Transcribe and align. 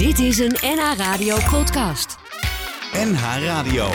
Dit 0.00 0.18
is 0.18 0.38
een 0.38 0.56
NH 0.60 0.96
Radio 0.96 1.36
podcast. 1.50 2.16
NH 2.92 3.44
Radio. 3.44 3.88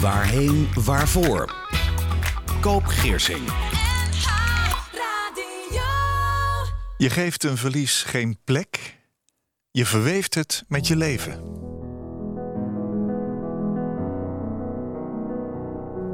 Waarheen, 0.00 0.68
waarvoor? 0.84 1.54
Koop 2.60 2.84
Geersing. 2.84 3.40
Je 6.96 7.10
geeft 7.10 7.44
een 7.44 7.56
verlies 7.56 8.02
geen 8.02 8.38
plek. 8.44 8.98
Je 9.70 9.86
verweeft 9.86 10.34
het 10.34 10.64
met 10.68 10.86
je 10.86 10.96
leven. 10.96 11.42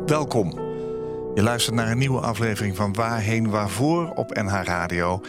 Welkom. 0.06 0.50
Je 1.34 1.42
luistert 1.42 1.74
naar 1.74 1.90
een 1.90 1.98
nieuwe 1.98 2.20
aflevering 2.20 2.76
van 2.76 2.92
Waarheen 2.92 3.50
Waarvoor 3.50 4.10
op 4.10 4.34
NH 4.34 4.62
Radio. 4.62 5.20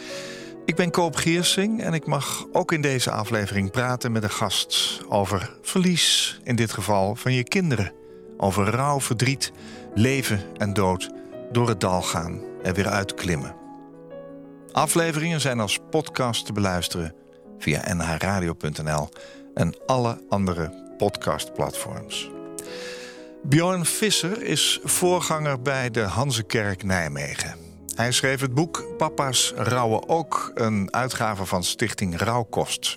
Ik 0.68 0.76
ben 0.76 0.90
Koop 0.90 1.16
Geersing 1.16 1.82
en 1.82 1.92
ik 1.92 2.06
mag 2.06 2.46
ook 2.52 2.72
in 2.72 2.80
deze 2.80 3.10
aflevering 3.10 3.70
praten 3.70 4.12
met 4.12 4.22
een 4.22 4.30
gast 4.30 5.00
over 5.08 5.56
verlies, 5.62 6.40
in 6.44 6.56
dit 6.56 6.72
geval 6.72 7.14
van 7.14 7.32
je 7.32 7.42
kinderen. 7.42 7.92
Over 8.36 8.66
rouw, 8.66 9.00
verdriet, 9.00 9.52
leven 9.94 10.40
en 10.56 10.72
dood, 10.72 11.10
door 11.52 11.68
het 11.68 11.80
dal 11.80 12.02
gaan 12.02 12.40
en 12.62 12.74
weer 12.74 12.88
uitklimmen. 12.88 13.54
Afleveringen 14.72 15.40
zijn 15.40 15.60
als 15.60 15.78
podcast 15.90 16.46
te 16.46 16.52
beluisteren 16.52 17.14
via 17.58 17.94
nhradio.nl 17.94 19.08
en 19.54 19.76
alle 19.86 20.20
andere 20.28 20.94
podcastplatforms. 20.96 22.30
Bjorn 23.42 23.84
Visser 23.84 24.42
is 24.42 24.80
voorganger 24.82 25.62
bij 25.62 25.90
de 25.90 26.00
Hanzekerk 26.00 26.82
Nijmegen. 26.82 27.67
Hij 27.98 28.12
schreef 28.12 28.40
het 28.40 28.54
boek 28.54 28.84
Papa's 28.96 29.52
Rouwen 29.56 30.08
ook, 30.08 30.52
een 30.54 30.88
uitgave 30.94 31.44
van 31.44 31.64
Stichting 31.64 32.20
Rouwkost. 32.20 32.96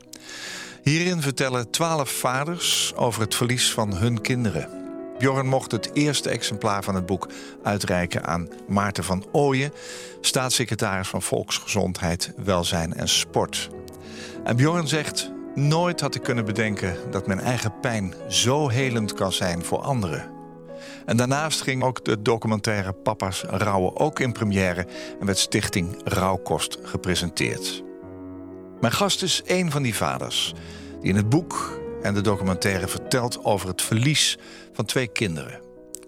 Hierin 0.83 1.21
vertellen 1.21 1.69
twaalf 1.69 2.09
vaders 2.09 2.93
over 2.95 3.21
het 3.21 3.35
verlies 3.35 3.71
van 3.71 3.95
hun 3.95 4.21
kinderen. 4.21 4.69
Bjorn 5.17 5.47
mocht 5.47 5.71
het 5.71 5.89
eerste 5.93 6.29
exemplaar 6.29 6.83
van 6.83 6.95
het 6.95 7.05
boek 7.05 7.27
uitreiken 7.63 8.25
aan 8.25 8.49
Maarten 8.67 9.03
van 9.03 9.25
Ooyen, 9.31 9.73
staatssecretaris 10.21 11.07
van 11.07 11.21
Volksgezondheid, 11.21 12.33
Welzijn 12.43 12.93
en 12.93 13.09
Sport. 13.09 13.69
En 14.43 14.55
Bjorn 14.55 14.87
zegt: 14.87 15.31
Nooit 15.55 16.01
had 16.01 16.15
ik 16.15 16.23
kunnen 16.23 16.45
bedenken 16.45 16.95
dat 17.11 17.27
mijn 17.27 17.39
eigen 17.39 17.73
pijn 17.79 18.13
zo 18.27 18.67
helend 18.67 19.13
kan 19.13 19.31
zijn 19.31 19.63
voor 19.63 19.79
anderen. 19.81 20.40
En 21.05 21.17
daarnaast 21.17 21.61
ging 21.61 21.83
ook 21.83 22.05
de 22.05 22.21
documentaire 22.21 22.93
Papa's 22.93 23.43
Rouwen 23.47 23.97
ook 23.97 24.19
in 24.19 24.31
première 24.31 24.85
en 25.19 25.25
werd 25.25 25.37
Stichting 25.37 26.01
Rouwkost 26.03 26.77
gepresenteerd. 26.83 27.83
Mijn 28.81 28.93
gast 28.93 29.23
is 29.23 29.41
een 29.45 29.71
van 29.71 29.81
die 29.81 29.95
vaders 29.95 30.53
die 31.01 31.09
in 31.09 31.15
het 31.15 31.29
boek 31.29 31.79
en 32.01 32.13
de 32.13 32.21
documentaire 32.21 32.87
vertelt 32.87 33.43
over 33.43 33.67
het 33.67 33.81
verlies 33.81 34.37
van 34.73 34.85
twee 34.85 35.07
kinderen. 35.07 35.59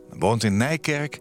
Hij 0.09 0.19
woont 0.19 0.43
in 0.43 0.57
Nijkerk, 0.57 1.19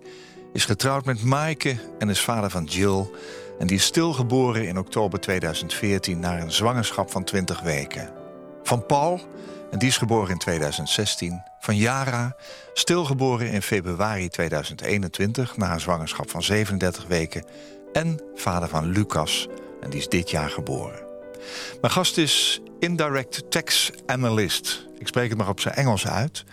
is 0.52 0.64
getrouwd 0.64 1.04
met 1.04 1.22
Maaike 1.22 1.76
en 1.98 2.08
is 2.08 2.20
vader 2.20 2.50
van 2.50 2.64
Jill. 2.64 3.10
En 3.58 3.66
die 3.66 3.76
is 3.76 3.84
stilgeboren 3.84 4.66
in 4.66 4.78
oktober 4.78 5.20
2014 5.20 6.18
na 6.18 6.40
een 6.40 6.52
zwangerschap 6.52 7.10
van 7.10 7.24
20 7.24 7.60
weken. 7.60 8.12
Van 8.62 8.86
Paul, 8.86 9.20
en 9.70 9.78
die 9.78 9.88
is 9.88 9.96
geboren 9.96 10.30
in 10.30 10.38
2016. 10.38 11.51
Van 11.62 11.76
Yara, 11.76 12.36
stilgeboren 12.72 13.50
in 13.50 13.62
februari 13.62 14.28
2021 14.28 15.56
na 15.56 15.72
een 15.72 15.80
zwangerschap 15.80 16.30
van 16.30 16.42
37 16.42 17.06
weken. 17.06 17.44
En 17.92 18.20
vader 18.34 18.68
van 18.68 18.86
Lucas, 18.86 19.48
en 19.80 19.90
die 19.90 19.98
is 19.98 20.08
dit 20.08 20.30
jaar 20.30 20.50
geboren. 20.50 21.02
Mijn 21.80 21.92
gast 21.92 22.18
is 22.18 22.60
Indirect 22.78 23.50
Tax 23.50 23.90
Analyst. 24.06 24.86
Ik 24.98 25.06
spreek 25.06 25.28
het 25.28 25.38
maar 25.38 25.48
op 25.48 25.60
zijn 25.60 25.74
Engels 25.74 26.06
uit. 26.06 26.44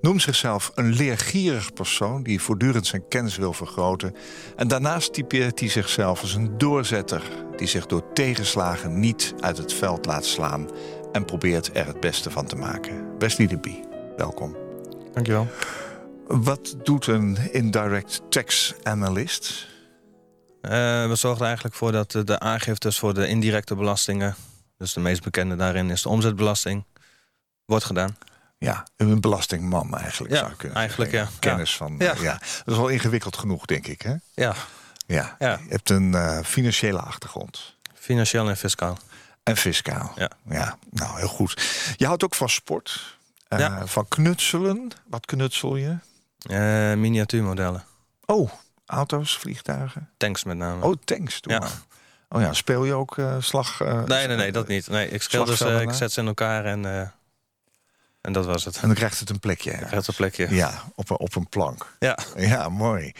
Noemt 0.00 0.22
zichzelf 0.22 0.72
een 0.74 0.92
leergierig 0.92 1.72
persoon 1.72 2.22
die 2.22 2.40
voortdurend 2.40 2.86
zijn 2.86 3.08
kennis 3.08 3.36
wil 3.36 3.52
vergroten. 3.52 4.14
En 4.56 4.68
daarnaast 4.68 5.12
typeert 5.12 5.60
hij 5.60 5.68
zichzelf 5.68 6.20
als 6.20 6.34
een 6.34 6.58
doorzetter 6.58 7.22
die 7.56 7.66
zich 7.66 7.86
door 7.86 8.12
tegenslagen 8.12 9.00
niet 9.00 9.34
uit 9.40 9.56
het 9.56 9.72
veld 9.72 10.06
laat 10.06 10.24
slaan 10.24 10.68
en 11.12 11.24
probeert 11.24 11.70
er 11.76 11.86
het 11.86 12.00
beste 12.00 12.30
van 12.30 12.46
te 12.46 12.56
maken. 12.56 13.18
Wesley 13.18 13.46
de 13.46 13.58
Bie, 13.58 13.83
welkom. 14.16 14.56
Dankjewel. 15.12 15.48
Wat 16.26 16.76
doet 16.82 17.06
een 17.06 17.52
indirect 17.52 18.20
tax 18.28 18.74
analyst? 18.82 19.66
Uh, 20.62 20.70
we 21.08 21.14
zorgen 21.14 21.40
er 21.40 21.46
eigenlijk 21.46 21.76
voor 21.76 21.92
dat 21.92 22.10
de 22.10 22.38
aangiftes 22.38 22.98
voor 22.98 23.14
de 23.14 23.28
indirecte 23.28 23.74
belastingen, 23.74 24.34
dus 24.78 24.92
de 24.92 25.00
meest 25.00 25.22
bekende 25.22 25.56
daarin 25.56 25.90
is 25.90 26.02
de 26.02 26.08
omzetbelasting, 26.08 26.84
wordt 27.64 27.84
gedaan. 27.84 28.16
Ja, 28.58 28.86
een 28.96 29.20
belastingman 29.20 29.96
eigenlijk. 29.96 30.32
Ja, 30.32 30.38
zou 30.38 30.50
ik 30.50 30.58
kunnen 30.58 30.78
eigenlijk 30.78 31.10
zeggen. 31.10 31.32
ja. 31.32 31.38
Kennis 31.40 31.70
ja. 31.70 31.76
van. 31.76 31.94
Ja. 31.98 32.14
Ja. 32.20 32.32
Dat 32.32 32.74
is 32.74 32.76
wel 32.76 32.88
ingewikkeld 32.88 33.36
genoeg, 33.36 33.64
denk 33.64 33.86
ik. 33.86 34.02
Hè? 34.02 34.14
Ja, 34.34 34.54
Ja. 35.06 35.36
Ja. 35.38 35.60
Je 35.62 35.68
hebt 35.70 35.90
een 35.90 36.14
eh, 36.14 36.38
financiële 36.42 37.00
achtergrond. 37.00 37.76
financieel 37.94 38.48
en 38.48 38.56
fiscaal. 38.56 38.98
En 39.42 39.56
fiscaal. 39.56 40.12
Ja. 40.16 40.30
ja, 40.48 40.78
nou 40.90 41.18
heel 41.18 41.28
goed. 41.28 41.62
Je 41.96 42.06
houdt 42.06 42.24
ook 42.24 42.34
van 42.34 42.48
sport. 42.48 43.18
Eh, 43.48 43.58
Ja. 43.58 43.86
Van 43.86 44.08
knutselen. 44.08 44.88
Wat 45.06 45.26
knutsel 45.26 45.76
je? 45.76 45.96
Eh, 46.38 46.94
miniatuurmodellen. 46.98 47.84
Oh, 48.26 48.50
auto's, 48.86 49.38
vliegtuigen. 49.38 50.10
Tanks 50.16 50.44
met 50.44 50.56
name. 50.56 50.84
Oh, 50.84 50.94
tanks. 51.04 51.40
Doe 51.40 51.52
Ja. 51.52 51.58
maar. 51.58 51.70
Oh 52.28 52.40
ja, 52.40 52.52
speel 52.52 52.84
je 52.84 52.92
ook 52.94 53.18
eh, 53.18 53.36
slag? 53.40 53.78
nee, 54.06 54.26
nee, 54.26 54.36
nee, 54.36 54.52
dat 54.52 54.66
niet. 54.68 54.88
Nee, 54.88 55.08
ik 55.08 55.22
schil 55.22 55.44
dus, 55.44 55.60
ik 55.60 55.92
zet 55.92 56.12
ze 56.12 56.20
in 56.20 56.26
elkaar 56.26 56.64
en, 56.64 56.84
en 58.20 58.32
dat 58.32 58.44
was 58.46 58.64
het. 58.64 58.76
En 58.76 58.86
dan 58.86 58.96
krijgt 58.96 59.20
het 59.20 59.30
een 59.30 59.38
plekje. 59.38 59.70
Ik 59.70 59.76
ergens. 59.80 59.90
krijg 59.90 60.06
het 60.06 60.18
een 60.18 60.24
plekje. 60.30 60.54
Ja, 60.56 60.82
op 60.94 61.10
een, 61.10 61.18
op 61.18 61.34
een 61.34 61.48
plank. 61.48 61.96
Ja. 61.98 62.18
Ja, 62.36 62.68
mooi. 62.68 63.12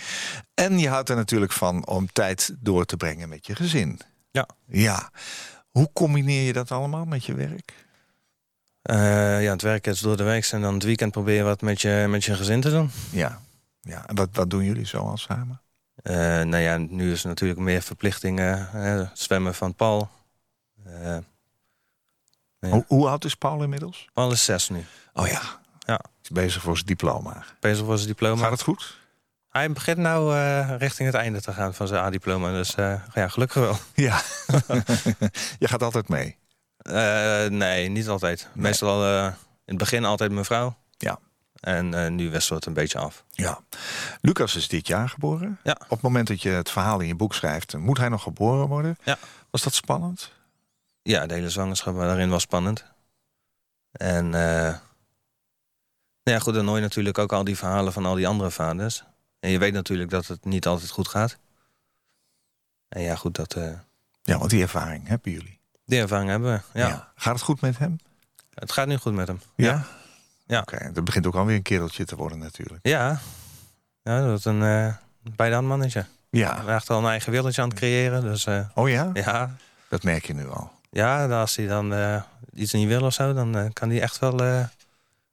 En 0.54 0.78
je 0.78 0.88
houdt 0.88 1.08
er 1.08 1.16
natuurlijk 1.16 1.52
van 1.52 1.86
om 1.86 2.12
tijd 2.12 2.54
door 2.60 2.84
te 2.84 2.96
brengen 2.96 3.28
met 3.28 3.46
je 3.46 3.54
gezin. 3.56 4.00
Ja. 4.30 4.48
Ja. 4.66 5.10
Hoe 5.70 5.91
combineer 5.92 6.42
je 6.46 6.52
dat 6.52 6.70
allemaal 6.70 7.04
met 7.04 7.24
je 7.24 7.34
werk? 7.34 7.72
Eh, 8.84 9.43
ja, 9.43 9.50
het 9.50 9.62
werk 9.62 9.87
is 9.87 10.00
door 10.00 10.17
de 10.17 10.22
week 10.22 10.47
en 10.47 10.61
dan 10.61 10.75
het 10.75 10.83
weekend 10.83 11.12
probeer 11.12 11.37
je 11.37 11.43
wat 11.43 11.61
met 11.61 11.81
je, 11.81 12.05
met 12.09 12.25
je 12.25 12.34
gezin 12.34 12.61
te 12.61 12.71
doen. 12.71 12.91
Ja. 13.11 13.41
ja. 13.81 14.06
En 14.06 14.15
wat, 14.15 14.28
wat 14.33 14.50
doen 14.50 14.65
jullie 14.65 14.87
zo 14.87 14.99
al 14.99 15.17
samen? 15.17 15.61
Eh, 16.03 16.15
nou 16.17 16.56
ja, 16.56 16.77
nu 16.77 17.12
is 17.12 17.22
er 17.22 17.28
natuurlijk 17.28 17.61
meer 17.61 17.83
verplichtingen. 17.83 18.69
zwemmen 19.15 19.55
van 19.55 19.75
Paul. 19.75 20.09
Eh, 20.84 21.17
Ja. 22.61 22.71
Hoe, 22.71 22.84
hoe 22.89 23.09
oud 23.09 23.25
is 23.25 23.34
Paul 23.34 23.62
inmiddels? 23.62 24.09
Paul 24.12 24.33
is 24.33 24.45
zes 24.45 24.69
nu. 24.69 24.84
Oh 25.12 25.27
ja. 25.27 25.43
Ja. 25.78 26.01
Is 26.22 26.28
bezig 26.28 26.62
voor 26.62 26.75
zijn 26.75 26.87
diploma. 26.87 27.45
Bezig 27.61 27.84
voor 27.84 27.97
zijn 27.97 28.09
diploma. 28.09 28.43
Gaat 28.43 28.51
het 28.51 28.62
goed? 28.62 28.99
Hij 29.49 29.72
begint 29.72 29.99
nou 29.99 30.34
richting 30.77 31.09
het 31.09 31.16
einde 31.16 31.41
te 31.41 31.53
gaan 31.53 31.75
van 31.75 31.87
zijn 31.89 32.05
A-diploma. 32.05 32.53
Dus 32.53 32.75
ja, 33.15 33.28
gelukkig 33.28 33.62
wel. 33.62 33.77
Ja. 33.95 34.21
je 35.59 35.69
gaat 35.69 35.83
altijd 35.83 36.09
mee. 36.09 36.37
Eh, 36.84 37.47
nee, 37.47 37.89
niet 37.89 38.09
altijd. 38.09 38.49
Meestal 38.53 39.05
eh, 39.05 39.25
in 39.27 39.34
het 39.65 39.78
begin 39.78 40.05
altijd 40.05 40.33
mijn 40.33 40.45
vrouw. 40.45 40.77
Ja. 40.99 41.19
En 41.61 41.95
eh, 41.95 42.11
nu 42.11 42.31
wisselt 42.31 42.59
het 42.59 42.67
een 42.67 42.72
beetje 42.72 42.99
af. 42.99 43.25
Ja. 43.31 43.61
Lucas 44.21 44.56
is 44.56 44.69
dit 44.69 44.87
jaar 44.87 45.09
geboren. 45.09 45.59
Ja. 45.62 45.72
Op 45.72 45.91
het 45.91 46.00
moment 46.00 46.28
dat 46.28 46.43
je 46.43 46.49
het 46.49 46.71
verhaal 46.71 47.00
in 47.00 47.06
je 47.06 47.15
boek 47.15 47.34
schrijft, 47.34 47.77
moet 47.77 47.99
hij 47.99 48.09
nog 48.09 48.22
geboren 48.22 48.67
worden. 48.69 48.97
Ja. 49.05 49.19
Was 49.50 49.62
dat 49.62 49.75
spannend? 49.75 50.33
Ja, 51.03 51.27
de 51.27 51.34
hele 51.34 51.50
zwangerschap 51.50 51.97
daarin 51.97 52.28
was 52.28 52.43
spannend. 52.43 52.84
En 53.93 54.34
eh, 54.34 54.75
nou 56.22 56.37
ja, 56.37 56.39
goed, 56.39 56.55
dan 56.55 56.66
hoor 56.66 56.77
je 56.77 56.83
natuurlijk 56.83 57.19
ook 57.19 57.33
al 57.33 57.45
die 57.45 57.56
verhalen 57.56 57.93
van 57.93 58.06
al 58.06 58.15
die 58.15 58.28
andere 58.28 58.51
vaders. 58.51 59.05
En 59.41 59.51
je 59.51 59.59
weet 59.59 59.72
natuurlijk 59.72 60.11
dat 60.11 60.27
het 60.27 60.45
niet 60.45 60.66
altijd 60.66 60.91
goed 60.91 61.09
gaat. 61.09 61.39
En 62.89 63.03
ja, 63.03 63.16
goed, 63.16 63.34
dat, 63.34 63.55
eh, 63.55 63.72
Ja, 64.22 64.39
want 64.39 64.51
die 64.51 64.62
ervaring 64.62 65.09
hebben 65.09 65.33
jullie. 65.33 65.61
Die 65.84 66.00
ervaring 66.00 66.31
hebben 66.31 66.53
we. 66.72 66.78
Ja. 66.81 67.09
Gaat 67.16 67.34
het 67.34 67.42
goed 67.42 67.60
met 67.60 67.78
hem? 67.78 67.98
Het 68.54 68.72
gaat 68.72 68.86
nu 68.86 68.97
goed 68.97 69.15
met 69.15 69.27
hem. 69.28 69.41
Ja. 69.57 69.84
Ja. 70.47 70.60
Oké, 70.60 70.91
dat 70.92 71.04
begint 71.04 71.27
ook 71.27 71.34
alweer 71.34 71.57
een 71.57 71.63
kereltje 71.63 72.04
te 72.04 72.16
worden 72.16 72.39
natuurlijk. 72.39 72.78
Ja, 72.83 73.19
ja 74.03 74.21
dat 74.27 74.39
is 74.39 74.45
een 74.45 74.60
uh, 74.63 74.95
beide 75.36 75.60
mannetje. 75.60 76.04
Ja. 76.31 76.65
Hij 76.65 76.77
is 76.77 76.89
al 76.89 76.98
een 76.98 77.07
eigen 77.09 77.33
wereldje 77.33 77.63
aan 77.63 77.69
het 77.69 77.78
creëren. 77.78 78.22
Dus 78.22 78.47
eh, 78.47 78.60
Oh 78.75 78.89
ja? 78.89 79.10
ja, 79.15 79.57
Dat 79.89 80.03
merk 80.03 80.27
je 80.27 80.34
nu 80.34 80.48
al. 80.51 80.72
ja, 80.91 81.27
als 81.41 81.57
hij 81.57 81.66
dan 81.66 81.95
eh, 81.95 82.22
iets 82.54 82.72
niet 82.72 82.89
wil 82.89 83.03
of 83.03 83.13
zo, 83.15 83.33
dan 83.33 83.57
eh, 83.57 83.65
kan 83.72 83.91
hij 83.91 84.01
echt 84.01 84.19
wel 84.19 84.42
eh, 84.45 84.65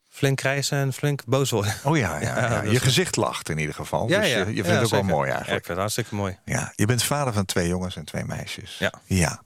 flink 0.10 0.38
krijsen 0.38 0.78
en 0.78 0.94
flink 0.94 1.26
boos 1.26 1.50
worden. 1.50 1.74
Oh 1.84 1.98
ja, 1.98 2.20
ja, 2.20 2.36
Ja, 2.38 2.50
ja. 2.52 2.62
dat 2.62 2.72
je 2.72 2.80
gezicht 2.80 3.16
lacht 3.16 3.50
in 3.50 3.58
ieder 3.58 3.76
geval. 3.76 4.10
Ja, 4.10 4.20
dus 4.20 4.30
ja. 4.30 4.38
je, 4.38 4.46
je 4.54 4.64
vindt 4.64 4.70
het 4.70 4.84
ook 4.84 4.90
wel 4.90 5.04
mooi 5.04 5.28
Ja, 5.28 5.34
ik 5.34 5.38
eigenlijk. 5.38 5.66
vind 5.66 5.68
het 5.68 5.78
hartstikke 5.78 6.16
mooi. 6.16 6.38
Ja, 6.46 6.74
je 6.76 6.86
bent 6.86 7.04
vader 7.04 7.34
van 7.34 7.46
twee 7.46 7.68
jongens 7.68 7.96
en 7.96 8.06
twee 8.06 8.26
meisjes. 8.26 8.78
Ja. 8.78 8.94
ja. 9.06 9.42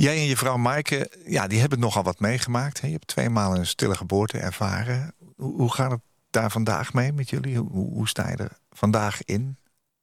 Jij 0.00 0.16
en 0.16 0.26
je 0.26 0.36
vrouw 0.36 0.56
Maaike, 0.56 1.10
ja, 1.24 1.46
die 1.46 1.60
hebben 1.60 1.78
nogal 1.78 2.02
wat 2.02 2.20
meegemaakt. 2.20 2.80
Hè? 2.80 2.86
Je 2.86 2.92
hebt 2.92 3.06
twee 3.06 3.30
maal 3.30 3.56
een 3.56 3.66
stille 3.66 3.96
geboorte 3.96 4.38
ervaren. 4.38 5.14
Hoe, 5.36 5.56
hoe 5.56 5.72
gaat 5.72 5.90
het 5.90 6.00
daar 6.30 6.50
vandaag 6.50 6.92
mee 6.92 7.12
met 7.12 7.30
jullie? 7.30 7.58
Hoe, 7.58 7.92
hoe 7.92 8.08
sta 8.08 8.30
je 8.30 8.36
er 8.36 8.58
vandaag 8.70 9.24
in? 9.24 9.58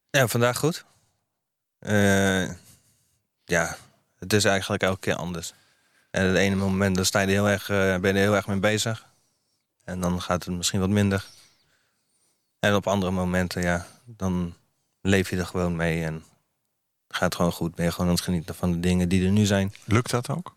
Ja, 0.09 0.27
vandaag 0.27 0.57
goed. 0.57 0.86
Eh, 1.80 2.50
ja, 3.45 3.77
het 4.18 4.33
is 4.33 4.45
eigenlijk 4.45 4.83
elke 4.83 5.00
keer 5.00 5.15
anders. 5.15 5.53
En 6.12 6.25
het 6.25 6.38
ene 6.38 6.56
moment 6.56 6.95
dan 6.95 7.06
sta 7.06 7.19
je 7.19 7.27
er 7.27 7.33
heel 7.33 7.50
erg, 7.50 7.69
eh, 7.69 7.77
ben 7.77 8.01
je 8.01 8.07
er 8.07 8.25
heel 8.25 8.36
erg 8.36 8.47
mee 8.47 8.59
bezig. 8.59 9.07
En 9.83 10.00
dan 10.00 10.21
gaat 10.21 10.45
het 10.45 10.56
misschien 10.56 10.80
wat 10.80 10.89
minder. 10.89 11.25
En 12.59 12.75
op 12.75 12.88
andere 12.88 13.12
momenten, 13.12 13.62
ja, 13.62 13.86
dan 14.06 14.56
leef 15.01 15.30
je 15.30 15.38
er 15.38 15.45
gewoon 15.45 15.75
mee. 15.75 16.03
En 16.03 16.24
gaat 17.07 17.36
gewoon 17.36 17.52
goed. 17.52 17.75
Ben 17.75 17.86
je 17.86 17.92
gewoon 17.92 18.07
aan 18.07 18.16
het 18.16 18.24
genieten 18.24 18.56
van 18.56 18.72
de 18.72 18.80
dingen 18.80 19.10
die 19.10 19.25
er 19.25 19.31
nu 19.31 19.46
zijn. 19.46 19.74
Lukt 19.86 20.10
dat 20.10 20.30
ook? 20.30 20.56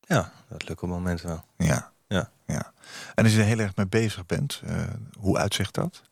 Ja, 0.00 0.32
dat 0.48 0.68
lukt 0.68 0.82
op 0.82 0.88
momenten 0.88 1.26
wel. 1.26 1.44
Ja. 1.56 1.92
Ja. 2.06 2.30
ja. 2.46 2.72
En 3.14 3.24
als 3.24 3.32
je 3.32 3.38
er 3.38 3.46
heel 3.46 3.58
erg 3.58 3.76
mee 3.76 3.86
bezig 3.86 4.26
bent, 4.26 4.60
eh, 4.64 4.82
hoe 5.18 5.38
uitzicht 5.38 5.74
dat? 5.74 6.02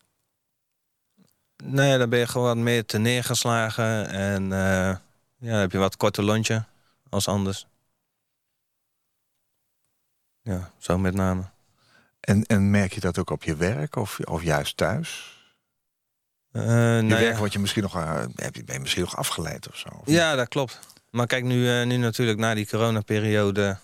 Nee, 1.65 1.99
dan 1.99 2.09
ben 2.09 2.19
je 2.19 2.27
gewoon 2.27 2.47
wat 2.47 2.57
meer 2.57 2.85
te 2.85 2.99
neergeslagen. 2.99 4.09
En 4.09 4.43
eh, 4.43 4.97
ja, 5.39 5.51
dan 5.51 5.61
heb 5.61 5.73
je 5.73 5.79
wat 5.79 5.97
korter 5.97 6.25
lontje 6.25 6.65
als 7.09 7.29
anders. 7.29 7.67
Ja, 10.43 10.71
zo 10.79 10.99
met 10.99 11.15
name. 11.15 11.43
En, 12.21 12.47
en 12.47 12.71
merk 12.71 12.93
je 12.93 13.01
dat 13.01 13.19
ook 13.19 13.31
op 13.31 13.43
je 13.43 13.57
werk 13.57 13.97
of, 13.97 14.21
of 14.21 14.43
juist 14.43 14.77
thuis? 14.77 15.36
Eh, 16.57 16.97
Je 16.97 17.03
nou 17.03 17.21
werk 17.21 17.53
je 17.53 17.59
misschien 17.59 17.83
nog, 17.83 17.97
eh, 17.97 18.25
heb 18.35 18.55
je- 18.55 18.65
ben 18.65 18.75
je 18.75 18.81
misschien 18.81 19.03
nog 19.03 19.17
afgeleid 19.17 19.69
of 19.69 19.77
zo? 19.77 19.89
Of 19.89 20.03
Ja, 20.07 20.35
dat 20.35 20.49
klopt. 20.49 20.79
Maar 21.11 21.27
kijk, 21.27 21.45
nu, 21.45 21.71
eh, 21.81 21.87
nu 21.87 21.97
natuurlijk 21.97 22.39
na 22.39 22.55
die 22.55 22.67
coronaperiode 22.69 23.77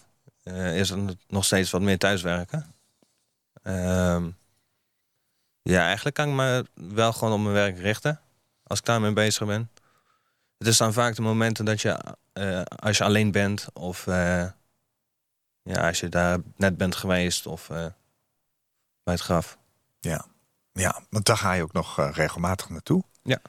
is 0.74 0.90
er 0.90 0.98
nog 1.28 1.44
steeds 1.44 1.70
wat 1.70 1.80
meer 1.80 1.98
thuiswerken. 1.98 2.74
Ehm, 3.62 4.30
ja, 5.62 5.84
eigenlijk 5.84 6.14
kan 6.16 6.28
ik 6.28 6.34
me 6.34 6.66
wel 6.74 7.12
gewoon 7.12 7.32
op 7.34 7.40
mijn 7.40 7.54
werk 7.54 7.78
richten. 7.78 8.20
Als 8.62 8.78
ik 8.78 8.84
daarmee 8.84 9.12
bezig 9.12 9.46
ben. 9.46 9.70
Het 10.58 10.66
is 10.66 10.76
dan 10.76 10.92
vaak 10.92 11.14
de 11.16 11.22
momenten 11.22 11.64
dat 11.64 11.80
je, 11.80 11.98
als 12.76 12.98
je 12.98 13.04
alleen 13.04 13.30
bent... 13.30 13.66
of 13.72 14.04
ja, 14.04 14.54
als 15.86 16.00
je 16.00 16.08
daar 16.08 16.38
net 16.56 16.76
bent 16.76 16.96
geweest 16.96 17.46
of 17.46 17.66
bij 17.66 19.14
het 19.14 19.20
graf. 19.20 19.58
Ja. 20.00 20.24
Ja, 20.72 21.00
want 21.10 21.24
daar 21.26 21.36
ga 21.36 21.52
je 21.52 21.62
ook 21.62 21.72
nog 21.72 21.98
eh, 21.98 22.10
regelmatig 22.12 22.68
naartoe. 22.68 23.04
Ja. 23.22 23.40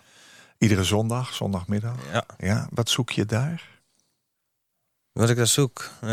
Iedere 0.57 0.83
zondag, 0.83 1.33
zondagmiddag. 1.33 1.95
Ja. 2.11 2.25
Ja, 2.37 2.67
wat 2.71 2.89
zoek 2.89 3.09
je 3.09 3.25
daar? 3.25 3.69
Wat 5.11 5.29
ik 5.29 5.37
daar 5.37 5.47
zoek. 5.47 5.89
eh, 6.01 6.09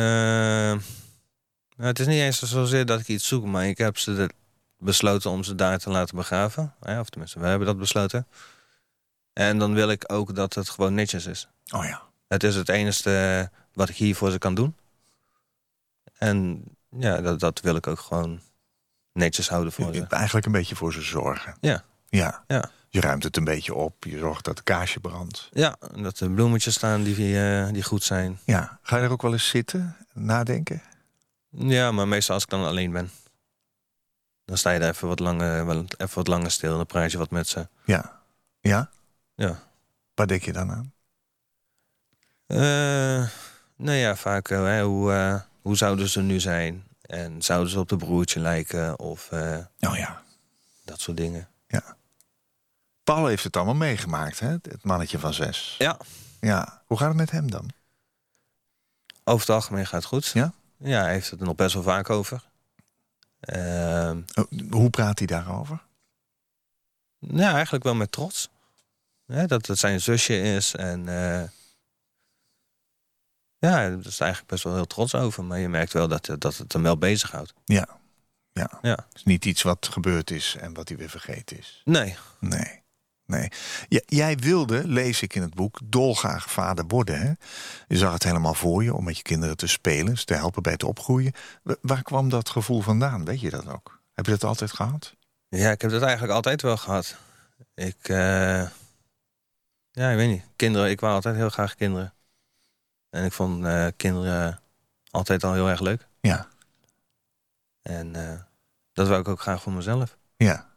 nou, 1.76 1.88
het 1.92 1.98
is 1.98 2.06
niet 2.06 2.20
eens 2.20 2.42
zozeer 2.42 2.86
dat 2.86 3.00
ik 3.00 3.08
iets 3.08 3.28
zoek, 3.28 3.44
maar 3.44 3.66
ik 3.66 3.78
heb 3.78 3.98
ze 3.98 4.30
besloten 4.78 5.30
om 5.30 5.42
ze 5.44 5.54
daar 5.54 5.78
te 5.78 5.90
laten 5.90 6.16
begraven. 6.16 6.74
Ja, 6.80 7.00
of 7.00 7.08
tenminste, 7.08 7.40
we 7.40 7.46
hebben 7.46 7.66
dat 7.66 7.78
besloten. 7.78 8.26
En 9.32 9.58
dan 9.58 9.74
wil 9.74 9.90
ik 9.90 10.12
ook 10.12 10.34
dat 10.34 10.54
het 10.54 10.68
gewoon 10.68 10.94
netjes 10.94 11.26
is. 11.26 11.48
Oh 11.74 11.84
ja. 11.84 12.02
Het 12.28 12.42
is 12.44 12.54
het 12.54 12.68
enige 12.68 13.50
wat 13.72 13.88
ik 13.88 13.96
hier 13.96 14.16
voor 14.16 14.30
ze 14.30 14.38
kan 14.38 14.54
doen. 14.54 14.76
En 16.18 16.64
ja, 16.98 17.20
dat, 17.20 17.40
dat 17.40 17.60
wil 17.60 17.76
ik 17.76 17.86
ook 17.86 18.00
gewoon 18.00 18.40
netjes 19.12 19.48
houden 19.48 19.72
voor 19.72 19.94
ze. 19.94 20.06
Eigenlijk 20.08 20.46
een 20.46 20.52
beetje 20.52 20.76
voor 20.76 20.92
ze 20.92 21.02
zorgen. 21.02 21.54
Ja. 21.60 21.84
Ja. 22.08 22.44
Ja. 22.46 22.70
Je 22.88 23.00
ruimt 23.00 23.22
het 23.22 23.36
een 23.36 23.44
beetje 23.44 23.74
op. 23.74 24.04
Je 24.04 24.18
zorgt 24.18 24.44
dat 24.44 24.56
het 24.56 24.66
kaarsje 24.66 25.00
brandt. 25.00 25.48
Ja, 25.52 25.76
dat 25.94 26.20
er 26.20 26.30
bloemetjes 26.30 26.74
staan 26.74 27.02
die, 27.02 27.40
eh, 27.40 27.72
die 27.72 27.82
goed 27.82 28.02
zijn. 28.02 28.38
Ja. 28.44 28.78
Ga 28.82 28.96
je 28.96 29.02
er 29.02 29.10
ook 29.10 29.22
wel 29.22 29.32
eens 29.32 29.48
zitten, 29.48 29.96
nadenken? 30.12 30.82
Ja, 31.50 31.92
maar 31.92 32.08
meestal 32.08 32.34
als 32.34 32.42
ik 32.42 32.50
dan 32.50 32.64
alleen 32.64 32.92
ben. 32.92 33.10
Dan 34.44 34.58
sta 34.58 34.70
je 34.70 34.78
daar 34.78 34.90
even 34.90 35.08
wat 35.08 35.18
langer, 35.18 35.66
wel 35.66 35.84
even 35.96 36.14
wat 36.14 36.26
langer 36.26 36.50
stil. 36.50 36.76
Dan 36.76 36.86
praat 36.86 37.10
je 37.10 37.18
wat 37.18 37.30
met 37.30 37.48
ze. 37.48 37.68
Ja. 37.84 38.20
Ja? 38.60 38.90
Ja. 39.34 39.62
Waar 40.14 40.26
denk 40.26 40.42
je 40.42 40.52
dan 40.52 40.70
aan? 40.70 40.92
Eh, 42.46 43.28
nou 43.76 43.96
ja, 43.96 44.16
vaak 44.16 44.48
eh, 44.48 44.82
hoe, 44.82 45.42
hoe 45.62 45.76
zouden 45.76 46.08
ze 46.08 46.20
nu 46.20 46.40
zijn? 46.40 46.84
En 47.10 47.42
zouden 47.42 47.70
ze 47.70 47.78
op 47.78 47.88
de 47.88 47.96
broertje 47.96 48.40
lijken? 48.40 48.98
Of 48.98 49.30
eh, 49.32 49.58
Oh 49.80 49.96
ja. 49.96 50.22
dat 50.84 51.00
soort 51.00 51.16
dingen. 51.16 51.48
Paul 53.04 53.26
heeft 53.26 53.44
het 53.44 53.56
allemaal 53.56 53.74
meegemaakt, 53.74 54.38
hè? 54.40 54.48
Het 54.48 54.84
mannetje 54.84 55.18
van 55.18 55.34
zes. 55.34 55.74
Ja. 55.78 55.96
Ja. 56.40 56.82
Hoe 56.86 56.98
gaat 56.98 57.08
het 57.08 57.16
met 57.16 57.30
hem 57.30 57.50
dan? 57.50 57.70
Over 59.24 59.40
het 59.46 59.54
algemeen 59.56 59.86
gaat 59.86 60.00
het 60.00 60.04
goed. 60.04 60.26
Ja? 60.26 60.52
Ja, 60.76 61.02
hij 61.02 61.12
heeft 61.12 61.30
het 61.30 61.40
er 61.40 61.46
nog 61.46 61.54
best 61.54 61.74
wel 61.74 61.82
vaak 61.82 62.10
over. 62.10 62.44
Ehm, 63.40 64.20
Oh, 64.34 64.70
hoe 64.70 64.90
praat 64.90 65.18
hij 65.18 65.26
daarover? 65.26 65.82
ja, 67.18 67.52
eigenlijk 67.52 67.84
wel 67.84 67.94
met 67.94 68.12
trots. 68.12 68.48
Hè, 69.26 69.46
dat 69.46 69.66
het 69.66 69.78
zijn 69.78 70.00
zusje 70.00 70.40
is. 70.42 70.74
En 70.74 71.08
eh, 71.08 71.48
ja, 73.60 73.88
daar 73.88 73.98
is 73.98 74.20
eigenlijk 74.20 74.50
best 74.50 74.64
wel 74.64 74.74
heel 74.74 74.86
trots 74.86 75.14
over. 75.14 75.44
Maar 75.44 75.58
je 75.58 75.68
merkt 75.68 75.92
wel 75.92 76.08
dat, 76.08 76.30
dat 76.38 76.56
het 76.56 76.72
hem 76.72 76.82
wel 76.82 76.98
bezighoudt. 76.98 77.54
Ja. 77.64 77.86
Ja. 78.52 78.78
Ja. 78.82 78.90
Het 79.08 79.14
is 79.16 79.24
niet 79.24 79.44
iets 79.44 79.62
wat 79.62 79.88
gebeurd 79.92 80.30
is 80.30 80.56
en 80.60 80.74
wat 80.74 80.88
hij 80.88 80.96
weer 80.96 81.10
vergeten 81.10 81.58
is. 81.58 81.82
Nee, 81.84 82.16
Nee. 82.40 82.78
Nee. 83.26 83.48
J- 83.88 83.98
jij 84.06 84.36
wilde, 84.36 84.88
lees 84.88 85.22
ik 85.22 85.34
in 85.34 85.42
het 85.42 85.54
boek, 85.54 85.78
dolgraag 85.84 86.50
vader 86.50 86.84
worden. 86.88 87.20
Hè? 87.20 87.32
Je 87.88 87.96
zag 87.96 88.12
het 88.12 88.22
helemaal 88.22 88.54
voor 88.54 88.84
je 88.84 88.94
om 88.94 89.04
met 89.04 89.16
je 89.16 89.22
kinderen 89.22 89.56
te 89.56 89.66
spelen, 89.66 90.18
ze 90.18 90.24
te 90.24 90.34
helpen 90.34 90.62
bij 90.62 90.72
het 90.72 90.82
opgroeien. 90.84 91.32
Wa- 91.62 91.76
waar 91.82 92.02
kwam 92.02 92.28
dat 92.28 92.48
gevoel 92.50 92.80
vandaan? 92.80 93.24
Weet 93.24 93.40
je 93.40 93.50
dat 93.50 93.66
ook? 93.68 94.00
Heb 94.14 94.24
je 94.24 94.30
dat 94.30 94.44
altijd 94.44 94.72
gehad? 94.72 95.14
Ja, 95.48 95.70
ik 95.70 95.80
heb 95.80 95.90
dat 95.90 96.02
eigenlijk 96.02 96.32
altijd 96.32 96.62
wel 96.62 96.76
gehad. 96.76 97.16
Ik, 97.74 97.96
eh, 98.08 98.16
ja, 99.90 100.10
ik 100.10 100.16
weet 100.16 100.28
niet. 100.28 100.44
Kinderen, 100.56 100.90
ik 100.90 101.00
wou 101.00 101.14
altijd 101.14 101.36
heel 101.36 101.50
graag 101.50 101.74
kinderen. 101.74 102.14
En 103.10 103.24
ik 103.24 103.32
vond 103.32 103.64
eh, 103.64 103.86
kinderen 103.96 104.60
altijd 105.10 105.44
al 105.44 105.52
heel 105.52 105.68
erg 105.68 105.80
leuk. 105.80 106.06
Ja. 106.20 106.48
En 107.82 108.14
eh, 108.14 108.40
dat 108.92 109.08
wou 109.08 109.20
ik 109.20 109.28
ook 109.28 109.40
graag 109.40 109.62
voor 109.62 109.72
mezelf. 109.72 110.16
Ja. 110.36 110.68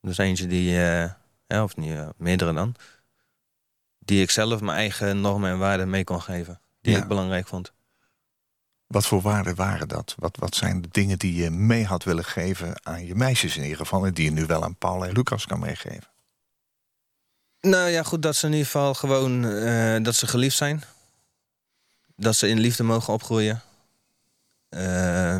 Dus 0.00 0.18
eentje 0.18 0.46
die, 0.46 0.70
eh, 0.70 1.10
ja, 1.46 1.62
of 1.62 1.76
niet, 1.76 1.98
meerdere 2.16 2.52
dan. 2.52 2.74
Die 3.98 4.22
ik 4.22 4.30
zelf 4.30 4.60
mijn 4.60 4.76
eigen 4.76 5.20
normen 5.20 5.50
en 5.50 5.58
waarden 5.58 5.90
mee 5.90 6.04
kon 6.04 6.22
geven. 6.22 6.60
Die 6.80 6.92
Ja. 6.92 6.98
ik 7.02 7.08
belangrijk 7.08 7.46
vond. 7.46 7.72
Wat 8.86 9.06
voor 9.06 9.20
waarden 9.20 9.54
waren 9.54 9.88
dat? 9.88 10.14
Wat, 10.18 10.36
wat 10.36 10.54
zijn 10.54 10.82
de 10.82 10.88
dingen 10.90 11.18
die 11.18 11.34
je 11.34 11.50
mee 11.50 11.84
had 11.86 12.04
willen 12.04 12.24
geven 12.24 12.86
aan 12.86 13.06
je 13.06 13.14
meisjes 13.14 13.56
in 13.56 13.62
ieder 13.62 13.78
geval... 13.78 14.06
en 14.06 14.14
die 14.14 14.24
je 14.24 14.30
nu 14.30 14.46
wel 14.46 14.64
aan 14.64 14.76
Paul 14.76 15.06
en 15.06 15.12
Lucas 15.12 15.46
kan 15.46 15.60
meegeven? 15.60 16.08
Nou 17.62 17.88
ja, 17.88 18.02
goed, 18.02 18.22
dat 18.22 18.36
ze 18.36 18.46
in 18.46 18.52
ieder 18.52 18.66
geval 18.66 18.94
gewoon 18.94 19.44
eh, 19.44 20.02
dat 20.02 20.14
ze 20.14 20.26
geliefd 20.26 20.56
zijn. 20.56 20.82
Dat 22.16 22.36
ze 22.36 22.48
in 22.48 22.58
liefde 22.58 22.82
mogen 22.82 23.12
opgroeien. 23.12 23.62
Eh, 24.68 25.36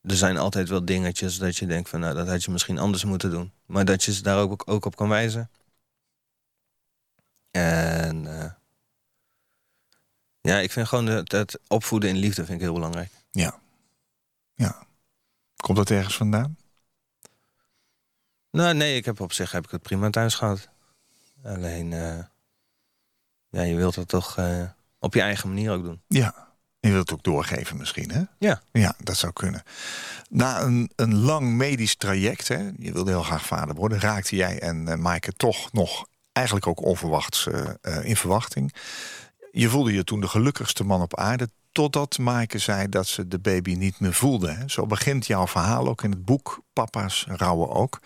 er 0.00 0.16
zijn 0.16 0.36
altijd 0.36 0.68
wel 0.68 0.84
dingetjes 0.84 1.38
dat 1.38 1.56
je 1.56 1.66
denkt 1.66 1.88
van, 1.88 2.00
nou, 2.00 2.14
dat 2.14 2.28
had 2.28 2.44
je 2.44 2.50
misschien 2.50 2.78
anders 2.78 3.04
moeten 3.04 3.30
doen. 3.30 3.52
Maar 3.66 3.84
dat 3.84 4.04
je 4.04 4.12
ze 4.12 4.22
daar 4.22 4.38
ook, 4.38 4.62
ook 4.66 4.84
op 4.84 4.96
kan 4.96 5.08
wijzen. 5.08 5.50
En 7.50 8.40
eh, 8.40 8.50
ja, 10.40 10.58
ik 10.58 10.72
vind 10.72 10.88
gewoon 10.88 11.06
het, 11.06 11.58
opvoeden 11.66 12.10
in 12.10 12.16
liefde 12.16 12.44
vind 12.44 12.58
ik 12.58 12.64
heel 12.64 12.74
belangrijk. 12.74 13.10
Ja. 13.30 13.60
Ja. 14.54 14.86
Komt 15.56 15.76
dat 15.76 15.90
ergens 15.90 16.16
vandaan? 16.16 16.57
Nou, 18.58 18.74
nee, 18.74 18.96
ik 18.96 19.04
heb 19.04 19.20
op 19.20 19.32
zich 19.32 19.52
heb 19.52 19.64
ik 19.64 19.70
het 19.70 19.82
prima 19.82 20.10
thuis 20.10 20.34
gehad. 20.34 20.68
Alleen, 21.44 21.92
eh, 21.92 22.18
ja, 23.50 23.62
je 23.62 23.74
wilt 23.74 23.94
het 23.94 24.08
toch 24.08 24.36
eh, 24.36 24.62
op 24.98 25.14
je 25.14 25.20
eigen 25.20 25.48
manier 25.48 25.72
ook 25.72 25.84
doen. 25.84 26.00
Ja. 26.08 26.48
Je 26.80 26.90
wilt 26.90 27.10
het 27.10 27.18
ook 27.18 27.24
doorgeven 27.24 27.76
misschien, 27.76 28.10
hè? 28.10 28.22
Ja. 28.38 28.62
Ja, 28.72 28.94
dat 29.02 29.16
zou 29.16 29.32
kunnen. 29.32 29.62
Na 30.28 30.62
een, 30.62 30.90
een 30.96 31.16
lang 31.16 31.52
medisch 31.52 31.96
traject, 31.96 32.48
hè, 32.48 32.70
je 32.78 32.92
wilde 32.92 33.10
heel 33.10 33.22
graag 33.22 33.46
vader 33.46 33.74
worden... 33.74 34.00
raakte 34.00 34.36
jij 34.36 34.60
en 34.60 34.88
eh 34.88 34.96
Maaike 34.96 35.32
toch 35.32 35.72
nog 35.72 36.06
eigenlijk 36.32 36.66
ook 36.66 36.84
onverwachts 36.84 37.48
in 38.02 38.16
verwachting. 38.16 38.74
Je 39.50 39.68
voelde 39.68 39.92
je 39.92 40.04
toen 40.04 40.20
de 40.20 40.28
gelukkigste 40.28 40.84
man 40.84 41.02
op 41.02 41.16
aarde... 41.16 41.50
totdat 41.72 42.18
Maaike 42.18 42.58
zei 42.58 42.88
dat 42.88 43.06
ze 43.06 43.28
de 43.28 43.38
baby 43.38 43.74
niet 43.74 44.00
meer 44.00 44.14
voelde. 44.14 44.50
Hè. 44.50 44.68
Zo 44.68 44.86
begint 44.86 45.26
jouw 45.26 45.46
verhaal 45.46 45.88
ook 45.88 46.02
in 46.02 46.10
het 46.10 46.24
boek 46.24 46.62
Papa's 46.72 47.26
rouwen 47.28 47.70
ook. 47.70 48.00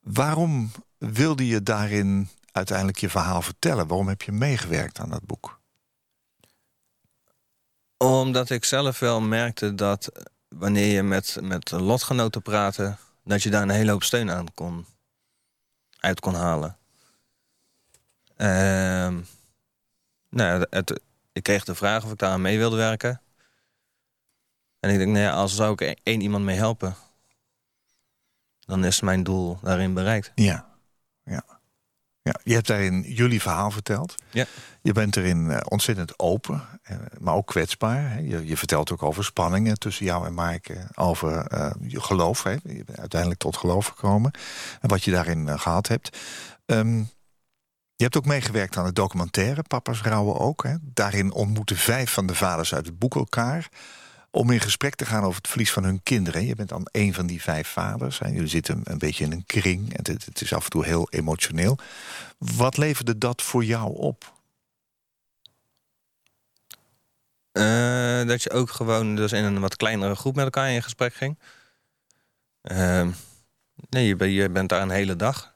Waarom 0.00 0.70
wilde 0.98 1.46
je 1.46 1.62
daarin 1.62 2.28
uiteindelijk 2.52 2.98
je 2.98 3.10
verhaal 3.10 3.42
vertellen? 3.42 3.86
Waarom 3.86 4.08
heb 4.08 4.22
je 4.22 4.32
meegewerkt 4.32 4.98
aan 4.98 5.10
dat 5.10 5.26
boek? 5.26 5.60
Omdat 7.96 8.50
ik 8.50 8.64
zelf 8.64 8.98
wel 8.98 9.20
merkte 9.20 9.74
dat 9.74 10.28
wanneer 10.48 10.86
je 10.86 11.02
met, 11.02 11.38
met 11.42 11.70
lotgenoten 11.70 12.42
praatte... 12.42 12.96
dat 13.24 13.42
je 13.42 13.50
daar 13.50 13.62
een 13.62 13.70
hele 13.70 13.90
hoop 13.90 14.02
steun 14.02 14.30
aan 14.30 14.54
kon, 14.54 14.86
uit 15.98 16.20
kon 16.20 16.34
halen. 16.34 16.78
Ehm, 18.36 19.20
nou, 20.28 20.66
het, 20.70 21.00
ik 21.32 21.42
kreeg 21.42 21.64
de 21.64 21.74
vraag 21.74 22.04
of 22.04 22.12
ik 22.12 22.18
daar 22.18 22.30
aan 22.30 22.40
mee 22.40 22.58
wilde 22.58 22.76
werken. 22.76 23.20
En 24.80 24.90
ik 24.90 24.98
denk, 24.98 25.10
nou 25.10 25.24
ja, 25.24 25.32
als 25.32 25.54
zou 25.54 25.72
ik 25.72 25.98
één 26.02 26.20
iemand 26.20 26.44
mee 26.44 26.56
helpen... 26.56 26.96
dan 28.70 28.84
is 28.84 29.00
mijn 29.00 29.22
doel 29.22 29.58
daarin 29.62 29.94
bereikt. 29.94 30.32
Ja, 30.34 30.66
ja, 31.24 31.44
Ja, 32.22 32.34
je 32.42 32.54
hebt 32.54 32.66
daarin 32.66 33.02
jullie 33.02 33.40
verhaal 33.40 33.70
verteld. 33.70 34.14
Ja. 34.30 34.44
Je 34.82 34.92
bent 34.92 35.16
erin 35.16 35.50
eh, 35.50 35.60
ontzettend 35.68 36.18
open, 36.18 36.62
eh, 36.82 36.96
maar 37.20 37.34
ook 37.34 37.46
kwetsbaar. 37.46 38.10
Hè. 38.10 38.18
Je, 38.18 38.46
je 38.46 38.56
vertelt 38.56 38.92
ook 38.92 39.02
over 39.02 39.24
spanningen 39.24 39.78
tussen 39.78 40.04
jou 40.04 40.26
en 40.26 40.34
Maaike. 40.34 40.88
Over 40.94 41.46
eh, 41.46 41.70
je 41.80 42.00
geloof. 42.00 42.42
Hè. 42.42 42.50
Je 42.50 42.84
bent 42.84 42.98
uiteindelijk 42.98 43.40
tot 43.40 43.56
geloof 43.56 43.86
gekomen. 43.86 44.30
En 44.80 44.88
wat 44.88 45.04
je 45.04 45.10
daarin 45.10 45.48
eh, 45.48 45.58
gehad 45.58 45.88
hebt. 45.88 46.18
Ehm, 46.66 46.98
je 47.96 48.06
hebt 48.06 48.16
ook 48.16 48.26
meegewerkt 48.26 48.76
aan 48.76 48.84
het 48.84 48.94
documentaire 48.94 49.62
Papa's 49.62 50.02
Rouwen 50.02 50.38
ook. 50.38 50.62
Hè. 50.64 50.74
Daarin 50.80 51.32
ontmoeten 51.32 51.76
vijf 51.76 52.12
van 52.12 52.26
de 52.26 52.34
vaders 52.34 52.74
uit 52.74 52.86
het 52.86 52.98
boek 52.98 53.14
elkaar 53.14 53.68
om 54.30 54.50
in 54.50 54.60
gesprek 54.60 54.94
te 54.94 55.06
gaan 55.06 55.24
over 55.24 55.36
het 55.36 55.48
verlies 55.48 55.72
van 55.72 55.84
hun 55.84 56.02
kinderen. 56.02 56.46
Je 56.46 56.54
bent 56.54 56.68
dan 56.68 56.88
een 56.90 57.14
van 57.14 57.26
die 57.26 57.42
vijf 57.42 57.68
vaders. 57.68 58.20
En 58.20 58.32
jullie 58.32 58.48
zitten 58.48 58.80
een 58.84 58.98
beetje 58.98 59.24
in 59.24 59.32
een 59.32 59.46
kring. 59.46 59.96
En 59.96 60.12
het, 60.12 60.24
het 60.24 60.40
is 60.40 60.52
af 60.52 60.64
en 60.64 60.70
toe 60.70 60.84
heel 60.84 61.08
emotioneel. 61.10 61.78
Wat 62.38 62.76
leverde 62.76 63.18
dat 63.18 63.42
voor 63.42 63.64
jou 63.64 63.96
op? 63.96 64.32
Eh, 67.52 68.26
dat 68.26 68.42
je 68.42 68.50
ook 68.50 68.70
gewoon 68.70 69.16
dus 69.16 69.32
in 69.32 69.44
een 69.44 69.60
wat 69.60 69.76
kleinere 69.76 70.14
groep 70.14 70.34
met 70.34 70.44
elkaar 70.44 70.70
in 70.70 70.82
gesprek 70.82 71.14
ging. 71.14 71.38
Ehm, 72.62 73.10
nee, 73.88 74.06
je, 74.06 74.32
je 74.32 74.50
bent 74.50 74.68
daar 74.68 74.82
een 74.82 74.90
hele 74.90 75.16
dag. 75.16 75.52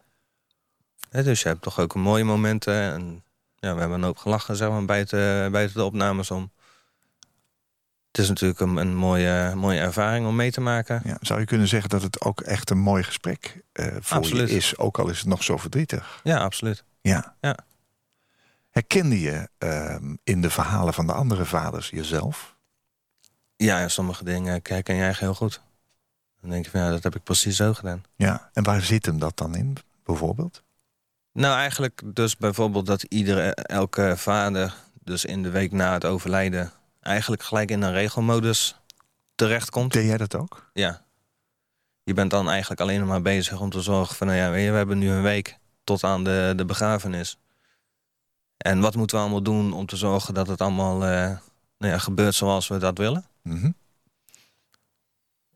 Dus 1.11 1.43
je 1.43 1.49
hebt 1.49 1.63
toch 1.63 1.79
ook 1.79 1.95
mooie 1.95 2.25
momenten. 2.25 2.75
En 2.75 3.25
ja, 3.57 3.75
we 3.75 3.81
hebben 3.81 3.99
een 3.99 4.05
hoop 4.05 4.19
gelachen 4.19 4.57
zeg 4.57 4.69
maar, 4.69 4.85
buiten, 4.85 5.53
buiten 5.53 5.77
de 5.77 5.85
opnames 5.85 6.31
om. 6.31 6.51
Het 8.15 8.23
is 8.23 8.29
natuurlijk 8.29 8.61
een, 8.61 8.77
een 8.77 8.97
mooie, 8.97 9.55
mooie 9.55 9.81
ervaring 9.81 10.27
om 10.27 10.37
mee 10.37 10.51
te 10.51 10.61
maken. 10.61 11.01
Ja, 11.05 11.17
zou 11.21 11.41
je 11.41 11.47
kunnen 11.47 11.69
zeggen 11.69 11.91
dat 11.91 12.03
het 12.03 12.21
ook 12.21 12.41
echt 12.41 12.71
een 12.71 12.79
mooi 12.79 13.03
gesprek 13.03 13.63
eh, 13.73 13.87
voor 14.01 14.17
Absoluut. 14.17 14.49
je 14.49 14.57
is, 14.57 14.79
ook 14.79 14.99
al 14.99 15.09
is 15.09 15.19
het 15.19 15.27
nog 15.27 15.43
zo 15.43 15.57
verdrietig? 15.57 16.21
Ja, 16.25 16.39
absoluut. 16.39 16.85
Ja. 17.01 17.37
Ja. 17.41 17.57
Herkende 18.71 19.21
je 19.21 19.49
ehm, 19.59 20.15
in 20.25 20.43
de 20.43 20.51
verhalen 20.51 20.95
van 20.95 21.07
de 21.07 21.13
andere 21.13 21.45
vaders 21.45 21.91
jezelf? 21.91 22.57
Ja, 23.57 23.89
sommige 23.89 24.25
dingen 24.25 24.53
herken 24.53 24.95
je 24.95 25.03
eigenlijk 25.03 25.19
heel 25.19 25.35
goed. 25.35 25.61
Dan 26.41 26.51
denk 26.51 26.65
je 26.65 26.71
van 26.71 26.81
ja, 26.81 26.91
dat 26.91 27.03
heb 27.03 27.15
ik 27.15 27.23
precies 27.23 27.57
zo 27.57 27.75
gedaan. 27.75 28.05
Ja. 28.17 28.51
En 28.53 28.63
waar 28.63 28.83
zit 28.83 29.07
hem 29.07 29.19
dat 29.19 29.37
dan 29.37 29.57
in, 29.57 29.77
bijvoorbeeld? 30.05 30.63
Nou, 31.33 31.57
eigenlijk 31.57 32.03
dus 32.05 32.37
bijvoorbeeld 32.37 32.87
dat 32.87 33.03
iedere, 33.03 33.55
elke 33.55 34.15
vader 34.17 34.75
dus 35.03 35.25
in 35.25 35.43
de 35.43 35.51
week 35.51 35.73
na 35.73 35.93
het 35.93 36.05
overlijden... 36.05 36.73
eigenlijk 37.05 37.43
gelijk 37.43 37.71
in 37.71 37.83
een 37.83 37.93
regelmodus 37.93 38.77
terechtkomt. 39.35 39.93
Deed 39.93 40.07
jij 40.07 40.17
dat 40.17 40.35
ook? 40.35 40.71
Ja. 40.73 41.03
Je 42.03 42.15
bent 42.15 42.31
dan 42.31 42.49
eigenlijk 42.49 42.81
alleen 42.81 43.01
nog 43.01 43.09
maar 43.09 43.23
bezig 43.23 43.61
om 43.61 43.71
te 43.71 43.81
zorgen 43.81 44.17
van... 44.17 44.27
nou 44.27 44.39
ja, 44.39 44.51
we 44.51 44.59
hebben 44.59 44.99
nu 44.99 45.11
een 45.11 45.23
week 45.23 45.59
tot 45.85 46.05
aan 46.05 46.25
de, 46.25 46.53
de 46.57 46.65
begrafenis. 46.65 47.39
En 48.57 48.81
wat 48.81 48.95
moeten 48.95 49.17
we 49.17 49.23
allemaal 49.23 49.43
doen 49.43 49.73
om 49.73 49.87
te 49.87 49.97
zorgen 49.97 50.35
dat 50.35 50.47
het 50.47 50.61
allemaal 50.61 50.95
eh, 51.05 51.39
nou 51.79 51.93
ja, 51.93 51.99
gebeurt 51.99 52.35
zoals 52.35 52.69
we 52.69 52.79
dat 52.79 52.99
willen? 52.99 53.25
Mhm. 53.43 53.71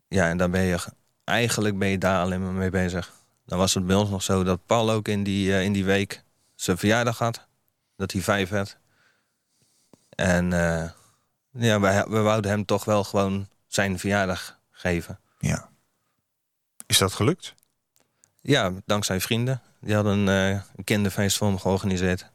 Ja, 0.07 0.29
en 0.29 0.37
dan 0.37 0.51
ben 0.51 0.61
je 0.61 0.79
eigenlijk 1.23 1.77
ben 1.77 1.87
je 1.87 1.97
daar 1.97 2.21
alleen 2.21 2.43
maar 2.43 2.51
mee 2.51 2.69
bezig. 2.69 3.13
Dan 3.45 3.57
was 3.57 3.73
het 3.73 3.85
bij 3.85 3.95
ons 3.95 4.09
nog 4.09 4.23
zo 4.23 4.43
dat 4.43 4.65
Paul 4.65 4.91
ook 4.91 5.07
in 5.07 5.23
die, 5.23 5.53
eh, 5.53 5.63
in 5.63 5.73
die 5.73 5.85
week 5.85 6.23
zijn 6.55 6.77
verjaardag 6.77 7.17
had. 7.17 7.47
Dat 7.95 8.11
hij 8.11 8.21
vijf 8.21 8.49
werd. 8.49 8.77
En 10.09 10.53
eh, 10.53 10.89
ja, 11.59 11.79
we, 11.79 12.05
we 12.09 12.19
wouden 12.19 12.51
hem 12.51 12.65
toch 12.65 12.85
wel 12.85 13.03
gewoon 13.03 13.47
zijn 13.67 13.99
verjaardag 13.99 14.59
geven. 14.71 15.19
Ja. 15.39 15.69
Is 16.85 16.97
dat 16.97 17.13
gelukt? 17.13 17.55
Ja, 18.41 18.71
dankzij 18.85 19.21
vrienden. 19.21 19.61
Die 19.81 19.95
hadden 19.95 20.27
eh, 20.29 20.49
een 20.49 20.83
kinderfeest 20.83 21.37
voor 21.37 21.47
hem 21.47 21.59
georganiseerd. 21.59 22.29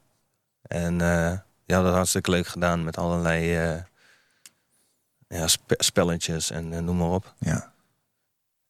En 0.62 1.00
eh, 1.00 1.31
die 1.66 1.75
hadden 1.75 1.87
het 1.87 1.95
hartstikke 1.95 2.31
leuk 2.31 2.47
gedaan 2.47 2.85
met 2.85 2.97
allerlei 2.99 3.57
eh, 3.57 3.81
ja, 5.28 5.47
spe- 5.47 5.75
spelletjes 5.78 6.50
en 6.50 6.73
eh, 6.73 6.78
noem 6.81 6.97
maar 6.97 7.09
op. 7.11 7.35
Ja. 7.38 7.73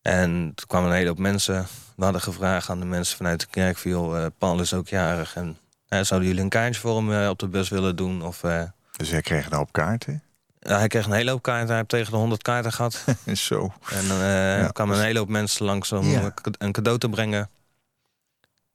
En 0.03 0.53
toen 0.55 0.67
kwamen 0.67 0.89
een 0.91 0.97
hele 0.97 1.09
hoop 1.09 1.19
mensen. 1.19 1.67
We 1.97 2.05
hadden 2.05 2.21
gevraagd 2.23 2.69
aan 2.71 2.81
de 2.81 2.87
mensen 2.87 3.17
vanuit 3.17 3.41
de 3.41 3.47
kerk... 3.47 3.79
van, 3.79 3.91
joh, 3.91 4.25
eh, 4.25 4.31
Paul 4.39 4.61
is 4.61 4.75
ook 4.75 4.89
jarig. 4.89 5.37
En 5.37 5.59
eh, 5.89 6.01
zouden 6.01 6.29
jullie 6.29 6.45
een 6.45 6.49
kaartje 6.49 6.81
voor 6.81 6.97
hem 6.97 7.13
eh, 7.23 7.29
op 7.29 7.39
de 7.39 7.49
bus 7.49 7.69
willen 7.69 7.97
doen? 7.97 8.23
Of, 8.23 8.43
eh, 8.45 8.63
Dus 8.97 9.11
jij 9.11 9.21
kreeg 9.21 9.47
een 9.47 9.57
hoop 9.57 9.73
kaarten. 9.73 10.23
Hij 10.69 10.87
kreeg 10.89 11.07
een 11.07 11.13
hele 11.13 11.31
hoop 11.31 11.43
kaarten. 11.43 11.67
Hij 11.69 11.77
heeft 11.77 11.89
tegen 11.89 12.11
de 12.13 12.17
100 12.19 12.43
kaarten 12.43 12.73
gehad. 12.73 13.05
Zo. 13.33 13.73
En 13.91 14.11
eh, 14.11 14.59
Ja, 14.61 14.69
kwamen 14.69 14.97
een 14.99 15.05
hele 15.05 15.19
hoop 15.19 15.29
mensen 15.29 15.65
langs 15.65 15.93
om 15.93 16.07
Ja. 16.11 16.23
een 16.23 16.35
cade- 16.35 16.59
een 16.59 16.73
cadeau 16.73 16.99
te 16.99 17.09
brengen. 17.09 17.51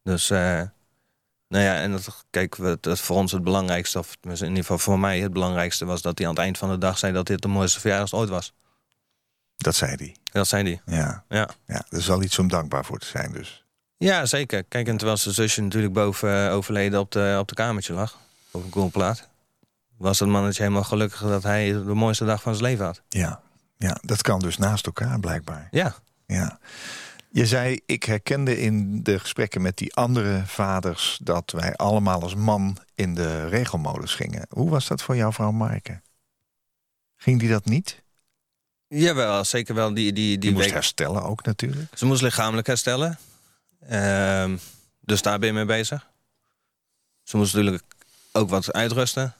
Dus, 0.03 0.29
eh, 0.29 0.61
nou 1.47 1.63
ja, 1.63 1.75
en 1.81 1.91
dat, 1.91 2.25
kijk, 2.29 2.55
we- 2.55 2.77
dat 2.81 2.99
voor 2.99 3.15
ons 3.15 3.31
het 3.31 3.43
belangrijkste... 3.43 3.99
of 3.99 4.17
in 4.21 4.31
ieder 4.31 4.55
geval 4.55 4.77
voor 4.77 4.99
mij 4.99 5.19
het 5.19 5.33
belangrijkste 5.33 5.85
was... 5.85 6.01
dat 6.01 6.17
hij 6.17 6.27
aan 6.27 6.33
het 6.33 6.43
eind 6.43 6.57
van 6.57 6.69
de 6.69 6.77
dag 6.77 6.97
zei 6.97 7.13
dat 7.13 7.25
dit 7.27 7.41
de 7.41 7.47
mooiste 7.47 7.79
verjaardag 7.79 8.13
ooit 8.13 8.29
was. 8.29 8.53
Dat 9.57 9.75
zei 9.75 9.95
hij. 9.95 10.15
Dat 10.23 10.47
zei 10.47 10.63
hij. 10.63 10.95
Ja. 10.97 11.23
Ja. 11.29 11.49
ja. 11.67 11.85
Er 11.89 11.97
is 11.97 12.07
wel 12.07 12.23
iets 12.23 12.39
om 12.39 12.47
dankbaar 12.47 12.85
voor 12.85 12.97
te 12.99 13.05
zijn 13.05 13.31
dus. 13.31 13.63
Ja, 13.97 14.25
zeker. 14.25 14.63
Kijk, 14.63 14.87
en 14.87 14.97
terwijl 14.97 15.17
zijn 15.17 15.33
zusje 15.33 15.61
natuurlijk 15.61 15.93
boven 15.93 16.47
eh, 16.47 16.53
overleden 16.55 16.99
op 16.99 17.11
de, 17.11 17.35
op 17.39 17.47
de 17.47 17.55
kamertje 17.55 17.93
lag, 17.93 18.17
op 18.51 18.63
een 18.63 18.69
koelplaat, 18.69 19.27
was 19.99 20.17
dat 20.17 20.27
mannetje 20.27 20.61
helemaal 20.63 20.83
gelukkig 20.83 21.21
dat 21.21 21.43
hij 21.43 21.71
de 21.71 21.79
mooiste 21.93 22.25
dag 22.25 22.41
van 22.41 22.55
zijn 22.55 22.65
leven 22.69 22.85
had. 22.85 23.01
Ja. 23.09 23.41
Ja, 23.77 23.97
dat 24.01 24.21
kan 24.21 24.39
dus 24.39 24.57
naast 24.57 24.85
elkaar 24.85 25.19
blijkbaar. 25.19 25.67
Ja, 25.71 25.95
Ja. 26.25 26.59
Je 27.31 27.45
zei, 27.45 27.79
ik 27.85 28.03
herkende 28.03 28.59
in 28.61 29.03
de 29.03 29.19
gesprekken 29.19 29.61
met 29.61 29.77
die 29.77 29.95
andere 29.95 30.41
vaders... 30.45 31.19
dat 31.23 31.51
wij 31.51 31.75
allemaal 31.75 32.21
als 32.21 32.35
man 32.35 32.77
in 32.95 33.13
de 33.15 33.47
regelmodus 33.47 34.15
gingen. 34.15 34.45
Hoe 34.49 34.69
was 34.69 34.87
dat 34.87 35.01
voor 35.01 35.15
jouw 35.15 35.31
vrouw 35.31 35.51
Maaike? 35.51 36.01
Ging 37.17 37.39
die 37.39 37.49
dat 37.49 37.65
niet? 37.65 38.01
jawel, 38.87 39.45
zeker 39.45 39.75
wel 39.75 39.93
die, 39.93 40.13
die, 40.13 40.13
Die 40.13 40.37
die 40.37 40.51
moest 40.51 40.63
week. 40.63 40.73
herstellen 40.73 41.23
ook 41.23 41.43
natuurlijk. 41.45 41.97
Ze 41.97 42.05
moest 42.05 42.21
lichamelijk 42.21 42.67
herstellen. 42.67 43.17
Ehm, 43.87 44.57
dus 44.99 45.21
daar 45.21 45.39
ben 45.39 45.47
je 45.47 45.53
mee 45.53 45.65
bezig. 45.65 46.07
Ze 47.23 47.37
moest 47.37 47.53
natuurlijk 47.53 47.83
ook 48.31 48.49
wat 48.49 48.73
uitrusten. 48.73 49.33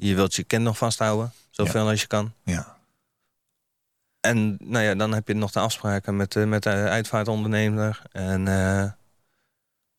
Je 0.00 0.14
wilt 0.14 0.34
je 0.34 0.44
kind 0.44 0.62
nog 0.62 0.76
vasthouden, 0.78 1.32
zoveel 1.50 1.88
als 1.88 2.00
je 2.00 2.06
kan. 2.06 2.32
Ja. 2.42 2.76
En 4.20 4.56
nou 4.60 4.84
ja, 4.84 4.94
dan 4.94 5.12
heb 5.12 5.28
je 5.28 5.34
nog 5.34 5.50
de 5.50 5.60
afspraken 5.60 6.16
met, 6.16 6.32
de- 6.32 6.46
met 6.46 6.62
de 6.62 6.70
uitvaartondernemer. 6.70 8.02
En 8.12 8.48
eh, 8.48 8.90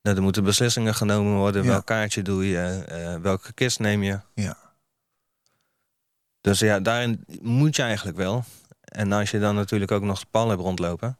nou, 0.01 0.15
er 0.17 0.21
moeten 0.21 0.43
beslissingen 0.43 0.95
genomen 0.95 1.35
worden. 1.37 1.63
Ja. 1.63 1.69
Welk 1.69 1.85
kaartje 1.85 2.21
doe 2.21 2.47
je? 2.47 2.83
eh, 2.87 3.15
welke 3.15 3.53
kist 3.53 3.79
neem 3.79 4.03
je? 4.03 4.19
Ja. 4.33 4.57
Dus 6.41 6.59
ja, 6.59 6.79
daarin 6.79 7.23
moet 7.41 7.75
je 7.75 7.81
eigenlijk 7.81 8.17
wel. 8.17 8.43
En 8.81 9.11
als 9.11 9.31
je 9.31 9.39
dan 9.39 9.55
natuurlijk 9.55 9.91
ook 9.91 10.03
nog 10.03 10.29
Paul 10.29 10.49
hebt 10.49 10.61
rondlopen... 10.61 11.17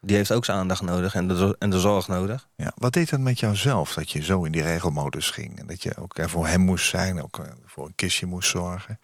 die 0.00 0.16
heeft 0.16 0.32
ook 0.32 0.44
zijn 0.44 0.58
aandacht 0.58 0.82
nodig 0.82 1.14
en 1.14 1.28
de, 1.28 1.56
en 1.58 1.70
de 1.70 1.80
zorg 1.80 2.08
nodig. 2.08 2.48
Ja, 2.56 2.72
wat 2.74 2.92
deed 2.92 3.10
dat 3.10 3.20
met 3.20 3.40
jouzelf 3.40 3.94
dat 3.94 4.10
je 4.10 4.22
zo 4.22 4.44
in 4.44 4.52
die 4.52 4.62
regelmodus 4.62 5.30
ging? 5.30 5.58
En 5.58 5.66
dat 5.66 5.82
je 5.82 5.96
ook 5.96 6.14
voor 6.20 6.46
hem 6.46 6.60
moest 6.60 6.88
zijn, 6.88 7.22
ook 7.22 7.38
eh, 7.38 7.52
voor 7.64 7.86
een 7.86 7.94
kistje 7.94 8.26
moest 8.26 8.48
zorgen. 8.50 8.98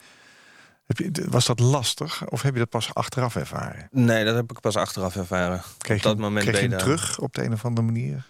Heb 0.84 0.98
je, 0.98 1.26
was 1.28 1.46
dat 1.46 1.60
lastig 1.60 2.28
of 2.28 2.42
heb 2.42 2.52
je 2.52 2.58
dat 2.58 2.68
pas 2.68 2.94
achteraf 2.94 3.36
ervaren? 3.36 3.88
Nee, 3.90 4.24
dat 4.24 4.34
heb 4.34 4.50
ik 4.50 4.60
pas 4.60 4.76
achteraf 4.76 5.16
ervaren. 5.16 5.62
Kreeg 5.78 5.96
Op 5.96 6.02
dat 6.02 6.16
je, 6.16 6.22
moment 6.22 6.44
kreeg 6.44 6.56
je 6.56 6.62
hem 6.62 6.70
je 6.70 6.76
terug 6.76 7.18
op 7.18 7.34
de 7.34 7.44
een 7.44 7.52
of 7.52 7.64
andere 7.64 7.86
manier? 7.86 8.26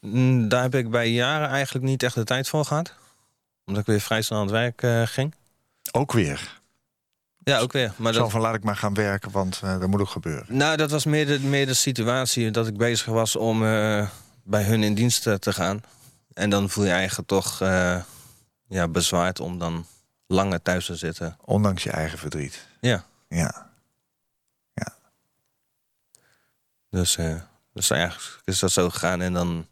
Mm, 0.00 0.48
Daar 0.48 0.62
heb 0.62 0.74
ik 0.74 0.90
bij 0.90 1.10
jaren 1.10 1.48
eigenlijk 1.48 1.84
niet 1.84 2.02
echt 2.02 2.14
de 2.14 2.24
tijd 2.24 2.48
voor 2.48 2.64
gehad. 2.64 2.94
Omdat 3.64 3.82
ik 3.82 3.88
weer 3.88 4.00
vrij 4.00 4.22
snel 4.22 4.38
aan 4.38 4.44
het 4.44 4.54
werk 4.54 4.82
eh, 4.82 5.02
ging. 5.06 5.34
Ook 5.92 6.12
weer. 6.12 6.60
Ja, 7.44 7.58
ook 7.58 7.72
weer. 7.72 7.92
Maar 7.96 8.12
Zo 8.12 8.20
dat, 8.20 8.30
van 8.30 8.40
laat 8.40 8.54
ik 8.54 8.64
maar 8.64 8.76
gaan 8.76 8.94
werken, 8.94 9.30
want 9.30 9.60
eh, 9.64 9.78
dat 9.78 9.88
moet 9.88 10.00
ook 10.00 10.08
gebeuren. 10.08 10.44
Nou, 10.48 10.76
dat 10.76 10.90
was 10.90 11.04
meer 11.04 11.26
de, 11.26 11.40
meer 11.40 11.66
de 11.66 11.74
situatie 11.74 12.50
dat 12.50 12.66
ik 12.66 12.76
bezig 12.76 13.06
was 13.06 13.36
om 13.36 13.64
eh, 13.64 14.08
bij 14.42 14.62
hun 14.62 14.82
in 14.82 14.94
dienst 14.94 15.26
eh, 15.26 15.34
te 15.34 15.52
gaan. 15.52 15.80
En 16.32 16.50
dan 16.50 16.70
voel 16.70 16.84
je 16.84 16.90
eigenlijk 16.90 17.28
toch 17.28 17.60
eh, 17.60 18.02
ja, 18.68 18.88
bezwaard 18.88 19.40
om 19.40 19.58
dan 19.58 19.86
langer 20.26 20.62
thuis 20.62 20.86
te 20.86 20.96
zitten. 20.96 21.36
Ondanks 21.44 21.82
je 21.82 21.90
eigen 21.90 22.18
verdriet. 22.18 22.66
Ja, 22.80 23.04
Ja. 23.28 23.70
dus, 26.90 27.16
eh, 27.16 27.40
dus 27.72 27.90
eigenlijk 27.90 28.40
is 28.44 28.58
dat 28.58 28.70
zo 28.72 28.90
gegaan. 28.90 29.20
En 29.20 29.32
dan, 29.32 29.66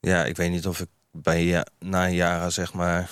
ja, 0.00 0.24
ik 0.24 0.36
weet 0.36 0.50
niet 0.50 0.66
of 0.66 0.80
ik 0.80 0.88
bij 1.10 1.44
ja, 1.44 1.66
na 1.78 2.08
jaren 2.08 2.52
zeg 2.52 2.72
maar 2.72 3.10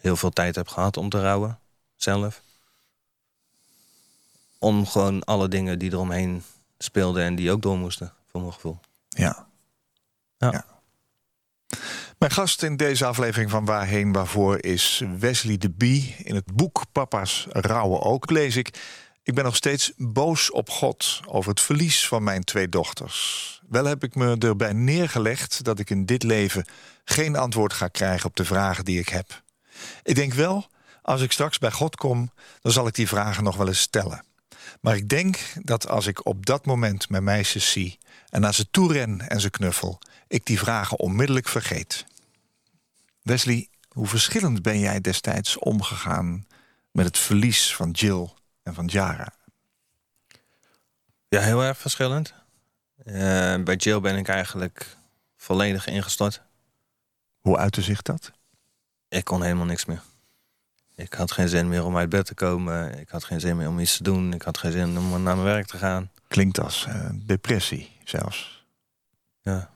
heel 0.00 0.16
veel 0.16 0.30
tijd 0.30 0.54
heb 0.56 0.68
gehad 0.68 0.96
om 0.96 1.08
te 1.08 1.20
rouwen 1.20 1.58
zelf. 1.96 2.42
Om 4.58 4.86
gewoon 4.86 5.24
alle 5.24 5.48
dingen 5.48 5.78
die 5.78 5.92
eromheen 5.92 6.42
speelden 6.78 7.24
en 7.24 7.34
die 7.34 7.50
ook 7.50 7.62
door 7.62 7.78
moesten, 7.78 8.12
voor 8.30 8.40
mijn 8.40 8.52
gevoel. 8.52 8.78
Ja. 9.08 9.46
Ja. 10.38 10.64
Mijn 12.18 12.32
gast 12.32 12.62
in 12.62 12.76
deze 12.76 13.06
aflevering 13.06 13.50
van 13.50 13.64
Waarheen 13.64 14.12
Waarvoor 14.12 14.64
is 14.64 15.02
Wesley 15.18 15.58
de 15.58 15.70
Bie. 15.70 16.14
In 16.18 16.34
het 16.34 16.54
boek 16.54 16.84
Papa's 16.92 17.46
Rouwen 17.50 18.02
ook 18.02 18.30
lees 18.30 18.56
ik... 18.56 18.78
Ik 19.22 19.34
ben 19.34 19.44
nog 19.44 19.56
steeds 19.56 19.92
boos 19.96 20.50
op 20.50 20.70
God 20.70 21.20
over 21.26 21.50
het 21.50 21.60
verlies 21.60 22.08
van 22.08 22.22
mijn 22.22 22.44
twee 22.44 22.68
dochters. 22.68 23.60
Wel 23.68 23.84
heb 23.84 24.04
ik 24.04 24.14
me 24.14 24.36
erbij 24.38 24.72
neergelegd 24.72 25.64
dat 25.64 25.78
ik 25.78 25.90
in 25.90 26.06
dit 26.06 26.22
leven 26.22 26.64
geen 27.04 27.36
antwoord 27.36 27.72
ga 27.72 27.88
krijgen 27.88 28.26
op 28.26 28.36
de 28.36 28.44
vragen 28.44 28.84
die 28.84 28.98
ik 28.98 29.08
heb. 29.08 29.42
Ik 30.02 30.14
denk 30.14 30.34
wel, 30.34 30.66
als 31.06 31.20
ik 31.20 31.32
straks 31.32 31.58
bij 31.58 31.70
God 31.70 31.96
kom, 31.96 32.30
dan 32.60 32.72
zal 32.72 32.86
ik 32.86 32.94
die 32.94 33.08
vragen 33.08 33.44
nog 33.44 33.56
wel 33.56 33.66
eens 33.66 33.80
stellen. 33.80 34.24
Maar 34.80 34.96
ik 34.96 35.08
denk 35.08 35.38
dat 35.62 35.88
als 35.88 36.06
ik 36.06 36.26
op 36.26 36.46
dat 36.46 36.66
moment 36.66 37.08
mijn 37.08 37.24
meisjes 37.24 37.70
zie 37.70 37.98
en 38.28 38.40
naar 38.40 38.54
ze 38.54 38.70
toe 38.70 38.92
ren 38.92 39.28
en 39.28 39.40
ze 39.40 39.50
knuffel, 39.50 39.98
ik 40.28 40.46
die 40.46 40.58
vragen 40.58 40.98
onmiddellijk 40.98 41.48
vergeet. 41.48 42.06
Wesley, 43.22 43.68
hoe 43.88 44.06
verschillend 44.06 44.62
ben 44.62 44.78
jij 44.78 45.00
destijds 45.00 45.58
omgegaan 45.58 46.46
met 46.90 47.04
het 47.04 47.18
verlies 47.18 47.74
van 47.74 47.90
Jill 47.90 48.28
en 48.62 48.74
van 48.74 48.86
Jara? 48.86 49.32
Ja, 51.28 51.40
heel 51.40 51.62
erg 51.62 51.78
verschillend. 51.78 52.34
Uh, 53.04 53.14
bij 53.62 53.76
Jill 53.76 54.00
ben 54.00 54.16
ik 54.16 54.28
eigenlijk 54.28 54.96
volledig 55.36 55.86
ingestort. 55.86 56.42
Hoe 57.40 57.56
uitte 57.56 57.82
zich 57.82 58.02
dat? 58.02 58.32
Ik 59.08 59.24
kon 59.24 59.42
helemaal 59.42 59.66
niks 59.66 59.84
meer. 59.84 60.02
Ik 60.96 61.12
had 61.14 61.32
geen 61.32 61.48
zin 61.48 61.68
meer 61.68 61.84
om 61.84 61.96
uit 61.96 62.08
bed 62.08 62.26
te 62.26 62.34
komen. 62.34 62.98
Ik 62.98 63.08
had 63.08 63.24
geen 63.24 63.40
zin 63.40 63.56
meer 63.56 63.68
om 63.68 63.78
iets 63.78 63.96
te 63.96 64.02
doen. 64.02 64.32
Ik 64.32 64.42
had 64.42 64.58
geen 64.58 64.72
zin 64.72 64.98
om 64.98 65.10
naar 65.10 65.20
mijn 65.20 65.42
werk 65.42 65.66
te 65.66 65.76
gaan. 65.78 66.10
Klinkt 66.28 66.60
als 66.60 66.86
uh, 66.88 67.08
depressie 67.14 67.90
zelfs. 68.04 68.66
Ja. 69.40 69.70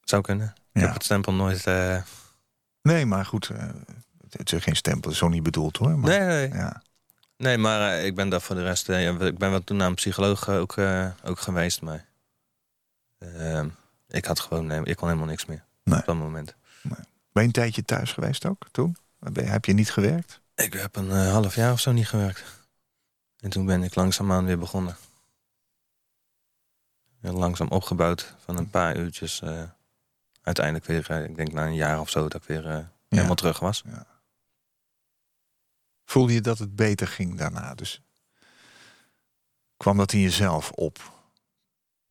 Zou 0.00 0.22
kunnen. 0.22 0.46
Ik 0.72 0.80
Ja. 0.80 0.86
heb 0.86 0.94
het 0.94 1.04
stempel 1.04 1.32
nooit... 1.34 1.66
eh, 1.66 2.02
Nee, 2.82 3.06
maar 3.06 3.24
goed, 3.26 3.48
eh, 3.50 3.68
het 4.30 4.52
is 4.52 4.62
geen 4.62 4.76
stempel, 4.76 5.12
zo 5.12 5.28
niet 5.28 5.42
bedoeld 5.42 5.76
hoor. 5.76 5.98
Maar, 5.98 6.10
Nee, 6.10 6.20
nee. 6.48 6.58
Ja. 6.58 6.82
Nee, 7.36 7.58
maar 7.58 7.92
eh, 7.92 8.04
ik 8.06 8.14
ben 8.14 8.28
daar 8.28 8.40
voor 8.40 8.56
de 8.56 8.62
rest... 8.62 8.88
eh, 8.88 9.08
ik 9.26 9.38
ben 9.38 9.50
wel 9.50 9.64
toen 9.64 9.76
naar 9.76 9.88
een 9.88 9.94
psycholoog 9.94 10.48
eh, 10.48 10.56
ook, 10.58 10.76
eh, 10.76 11.08
ook 11.24 11.38
geweest. 11.40 11.80
Maar 11.82 12.04
ehm, 13.18 13.68
ik 14.08 14.24
had 14.24 14.40
gewoon... 14.40 14.66
nee, 14.66 14.80
ik 14.84 14.96
kon 14.96 15.08
helemaal 15.08 15.28
niks 15.28 15.46
meer. 15.46 15.64
Nee. 15.84 15.98
Op 15.98 16.04
dat 16.06 16.16
moment. 16.16 16.54
Ben 17.32 17.42
je 17.42 17.48
een 17.48 17.52
tijdje 17.52 17.84
thuis 17.84 18.12
geweest 18.12 18.46
ook 18.46 18.66
toen? 18.70 18.96
Heb 19.34 19.64
je 19.64 19.72
niet 19.72 19.90
gewerkt? 19.92 20.40
Ik 20.54 20.72
heb 20.72 20.96
een 20.96 21.10
eh, 21.10 21.32
half 21.32 21.54
jaar 21.54 21.72
of 21.72 21.80
zo 21.80 21.92
niet 21.92 22.08
gewerkt. 22.08 22.42
En 23.38 23.50
toen 23.50 23.66
ben 23.66 23.82
ik 23.82 23.94
langzaamaan 23.94 24.44
weer 24.44 24.58
begonnen. 24.58 24.96
Heel 27.20 27.32
langzaam 27.32 27.68
opgebouwd 27.68 28.34
van 28.44 28.56
een 28.56 28.70
paar 28.70 28.96
uurtjes. 28.96 29.40
eh, 29.40 29.62
uiteindelijk 30.42 30.86
weer, 30.86 31.10
eh, 31.10 31.24
ik 31.24 31.36
denk 31.36 31.52
na 31.52 31.66
een 31.66 31.74
jaar 31.74 32.00
of 32.00 32.10
zo, 32.10 32.28
dat 32.28 32.42
ik 32.42 32.48
weer 32.48 32.90
helemaal 33.08 33.34
terug 33.34 33.58
was. 33.58 33.82
Voelde 36.04 36.32
je 36.32 36.40
dat 36.40 36.58
het 36.58 36.76
beter 36.76 37.06
ging 37.08 37.38
daarna? 37.38 37.74
Dus 37.74 38.00
kwam 39.76 39.96
dat 39.96 40.12
in 40.12 40.20
jezelf 40.20 40.70
op? 40.70 41.12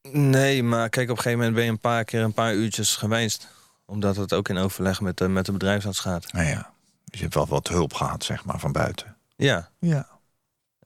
Nee, 0.01 0.63
maar 0.63 0.89
kijk, 0.89 1.09
op 1.09 1.17
een 1.17 1.23
gegeven 1.23 1.37
moment 1.37 1.55
ben 1.55 1.65
je 1.65 1.71
een 1.71 1.79
paar 1.79 2.03
keer 2.03 2.21
een 2.21 2.33
paar 2.33 2.53
uurtjes 2.53 2.95
geweest. 2.95 3.47
Omdat 3.85 4.15
het 4.15 4.33
ook 4.33 4.49
in 4.49 4.57
overleg 4.57 5.01
met 5.01 5.17
de, 5.17 5.27
met 5.27 5.45
de 5.45 5.51
bedrijfsarts 5.51 5.99
gaat. 5.99 6.31
Nou 6.33 6.47
ja, 6.47 6.73
dus 7.11 7.19
je 7.19 7.25
hebt 7.25 7.33
wel 7.35 7.47
wat 7.47 7.67
hulp 7.67 7.93
gehad, 7.93 8.23
zeg 8.23 8.45
maar, 8.45 8.59
van 8.59 8.71
buiten. 8.71 9.17
Ja, 9.35 9.69
Ja. 9.79 10.07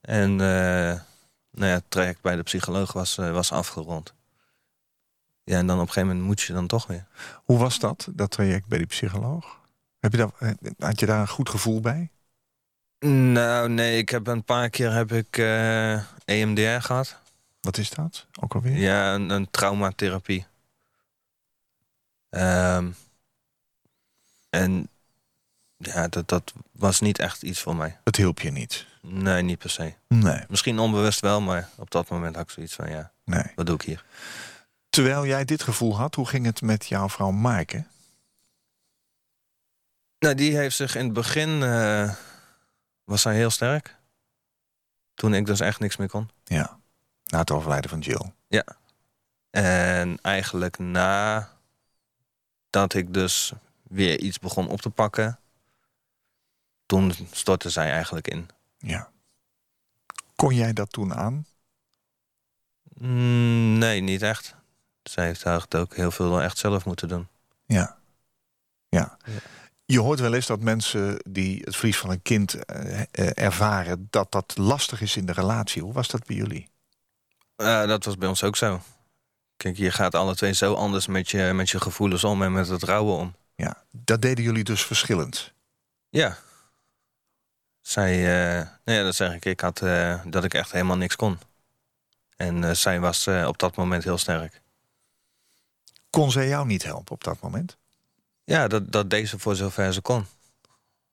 en 0.00 0.30
eh, 0.30 1.00
nou 1.50 1.66
ja, 1.70 1.74
het 1.74 1.84
traject 1.90 2.20
bij 2.20 2.36
de 2.36 2.42
psycholoog 2.42 2.92
was, 2.92 3.18
eh, 3.18 3.32
was 3.32 3.52
afgerond. 3.52 4.14
Ja, 5.44 5.58
en 5.58 5.66
dan 5.66 5.76
op 5.76 5.82
een 5.86 5.88
gegeven 5.88 6.08
moment 6.08 6.26
moet 6.26 6.40
je 6.40 6.52
dan 6.52 6.66
toch 6.66 6.86
weer. 6.86 7.06
Hoe 7.44 7.58
was 7.58 7.78
dat, 7.78 8.08
dat 8.10 8.30
traject 8.30 8.66
bij 8.66 8.78
die 8.78 8.86
psycholoog? 8.86 9.60
Heb 9.98 10.12
je 10.12 10.18
daar, 10.18 10.30
eh, 10.38 10.50
had 10.78 11.00
je 11.00 11.06
daar 11.06 11.20
een 11.20 11.28
goed 11.28 11.48
gevoel 11.48 11.80
bij? 11.80 12.10
Nou, 13.08 13.68
nee, 13.68 13.98
ik 13.98 14.08
heb 14.08 14.26
een 14.26 14.44
paar 14.44 14.70
keer 14.70 14.92
heb 14.92 15.12
ik 15.12 15.38
eh, 15.38 16.02
EMDR 16.24 16.80
gehad. 16.80 17.16
Wat 17.60 17.76
is 17.78 17.90
dat? 17.90 18.26
Ook 18.40 18.54
alweer? 18.54 18.76
Ja, 18.76 19.14
een, 19.14 19.30
een 19.30 19.50
traumatherapie. 19.50 20.46
Ehm, 22.30 22.90
en 24.50 24.88
ja, 25.86 26.08
dat, 26.08 26.28
dat 26.28 26.52
was 26.72 27.00
niet 27.00 27.18
echt 27.18 27.42
iets 27.42 27.60
voor 27.60 27.76
mij. 27.76 27.98
Het 28.04 28.16
hielp 28.16 28.40
je 28.40 28.50
niet. 28.50 28.86
Nee, 29.00 29.42
niet 29.42 29.58
per 29.58 29.70
se. 29.70 29.94
Nee, 30.08 30.44
Misschien 30.48 30.78
onbewust 30.78 31.20
wel, 31.20 31.40
maar 31.40 31.68
op 31.76 31.90
dat 31.90 32.08
moment 32.08 32.34
had 32.34 32.44
ik 32.44 32.50
zoiets 32.50 32.74
van... 32.74 32.90
ja, 32.90 33.12
nee. 33.24 33.52
wat 33.54 33.66
doe 33.66 33.74
ik 33.74 33.82
hier? 33.82 34.04
Terwijl 34.88 35.26
jij 35.26 35.44
dit 35.44 35.62
gevoel 35.62 35.96
had, 35.96 36.14
hoe 36.14 36.26
ging 36.26 36.46
het 36.46 36.62
met 36.62 36.86
jouw 36.86 37.08
vrouw 37.08 37.30
Maaike? 37.30 37.84
Nou, 40.18 40.34
die 40.34 40.56
heeft 40.56 40.76
zich 40.76 40.94
in 40.94 41.04
het 41.04 41.12
begin... 41.12 41.62
eh, 41.62 42.14
was 43.04 43.22
zij 43.22 43.34
heel 43.34 43.50
sterk. 43.50 43.96
Toen 45.14 45.34
ik 45.34 45.46
dus 45.46 45.60
echt 45.60 45.80
niks 45.80 45.96
meer 45.96 46.08
kon. 46.08 46.30
Ja, 46.44 46.78
na 47.24 47.38
het 47.38 47.50
overlijden 47.50 47.90
van 47.90 48.00
Jill. 48.00 48.32
En 49.50 50.18
eigenlijk 50.22 50.78
na 50.78 51.48
dat 52.70 52.94
ik 52.94 53.14
dus 53.14 53.52
weer 53.82 54.20
iets 54.20 54.38
begon 54.38 54.68
op 54.68 54.80
te 54.80 54.90
pakken... 54.90 55.38
toen 56.86 57.12
stortte 57.30 57.70
zij 57.70 57.90
eigenlijk 57.90 58.28
in. 58.28 58.48
Ja. 58.78 59.10
Kon 60.36 60.54
jij 60.54 60.72
dat 60.72 60.92
toen 60.92 61.14
aan? 61.14 61.46
Mm, 62.98 63.78
nee, 63.78 64.00
niet 64.00 64.22
echt. 64.22 64.54
Zij 65.02 65.24
heeft 65.24 65.44
eigenlijk 65.44 65.74
ook 65.74 65.96
heel 65.96 66.10
veel 66.10 66.42
echt 66.42 66.58
zelf 66.58 66.84
moeten 66.84 67.08
doen. 67.08 67.28
Ja. 67.66 67.98
Ja. 68.88 69.16
Ja. 69.24 69.38
Je 69.84 70.00
hoort 70.00 70.20
wel 70.20 70.34
eens 70.34 70.46
dat 70.46 70.60
mensen 70.60 71.16
die 71.28 71.60
het 71.64 71.76
verlies 71.76 71.98
van 71.98 72.10
een 72.10 72.22
kind 72.22 72.64
eh, 72.64 73.00
eh, 73.00 73.06
ervaren... 73.34 74.06
dat 74.10 74.32
dat 74.32 74.56
lastig 74.56 75.00
is 75.00 75.16
in 75.16 75.26
de 75.26 75.32
relatie. 75.32 75.82
Hoe 75.82 75.92
was 75.92 76.08
dat 76.08 76.26
bij 76.26 76.36
jullie? 76.36 76.68
Eh, 77.56 77.86
dat 77.86 78.04
was 78.04 78.16
bij 78.16 78.28
ons 78.28 78.42
ook 78.42 78.56
zo. 78.56 78.80
Kijk, 79.56 79.76
je 79.76 79.90
gaat 79.90 80.14
alle 80.14 80.34
twee 80.34 80.52
zo 80.52 80.74
anders 80.74 81.06
met 81.06 81.30
je, 81.30 81.52
met 81.54 81.70
je 81.70 81.80
gevoelens 81.80 82.24
om 82.24 82.42
en 82.42 82.52
met 82.52 82.68
het 82.68 82.82
rouwen 82.82 83.16
om. 83.16 83.34
Ja. 83.54 83.84
Dat 83.90 84.22
deden 84.22 84.44
jullie 84.44 84.64
dus 84.64 84.84
verschillend. 84.84 85.52
Ja. 86.08 86.38
Zij, 87.86 88.14
eh, 88.14 88.66
nou 88.84 88.98
ja, 88.98 89.04
dat 89.04 89.14
zeg 89.14 89.34
ik. 89.34 89.44
Ik 89.44 89.60
had 89.60 89.82
eh, 89.82 90.20
dat 90.24 90.44
ik 90.44 90.54
echt 90.54 90.72
helemaal 90.72 90.96
niks 90.96 91.16
kon. 91.16 91.38
En 92.36 92.64
eh, 92.64 92.70
zij 92.70 93.00
was 93.00 93.28
op 93.28 93.58
dat 93.58 93.76
moment 93.76 94.04
heel 94.04 94.18
sterk. 94.18 94.62
Kon 96.10 96.30
zij 96.30 96.48
jou 96.48 96.66
niet 96.66 96.82
helpen 96.82 97.12
op 97.12 97.24
dat 97.24 97.40
moment? 97.40 97.76
Ja, 98.44 98.68
dat, 98.68 98.92
dat 98.92 99.10
deed 99.10 99.28
ze 99.28 99.38
voor 99.38 99.56
zover 99.56 99.92
ze 99.92 100.00
kon. 100.00 100.26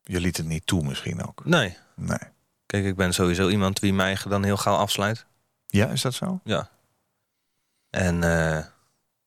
Je 0.04 0.20
liet 0.20 0.38
het 0.38 0.46
niet 0.46 0.66
toe 0.66 0.84
misschien 0.84 1.26
ook. 1.28 1.46
Nee. 1.46 1.78
Nee. 1.96 2.20
Kijk, 2.66 2.86
ik 2.86 2.96
ben 2.96 3.14
sowieso 3.14 3.50
iemand 3.50 3.80
wie 3.80 3.94
mij 3.94 4.18
dan 4.28 4.44
heel 4.44 4.58
gauw 4.58 4.76
afsluit. 4.76 5.26
Ja, 5.68 5.88
is 5.88 6.02
dat 6.02 6.14
zo? 6.14 6.40
Ja. 6.44 6.70
En 7.90 8.22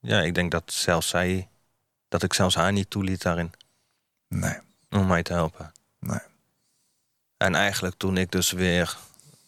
ja, 0.01 0.21
ik 0.21 0.35
denk 0.35 0.51
dat 0.51 0.73
zelfs 0.73 1.09
zij... 1.09 1.49
dat 2.09 2.23
ik 2.23 2.33
zelfs 2.33 2.55
haar 2.55 2.73
niet 2.73 2.91
toeliet 2.91 3.23
daarin. 3.23 3.53
Nee. 4.29 4.59
Om 4.91 5.07
mij 5.07 5.23
te 5.23 5.33
helpen. 5.33 5.75
En 7.47 7.55
eigenlijk 7.55 7.95
toen 7.97 8.17
ik 8.17 8.31
dus 8.31 8.51
weer 8.51 8.97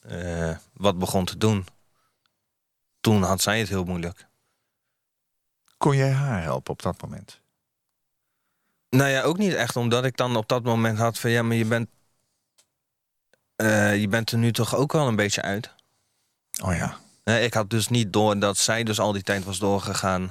eh, 0.01 0.57
wat 0.73 0.99
begon 0.99 1.25
te 1.25 1.37
doen... 1.37 1.67
toen 3.01 3.23
had 3.23 3.41
zij 3.41 3.59
het 3.59 3.69
heel 3.69 3.85
moeilijk. 3.85 4.27
Kon 5.77 5.97
jij 5.97 6.13
haar 6.13 6.43
helpen 6.43 6.73
op 6.73 6.83
dat 6.83 7.03
moment? 7.03 7.41
Nou 8.91 9.11
ja, 9.11 9.23
ook 9.23 9.39
niet 9.39 9.55
echt, 9.55 9.77
omdat 9.77 10.05
ik 10.05 10.17
dan 10.17 10.37
op 10.37 10.49
dat 10.49 10.63
moment 10.63 10.99
had 10.99 11.19
van... 11.19 11.31
ja, 11.31 11.43
maar 11.43 11.57
je 11.57 11.65
bent, 11.65 11.89
eh, 13.57 14.01
je 14.01 14.09
bent 14.09 14.31
er 14.33 14.39
nu 14.39 14.53
toch 14.53 14.75
ook 14.75 14.93
wel 14.93 15.07
een 15.07 15.17
beetje 15.17 15.43
uit. 15.43 15.75
Oh 16.63 16.75
ja. 16.75 16.99
Nee, 17.25 17.45
ik 17.45 17.55
had 17.55 17.71
dus 17.71 17.89
niet 17.89 18.13
door 18.13 18.39
dat 18.39 18.57
zij 18.57 18.83
dus 18.83 19.01
al 19.01 19.13
die 19.13 19.23
tijd 19.23 19.45
was 19.45 19.59
doorgegaan... 19.59 20.31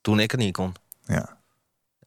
toen 0.00 0.20
ik 0.20 0.30
het 0.30 0.40
niet 0.40 0.52
kon. 0.52 0.74
Ja. 1.06 1.38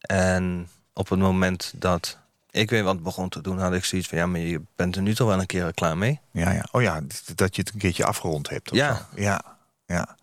En 0.00 0.68
op 0.92 1.08
het 1.08 1.18
moment 1.18 1.72
dat 1.76 2.18
ik 2.52 2.70
weer 2.70 2.82
wat 2.82 3.02
begon 3.02 3.28
te 3.28 3.40
doen... 3.40 3.58
had 3.58 3.72
ik 3.74 3.84
zoiets 3.84 4.08
van, 4.08 4.18
ja, 4.18 4.26
maar 4.26 4.40
je 4.40 4.60
bent 4.76 4.96
er 4.96 5.02
nu 5.02 5.14
toch 5.14 5.28
wel 5.28 5.40
een 5.40 5.46
keer 5.46 5.74
klaar 5.74 5.98
mee? 5.98 6.20
Ja, 6.32 6.50
ja. 6.52 6.64
Oh 6.72 6.82
ja, 6.82 7.00
dat 7.34 7.56
je 7.56 7.62
het 7.62 7.72
een 7.72 7.78
keertje 7.78 8.04
afgerond 8.04 8.48
hebt. 8.48 8.70
of 8.70 8.76
Ja. 8.76 8.94
zo. 8.96 9.02
Ja. 9.22 9.44
Ja. 9.86 10.16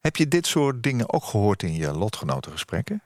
Heb 0.00 0.16
je 0.16 0.28
dit 0.28 0.46
soort 0.46 0.82
dingen 0.82 1.12
ook 1.12 1.24
gehoord 1.24 1.62
in 1.62 1.74
je 1.74 1.92
lotgenotengesprekken? 1.92 3.02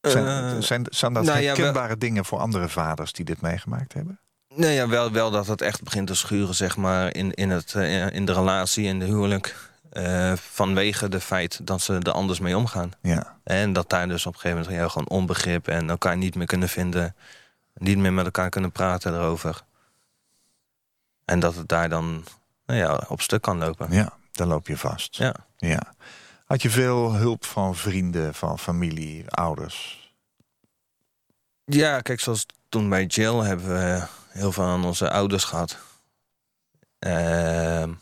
Zijn, 0.00 0.26
Eh, 0.26 0.60
zijn, 0.62 0.86
zijn 0.90 1.12
dat 1.12 1.24
nou 1.24 1.38
ja, 1.38 1.44
wel- 1.44 1.54
herkenbare 1.54 1.98
dingen 1.98 2.24
voor 2.24 2.38
andere 2.38 2.68
vaders 2.68 3.12
die 3.12 3.24
dit 3.24 3.40
meegemaakt 3.40 3.92
hebben? 3.92 4.18
Nee, 4.54 4.74
ja, 4.74 4.88
wel, 4.88 5.12
wel 5.12 5.30
dat 5.30 5.46
het 5.46 5.60
echt 5.60 5.82
begint 5.82 6.06
te 6.06 6.14
schuren, 6.14 6.54
zeg 6.54 6.76
maar, 6.76 7.14
in, 7.14 7.32
in, 7.34 7.50
het, 7.50 7.74
eh, 7.74 8.10
in 8.10 8.24
de 8.24 8.32
relatie, 8.32 8.84
in 8.84 8.98
de 8.98 9.04
huwelijk. 9.04 9.70
Eh, 9.96 10.32
vanwege 10.36 11.08
de 11.08 11.20
feit 11.20 11.66
dat 11.66 11.80
ze 11.80 11.98
er 12.02 12.12
anders 12.12 12.38
mee 12.38 12.56
omgaan. 12.56 12.90
Ja. 13.02 13.38
En 13.44 13.72
dat 13.72 13.90
daar 13.90 14.08
dus 14.08 14.26
op 14.26 14.34
een 14.34 14.40
gegeven 14.40 14.62
moment 14.62 14.82
ja, 14.82 14.88
gewoon 14.88 15.08
onbegrip 15.08 15.68
en 15.68 15.90
elkaar 15.90 16.16
niet 16.16 16.34
meer 16.34 16.46
kunnen 16.46 16.68
vinden. 16.68 17.16
Niet 17.74 17.98
meer 17.98 18.12
met 18.12 18.24
elkaar 18.24 18.50
kunnen 18.50 18.72
praten 18.72 19.14
erover. 19.14 19.62
En 21.24 21.40
dat 21.40 21.54
het 21.54 21.68
daar 21.68 21.88
dan 21.88 22.24
nou 22.66 22.80
ja, 22.80 23.04
op 23.08 23.20
stuk 23.20 23.42
kan 23.42 23.58
lopen. 23.58 23.92
ja, 23.92 24.12
dan 24.32 24.48
loop 24.48 24.66
je 24.66 24.76
vast. 24.76 25.16
Ja. 25.16 25.34
Ja. 25.56 25.94
Had 26.44 26.62
je 26.62 26.70
veel 26.70 27.14
hulp 27.14 27.44
van 27.44 27.76
vrienden, 27.76 28.34
van 28.34 28.58
familie, 28.58 29.30
ouders? 29.30 30.10
Ja, 31.64 32.00
kijk, 32.00 32.20
zoals 32.20 32.46
toen 32.68 32.88
bij 32.88 33.04
Jill 33.04 33.34
hebben 33.36 33.68
we 33.68 34.06
heel 34.28 34.52
veel 34.52 34.64
aan 34.64 34.84
onze 34.84 35.10
ouders 35.10 35.44
gehad. 35.44 35.78
Ehm, 36.98 37.92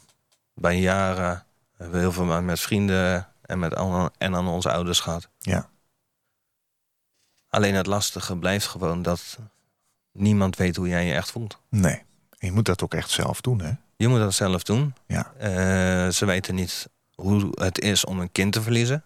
bij 0.55 0.79
jaren 1.79 1.93
hebben 1.93 1.93
we 1.93 1.99
heel 1.99 2.13
veel 2.13 2.43
met 2.43 2.61
vrienden 2.61 3.29
en, 3.43 3.59
met 3.59 3.75
aan, 3.75 4.11
en 4.19 4.35
aan 4.35 4.49
onze 4.49 4.73
ouders 4.73 5.01
gehad. 5.01 5.29
Ja. 5.39 5.69
Alleen 7.49 7.75
het 7.75 7.87
lastige 7.87 8.37
blijft 8.37 8.67
gewoon 8.67 9.03
dat 9.03 9.39
niemand 10.13 10.57
weet 10.57 10.77
hoe 10.77 10.89
jij 10.89 11.07
je 11.07 11.15
echt 11.15 11.31
voelt. 11.31 11.59
Nee. 11.69 12.03
En 12.39 12.47
je 12.47 12.53
moet 12.53 12.65
dat 12.65 12.83
ook 12.83 12.95
echt 12.95 13.11
zelf 13.11 13.41
doen, 13.41 13.61
hè? 13.61 13.73
Je 13.97 14.09
moet 14.09 14.19
dat 14.19 14.35
zelf 14.35 14.63
doen. 14.63 14.95
Ja. 15.07 15.33
Eh, 15.39 16.09
ze 16.11 16.25
weten 16.27 16.55
niet 16.55 16.89
hoe 17.15 17.49
het 17.51 17.81
is 17.81 18.05
om 18.05 18.21
een 18.21 18.33
kind 18.33 18.53
te 18.53 18.63
verliezen. 18.63 19.05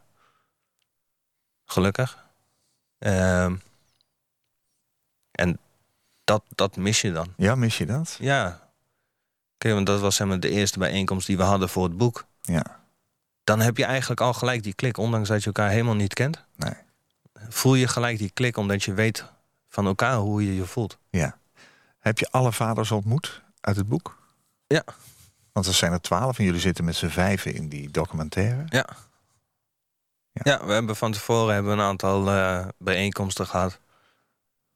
Gelukkig. 1.64 2.24
Ehm, 2.98 3.56
en 5.30 5.58
dat, 6.24 6.42
dat 6.48 6.76
mis 6.76 7.00
je 7.00 7.12
dan. 7.12 7.32
Ja, 7.36 7.54
mis 7.54 7.78
je 7.78 7.86
dat? 7.86 8.16
Ja. 8.20 8.70
Kijk, 9.58 9.74
want 9.74 9.86
dat 9.86 10.00
was 10.00 10.16
zeg 10.16 10.26
maar, 10.26 10.40
de 10.40 10.50
eerste 10.50 10.78
bijeenkomst 10.78 11.26
die 11.26 11.36
we 11.36 11.42
hadden 11.42 11.68
voor 11.68 11.84
het 11.84 11.96
boek. 11.96 12.26
Ja. 12.52 12.80
Dan 13.44 13.60
heb 13.60 13.76
je 13.76 13.84
eigenlijk 13.84 14.20
al 14.20 14.32
gelijk 14.32 14.62
die 14.62 14.74
klik, 14.74 14.96
ondanks 14.96 15.28
dat 15.28 15.40
je 15.40 15.46
elkaar 15.46 15.70
helemaal 15.70 15.94
niet 15.94 16.14
kent. 16.14 16.44
Nee. 16.56 16.74
Voel 17.48 17.74
je 17.74 17.88
gelijk 17.88 18.18
die 18.18 18.30
klik, 18.30 18.56
omdat 18.56 18.82
je 18.82 18.94
weet 18.94 19.24
van 19.68 19.86
elkaar 19.86 20.16
hoe 20.16 20.46
je 20.46 20.54
je 20.54 20.64
voelt. 20.64 20.98
Ja. 21.10 21.38
Heb 21.98 22.18
je 22.18 22.30
alle 22.30 22.52
vaders 22.52 22.90
ontmoet 22.90 23.42
uit 23.60 23.76
het 23.76 23.88
boek? 23.88 24.18
Ja. 24.66 24.84
Want 25.52 25.66
er 25.66 25.74
zijn 25.74 25.92
er 25.92 26.00
twaalf 26.00 26.38
en 26.38 26.44
jullie 26.44 26.60
zitten 26.60 26.84
met 26.84 26.96
z'n 26.96 27.08
vijven 27.08 27.54
in 27.54 27.68
die 27.68 27.90
documentaire. 27.90 28.64
Ja. 28.66 28.86
Ja. 30.32 30.40
Ja, 30.52 30.66
we 30.66 30.72
hebben 30.72 30.96
van 30.96 31.12
tevoren 31.12 31.54
hebben 31.54 31.72
een 31.72 31.84
aantal 31.84 32.30
eh, 32.30 32.66
bijeenkomsten 32.78 33.46
gehad. 33.46 33.80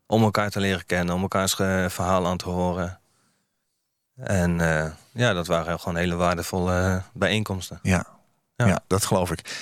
Om 0.07 0.23
elkaar 0.23 0.51
te 0.51 0.61
leren 0.61 0.87
kennen, 0.87 1.15
om 1.15 1.23
elkaars 1.23 1.59
eh, 1.59 1.89
verhaal 1.89 2.27
aan 2.27 2.37
te 2.37 2.49
horen. 2.49 3.01
En 4.23 4.61
eh, 4.61 4.91
ja, 5.13 5.33
dat 5.33 5.47
waren 5.47 5.81
gewoon 5.81 5.97
hele 5.97 6.15
waardevolle 6.15 6.73
eh, 6.73 7.03
bijeenkomsten. 7.13 7.79
Ja. 7.83 8.07
Ja. 8.57 8.67
Ja. 8.67 8.83
dat 8.87 9.05
geloof 9.05 9.31
ik. 9.31 9.59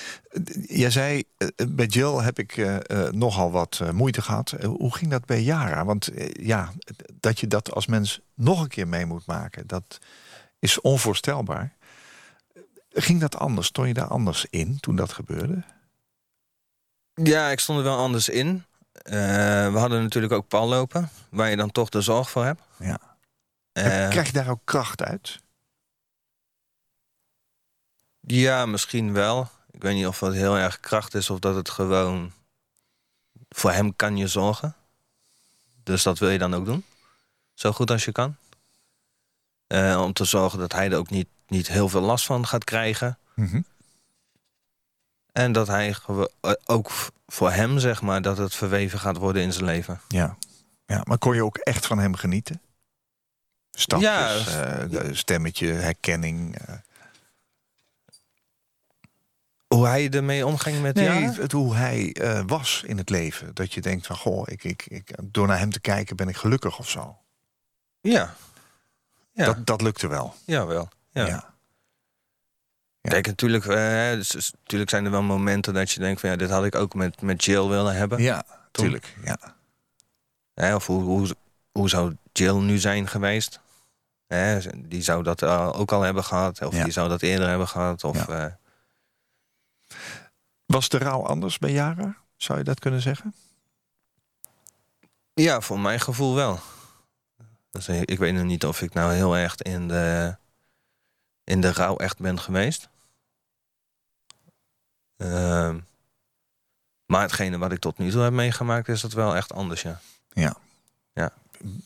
Jij 0.66 0.90
zei, 0.90 1.22
eh, 1.36 1.48
bij 1.68 1.86
Jill 1.86 2.16
heb 2.16 2.38
ik 2.38 2.80
nogal 3.10 3.50
wat 3.50 3.80
moeite 3.92 4.22
gehad. 4.22 4.52
Eh, 4.52 4.68
hoe 4.68 4.94
ging 4.94 5.10
dat 5.10 5.24
bij 5.24 5.42
Yara? 5.42 5.84
Want 5.84 6.10
ja, 6.32 6.72
dat 7.20 7.40
je 7.40 7.46
dat 7.46 7.72
als 7.72 7.86
mens 7.86 8.20
nog 8.34 8.60
een 8.60 8.68
keer 8.68 8.88
mee 8.88 9.06
moet 9.06 9.26
maken, 9.26 9.66
dat 9.66 9.98
is 10.58 10.80
onvoorstelbaar. 10.80 11.76
Ging 12.90 13.20
dat 13.20 13.36
anders? 13.36 13.66
Stond 13.66 13.88
je 13.88 13.94
daar 13.94 14.06
anders 14.08 14.46
in 14.50 14.80
toen 14.80 14.96
dat 14.96 15.12
gebeurde? 15.12 15.62
Ja, 17.14 17.48
ik 17.48 17.60
stond 17.60 17.78
er 17.78 17.84
wel 17.84 17.98
anders 17.98 18.28
in. 18.28 18.64
We 19.02 19.72
hadden 19.74 20.02
natuurlijk 20.02 20.32
ook 20.32 20.48
Paul 20.48 20.68
lopen, 20.68 21.10
waar 21.30 21.50
je 21.50 21.56
dan 21.56 21.70
toch 21.70 21.88
de 21.88 22.00
zorg 22.00 22.30
voor 22.30 22.44
hebt. 22.44 22.62
Ja. 22.78 23.09
Eh, 23.72 24.08
Krijg 24.08 24.26
je 24.26 24.32
daar 24.32 24.48
ook 24.48 24.64
kracht 24.64 25.02
uit? 25.02 25.40
Ja, 28.20 28.66
misschien 28.66 29.12
wel. 29.12 29.48
Ik 29.70 29.82
weet 29.82 29.94
niet 29.94 30.06
of 30.06 30.20
het 30.20 30.34
heel 30.34 30.56
erg 30.56 30.80
kracht 30.80 31.14
is 31.14 31.30
of 31.30 31.38
dat 31.38 31.54
het 31.54 31.70
gewoon... 31.70 32.32
Voor 33.48 33.72
hem 33.72 33.96
kan 33.96 34.16
je 34.16 34.26
zorgen. 34.26 34.76
Dus 35.82 36.02
dat 36.02 36.18
wil 36.18 36.28
je 36.28 36.38
dan 36.38 36.54
ook 36.54 36.64
doen. 36.64 36.84
Zo 37.54 37.72
goed 37.72 37.90
als 37.90 38.04
je 38.04 38.12
kan. 38.12 38.36
Eh, 39.66 40.00
om 40.02 40.12
te 40.12 40.24
zorgen 40.24 40.58
dat 40.58 40.72
hij 40.72 40.90
er 40.90 40.98
ook 40.98 41.10
niet, 41.10 41.28
niet 41.46 41.68
heel 41.68 41.88
veel 41.88 42.00
last 42.00 42.24
van 42.26 42.46
gaat 42.46 42.64
krijgen. 42.64 43.18
Mhm. 43.34 43.60
En 45.32 45.52
dat 45.52 45.66
hij 45.66 45.96
eh, 46.06 46.52
ook 46.64 46.90
voor 47.26 47.50
hem, 47.50 47.78
zeg 47.78 48.02
maar, 48.02 48.22
dat 48.22 48.38
het 48.38 48.54
verweven 48.54 48.98
gaat 48.98 49.16
worden 49.16 49.42
in 49.42 49.52
zijn 49.52 49.64
leven. 49.64 50.00
Ja. 50.08 50.36
ja, 50.86 51.00
maar 51.04 51.18
kon 51.18 51.34
je 51.34 51.44
ook 51.44 51.56
echt 51.56 51.86
van 51.86 51.98
hem 51.98 52.14
genieten? 52.14 52.60
Stapjes, 53.80 54.44
Ja. 54.54 54.84
de 54.86 55.14
stemmetje, 55.14 55.66
herkenning. 55.72 56.58
eh. 56.58 56.74
Hoe 59.66 59.86
hij 59.86 60.10
ermee 60.10 60.46
omging 60.46 60.82
met 60.82 60.94
Nee, 60.94 61.04
Jara? 61.04 61.32
het, 61.32 61.52
hoe 61.52 61.74
hij 61.74 62.12
eh, 62.12 62.42
was 62.46 62.82
in 62.86 62.98
het 62.98 63.10
leven. 63.10 63.54
Dat 63.54 63.72
je 63.74 63.80
denkt 63.80 64.06
van, 64.06 64.16
goh, 64.16 64.42
ik, 64.46 64.64
ik, 64.64 64.86
ik, 64.86 65.10
door 65.22 65.46
naar 65.46 65.58
hem 65.58 65.70
te 65.72 65.80
kijken 65.80 66.16
ben 66.16 66.28
ik 66.28 66.36
gelukkig 66.36 66.78
of 66.78 66.88
zo. 66.90 67.18
Ja. 68.00 68.34
Ja, 69.32 69.44
Dat, 69.44 69.66
dat 69.66 69.80
lukte 69.80 70.06
wel. 70.08 70.34
jawel. 70.44 70.88
Ja. 71.10 71.26
Ja. 71.26 71.54
Ja. 73.00 73.10
Kijk, 73.10 73.26
natuurlijk, 73.26 73.64
eh, 73.66 74.10
dus- 74.12 74.28
dus 74.28 74.52
natuurlijk 74.62 74.90
zijn 74.90 75.04
er 75.04 75.10
wel 75.10 75.22
momenten 75.22 75.74
dat 75.74 75.90
je 75.90 76.00
denkt 76.00 76.20
van 76.20 76.30
ja, 76.30 76.36
dit 76.36 76.50
had 76.50 76.64
ik 76.64 76.74
ook 76.74 76.94
met, 76.94 77.22
met 77.22 77.44
Jill 77.44 77.66
willen 77.68 77.94
hebben. 77.94 78.22
Ja, 78.22 78.44
Toen- 78.70 78.84
tuurlijk. 78.84 79.14
Ja. 79.24 80.74
Of 80.74 80.86
hoe, 80.86 81.02
hoe, 81.02 81.36
hoe 81.72 81.88
zou 81.88 82.16
Jill 82.32 82.54
nu 82.60 82.78
zijn 82.78 83.08
geweest? 83.08 83.60
Hè, 84.34 84.58
die 84.88 85.02
zou 85.02 85.22
dat 85.22 85.42
eh, 85.42 85.70
ook 85.80 85.92
al 85.92 86.00
hebben 86.02 86.24
gehad. 86.24 86.62
Of 86.62 86.74
Ja. 86.74 86.82
die 86.84 86.92
zou 86.92 87.08
dat 87.08 87.22
eerder 87.22 87.48
hebben 87.48 87.68
gehad. 87.68 88.04
Of, 88.04 88.26
Ja. 88.26 88.46
eh, 88.46 88.52
Was 90.66 90.88
de 90.88 90.98
rouw 90.98 91.26
anders 91.26 91.58
bij 91.58 91.72
Jara? 91.72 92.16
Zou 92.36 92.58
je 92.58 92.64
dat 92.64 92.80
kunnen 92.80 93.00
zeggen? 93.00 93.34
ja, 95.34 95.60
voor 95.60 95.80
mijn 95.80 96.00
gevoel 96.00 96.34
wel. 96.34 96.58
Dus 97.70 97.88
ik 97.88 98.10
ik 98.10 98.18
weet 98.18 98.34
nog 98.34 98.44
niet 98.44 98.64
of 98.66 98.82
ik 98.82 98.92
nou 98.94 99.12
heel 99.12 99.36
erg 99.36 99.56
in 99.56 99.88
de, 99.88 100.36
in 101.44 101.60
de 101.60 101.72
rouw 101.72 101.96
echt 101.96 102.18
ben 102.18 102.40
geweest. 102.40 102.88
Ehm, 105.16 105.78
maar 107.06 107.20
hetgene 107.22 107.58
wat 107.58 107.72
ik 107.72 107.78
tot 107.78 107.98
nu 107.98 108.10
toe 108.10 108.22
heb 108.22 108.32
meegemaakt 108.32 108.88
is 108.88 109.00
dat 109.00 109.12
wel 109.12 109.36
echt 109.36 109.52
anders, 109.52 109.82
ja. 109.82 110.00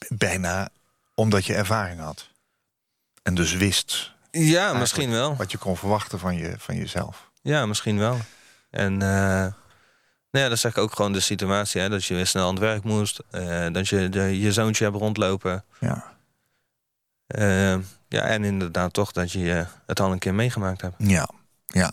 Bijna 0.09 0.69
omdat 1.15 1.45
je 1.45 1.55
ervaring 1.55 2.01
had. 2.01 2.29
En 3.25 3.35
dus 3.35 3.53
wist 3.55 4.13
Ja, 4.31 4.73
misschien 4.73 5.11
wel. 5.11 5.37
wat 5.37 5.51
je 5.51 5.59
kon 5.59 5.77
verwachten 5.77 6.19
van, 6.19 6.37
je, 6.37 6.55
van 6.59 6.77
jezelf. 6.77 7.31
Ja, 7.43 7.67
misschien 7.67 7.99
wel. 7.99 8.19
En 8.71 8.93
eh, 9.03 9.09
nou 10.31 10.45
ja, 10.45 10.49
dat 10.49 10.59
zeg 10.59 10.71
ik 10.71 10.79
ook 10.79 10.95
gewoon 10.97 11.13
de 11.13 11.21
situatie. 11.21 11.81
Hè, 11.81 11.89
dat 11.89 12.05
je 12.05 12.15
weer 12.15 12.27
snel 12.27 12.45
aan 12.47 12.51
het 12.55 12.59
werk 12.63 12.85
moest. 12.85 13.21
eh, 13.31 13.67
dat 13.73 13.89
je 13.89 14.09
de, 14.09 14.41
je 14.41 14.53
zoontje 14.53 14.85
hebt 14.85 14.97
rondlopen. 14.97 15.65
Ja. 15.81 16.13
Eh, 17.27 17.73
ja, 18.09 18.21
en 18.23 18.45
inderdaad 18.45 18.93
toch 18.93 19.13
dat 19.13 19.33
je 19.33 19.67
het 19.87 20.01
al 20.01 20.13
een 20.13 20.19
keer 20.19 20.35
meegemaakt 20.35 20.81
hebt. 20.81 20.95
Ja, 20.99 21.29
ja. 21.67 21.93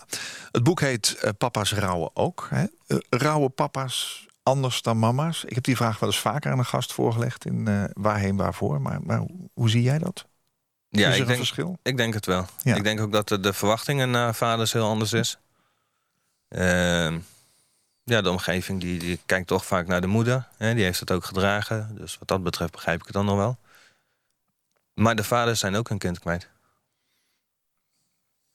Het 0.52 0.64
boek 0.64 0.80
heet 0.82 1.34
Papa's 1.38 1.74
rouwen 1.74 2.10
ook. 2.14 2.48
Hè? 2.50 2.66
Eh, 2.88 2.98
rouwe 3.10 3.50
papa's 3.50 4.26
anders 4.44 4.82
dan 4.82 5.00
mama's? 5.00 5.44
Ik 5.44 5.56
heb 5.56 5.64
die 5.64 5.76
vraag 5.76 6.00
wel 6.00 6.10
eens 6.10 6.20
vaker 6.20 6.52
aan 6.52 6.60
een 6.60 6.66
gast 6.66 6.94
voorgelegd 6.94 7.46
in 7.46 7.90
Waarheen 7.94 8.36
Waarvoor. 8.36 8.82
Maar, 8.82 9.02
maar 9.04 9.22
hoe 9.54 9.70
zie 9.70 9.82
jij 9.82 9.98
dat? 9.98 10.26
Ja, 11.00 11.08
is 11.08 11.08
er 11.08 11.14
ik 11.14 11.20
een 11.20 11.26
denk, 11.26 11.38
verschil? 11.38 11.80
ik 11.82 11.98
denk 11.98 12.14
het 12.14 12.26
wel. 12.26 12.46
Ja. 12.64 12.76
Ik 12.76 12.84
denk 12.84 13.00
ook 13.00 13.12
dat 13.12 13.28
de, 13.28 13.40
de 13.40 13.54
verwachtingen 13.54 14.12
naar 14.12 14.36
vaders 14.36 14.74
heel 14.74 14.88
anders 14.88 15.14
is. 15.14 15.38
Ehm, 16.48 17.20
ja, 18.04 18.22
de 18.22 18.30
omgeving 18.30 18.82
die, 18.82 19.00
die 19.00 19.20
kijkt 19.26 19.48
toch 19.48 19.66
vaak 19.66 19.88
naar 19.88 20.02
de 20.02 20.08
moeder. 20.08 20.48
Hè, 20.58 20.74
die 20.74 20.84
heeft 20.84 21.00
het 21.00 21.12
ook 21.12 21.26
gedragen. 21.26 21.96
Dus 21.96 22.18
wat 22.18 22.28
dat 22.28 22.44
betreft 22.44 22.72
begrijp 22.72 23.00
ik 23.00 23.06
het 23.06 23.14
dan 23.14 23.26
nog 23.26 23.36
wel. 23.38 23.58
Maar 24.94 25.16
de 25.16 25.24
vaders 25.24 25.60
zijn 25.60 25.76
ook 25.76 25.90
hun 25.90 25.98
kind 25.98 26.20
kwijt. 26.20 26.50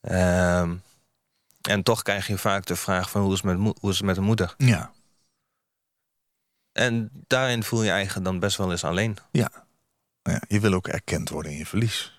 Ehm, 0.00 0.74
en 1.60 1.82
toch 1.82 2.02
krijg 2.02 2.26
je 2.26 2.38
vaak 2.38 2.66
de 2.66 2.76
vraag 2.76 3.10
van 3.10 3.22
hoe 3.22 3.32
is 3.32 3.42
het 3.42 3.58
met, 3.58 3.74
hoe 3.80 3.90
is 3.90 3.96
het 3.96 4.06
met 4.06 4.14
de 4.14 4.20
moeder? 4.20 4.54
Ja. 4.56 4.92
En 6.72 7.10
daarin 7.26 7.62
voel 7.64 7.80
je 7.80 7.86
je 7.86 7.92
eigen 7.92 8.22
dan 8.22 8.38
best 8.38 8.56
wel 8.56 8.70
eens 8.70 8.84
alleen. 8.84 9.16
ja. 9.30 9.50
Je 10.48 10.60
wil 10.60 10.72
ook 10.72 10.88
erkend 10.88 11.28
worden 11.28 11.52
in 11.52 11.58
je 11.58 11.66
verlies. 11.66 12.15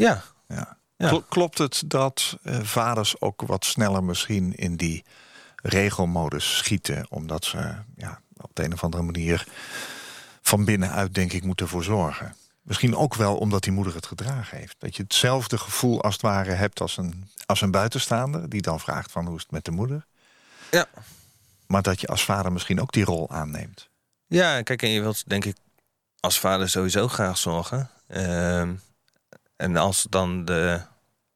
Ja, 0.00 0.22
Ja. 0.48 0.76
Ja. 0.96 1.08
Kl- 1.08 1.18
Klopt 1.28 1.58
het 1.58 1.82
dat 1.86 2.38
eh, 2.42 2.60
vaders 2.62 3.20
ook 3.20 3.42
wat 3.42 3.64
sneller 3.64 4.04
misschien 4.04 4.54
in 4.54 4.76
die 4.76 5.04
regelmodus 5.62 6.56
schieten, 6.56 7.06
omdat 7.10 7.44
ze 7.44 7.74
ja, 7.96 8.20
op 8.36 8.50
de 8.52 8.64
een 8.64 8.72
of 8.72 8.84
andere 8.84 9.02
manier 9.02 9.46
van 10.42 10.64
binnenuit 10.64 11.14
denk 11.14 11.32
ik 11.32 11.44
moeten 11.44 11.68
voor 11.68 11.84
zorgen? 11.84 12.34
Misschien 12.62 12.96
ook 12.96 13.14
wel 13.14 13.36
omdat 13.36 13.62
die 13.62 13.72
moeder 13.72 13.94
het 13.94 14.06
gedragen 14.06 14.58
heeft. 14.58 14.74
Dat 14.78 14.96
je 14.96 15.02
hetzelfde 15.02 15.58
gevoel 15.58 16.02
als 16.02 16.12
het 16.12 16.22
ware 16.22 16.50
hebt 16.52 16.80
als 16.80 16.96
een, 16.96 17.30
als 17.46 17.60
een 17.60 17.70
buitenstaander, 17.70 18.48
die 18.48 18.62
dan 18.62 18.80
vraagt 18.80 19.10
van 19.12 19.26
hoe 19.26 19.36
is 19.36 19.42
het 19.42 19.50
met 19.50 19.64
de 19.64 19.70
moeder. 19.70 20.06
Ja. 20.70 20.86
Maar 21.66 21.82
dat 21.82 22.00
je 22.00 22.06
als 22.06 22.24
vader 22.24 22.52
misschien 22.52 22.80
ook 22.80 22.92
die 22.92 23.04
rol 23.04 23.30
aanneemt. 23.30 23.88
Ja, 24.26 24.62
kijk, 24.62 24.82
en 24.82 24.88
je 24.90 25.00
wilt 25.00 25.28
denk 25.28 25.44
ik 25.44 25.56
als 26.20 26.38
vader 26.38 26.68
sowieso 26.68 27.08
graag 27.08 27.38
zorgen. 27.38 27.90
Ehm, 28.06 28.72
en 29.60 29.76
als 29.76 30.06
dan 30.10 30.44
de, 30.44 30.80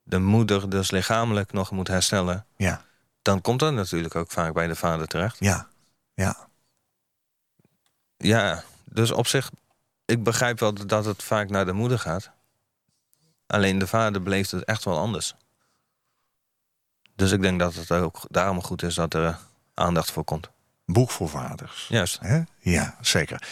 de 0.03 0.19
moeder 0.19 0.71
dus 0.71 0.91
lichamelijk 0.91 1.53
nog 1.53 1.71
moet 1.71 1.89
herstellen... 1.89 2.47
Ja, 2.57 2.85
dan 3.23 3.41
komt 3.41 3.61
dat 3.61 3.73
natuurlijk 3.73 4.15
ook 4.15 4.31
vaak 4.31 4.53
bij 4.53 4.67
de 4.67 4.75
vader 4.75 5.07
terecht. 5.07 5.37
ja, 5.39 5.69
ja. 6.15 6.49
Ja, 8.17 8.65
dus 8.85 9.11
op 9.11 9.27
zich, 9.27 9.51
ik 10.05 10.23
begrijp 10.23 10.59
wel 10.59 10.87
dat 10.87 11.05
het 11.05 11.23
vaak 11.23 11.51
naar 11.51 11.65
de 11.65 11.73
moeder 11.73 11.99
gaat. 11.99 12.31
Alleen 13.47 13.79
de 13.79 13.87
vader 13.87 14.23
beleeft 14.23 14.51
het 14.51 14.65
echt 14.65 14.85
wel 14.85 14.99
anders. 14.99 15.35
Dus 17.15 17.33
ik 17.33 17.43
denk 17.43 17.59
dat 17.59 17.75
het 17.75 17.91
ook 17.91 18.21
daarom 18.29 18.63
goed 18.63 18.83
is 18.83 18.95
dat 18.95 19.15
er 19.15 19.39
aandacht 19.75 20.11
voor 20.11 20.25
komt. 20.25 20.51
Boek 20.87 21.11
voor 21.11 21.29
vaders. 21.29 21.87
Juist. 21.89 22.21
Ja, 22.59 22.97
zeker. 23.01 23.49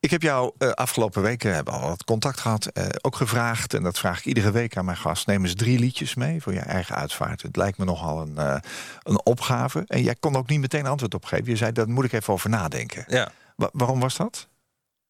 Ik 0.00 0.10
heb 0.10 0.22
jou 0.22 0.52
uh, 0.58 0.70
afgelopen 0.70 1.22
weken 1.22 1.54
hebben 1.54 1.74
al 1.74 1.88
wat 1.88 2.04
contact 2.04 2.40
gehad. 2.40 2.68
Uh, 2.74 2.86
ook 3.00 3.16
gevraagd, 3.16 3.74
en 3.74 3.82
dat 3.82 3.98
vraag 3.98 4.18
ik 4.18 4.24
iedere 4.24 4.50
week 4.50 4.76
aan 4.76 4.84
mijn 4.84 4.96
gast. 4.96 5.26
Neem 5.26 5.44
eens 5.44 5.54
drie 5.54 5.78
liedjes 5.78 6.14
mee 6.14 6.42
voor 6.42 6.52
je 6.52 6.60
eigen 6.60 6.94
uitvaart. 6.94 7.42
Het 7.42 7.56
lijkt 7.56 7.78
me 7.78 7.84
nogal 7.84 8.20
een, 8.20 8.34
uh, 8.38 8.56
een 9.02 9.24
opgave. 9.24 9.84
En 9.86 10.02
jij 10.02 10.14
kon 10.14 10.36
ook 10.36 10.48
niet 10.48 10.60
meteen 10.60 10.86
antwoord 10.86 11.14
op 11.14 11.24
geven. 11.24 11.46
Je 11.46 11.56
zei, 11.56 11.72
daar 11.72 11.88
moet 11.88 12.04
ik 12.04 12.12
even 12.12 12.32
over 12.32 12.50
nadenken. 12.50 13.04
Ja. 13.08 13.32
Wa 13.56 13.68
waarom 13.72 14.00
was 14.00 14.16
dat? 14.16 14.48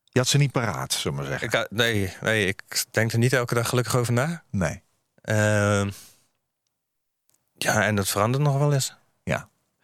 Je 0.04 0.18
had 0.18 0.28
ze 0.28 0.38
niet 0.38 0.52
paraat, 0.52 0.92
zullen 0.92 1.18
we 1.18 1.22
maar 1.22 1.38
zeggen. 1.38 1.60
Ik, 1.60 1.70
nee, 1.70 2.16
nee, 2.20 2.46
ik 2.46 2.84
denk 2.90 3.12
er 3.12 3.18
niet 3.18 3.32
elke 3.32 3.54
dag 3.54 3.68
gelukkig 3.68 3.96
over 3.96 4.12
na. 4.12 4.42
Nee. 4.50 4.82
Ehm, 5.22 5.90
ja, 7.56 7.84
en 7.84 7.94
dat 7.94 8.08
verandert 8.08 8.42
nog 8.42 8.58
wel 8.58 8.72
eens. 8.72 8.99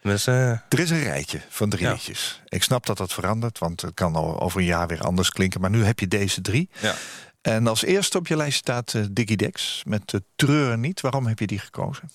Dus, 0.07 0.27
uh... 0.27 0.49
Er 0.49 0.79
is 0.79 0.89
een 0.89 1.03
rijtje 1.03 1.41
van 1.49 1.69
drie 1.69 1.83
Ja. 1.83 1.91
liedjes. 1.91 2.41
Ik 2.47 2.63
snap 2.63 2.85
dat 2.85 2.97
dat 2.97 3.13
verandert, 3.13 3.59
want 3.59 3.81
het 3.81 3.93
kan 3.93 4.15
over 4.15 4.59
een 4.59 4.65
jaar 4.65 4.87
weer 4.87 5.01
anders 5.01 5.29
klinken. 5.29 5.61
Maar 5.61 5.69
nu 5.69 5.83
heb 5.83 5.99
je 5.99 6.07
deze 6.07 6.41
drie. 6.41 6.69
Ja. 6.79 6.95
En 7.41 7.67
als 7.67 7.83
eerste 7.83 8.17
op 8.17 8.27
je 8.27 8.35
lijst 8.35 8.57
staat 8.57 8.93
uh, 8.93 9.05
Diggy 9.11 9.35
Dex 9.35 9.83
met 9.85 10.13
uh, 10.13 10.21
Treur 10.35 10.77
niet. 10.77 11.01
Waarom 11.01 11.27
heb 11.27 11.39
je 11.39 11.47
die 11.47 11.59
gekozen? 11.59 12.09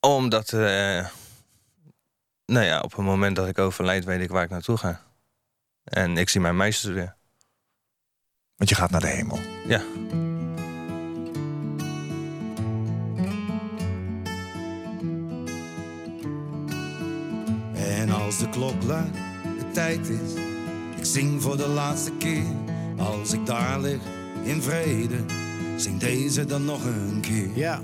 Omdat, 0.00 0.52
eh, 0.52 1.06
nou 2.46 2.64
ja, 2.64 2.80
op 2.80 2.96
het 2.96 3.04
moment 3.04 3.36
dat 3.36 3.48
ik 3.48 3.58
overlijd, 3.58 4.04
weet 4.04 4.20
ik 4.20 4.30
waar 4.30 4.44
ik 4.44 4.50
naartoe 4.50 4.76
ga. 4.76 5.00
En 5.84 6.16
ik 6.16 6.28
zie 6.28 6.40
mijn 6.40 6.56
meisjes 6.56 6.90
weer. 6.90 7.16
Want 8.56 8.70
je 8.70 8.76
gaat 8.76 8.90
naar 8.90 9.00
de 9.00 9.06
hemel. 9.06 9.40
Ja. 9.66 9.82
Als 18.24 18.38
de 18.38 18.48
klok 18.48 18.82
luidt, 18.86 19.16
de 19.58 19.70
tijd 19.72 20.08
is, 20.08 20.32
ik 20.96 21.04
zing 21.04 21.42
voor 21.42 21.56
de 21.56 21.68
laatste 21.68 22.10
keer. 22.18 22.44
Als 22.96 23.32
ik 23.32 23.46
daar 23.46 23.80
lig 23.80 24.00
in 24.42 24.62
vrede, 24.62 25.16
zing 25.76 26.00
deze 26.00 26.44
dan 26.44 26.64
nog 26.64 26.84
een 26.84 27.20
keer. 27.20 27.48
Ja, 27.54 27.80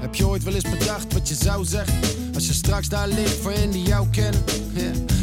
heb 0.00 0.14
je 0.14 0.26
ooit 0.26 0.42
wel 0.42 0.54
eens 0.54 0.70
bedacht 0.70 1.12
wat 1.12 1.28
je 1.28 1.34
zou 1.34 1.64
zeggen? 1.64 1.98
Als 2.34 2.46
je 2.46 2.52
straks 2.52 2.88
daar 2.88 3.08
ligt 3.08 3.40
voor 3.40 3.52
hen 3.52 3.70
die 3.70 3.82
jou 3.82 4.08
kennen. 4.08 4.42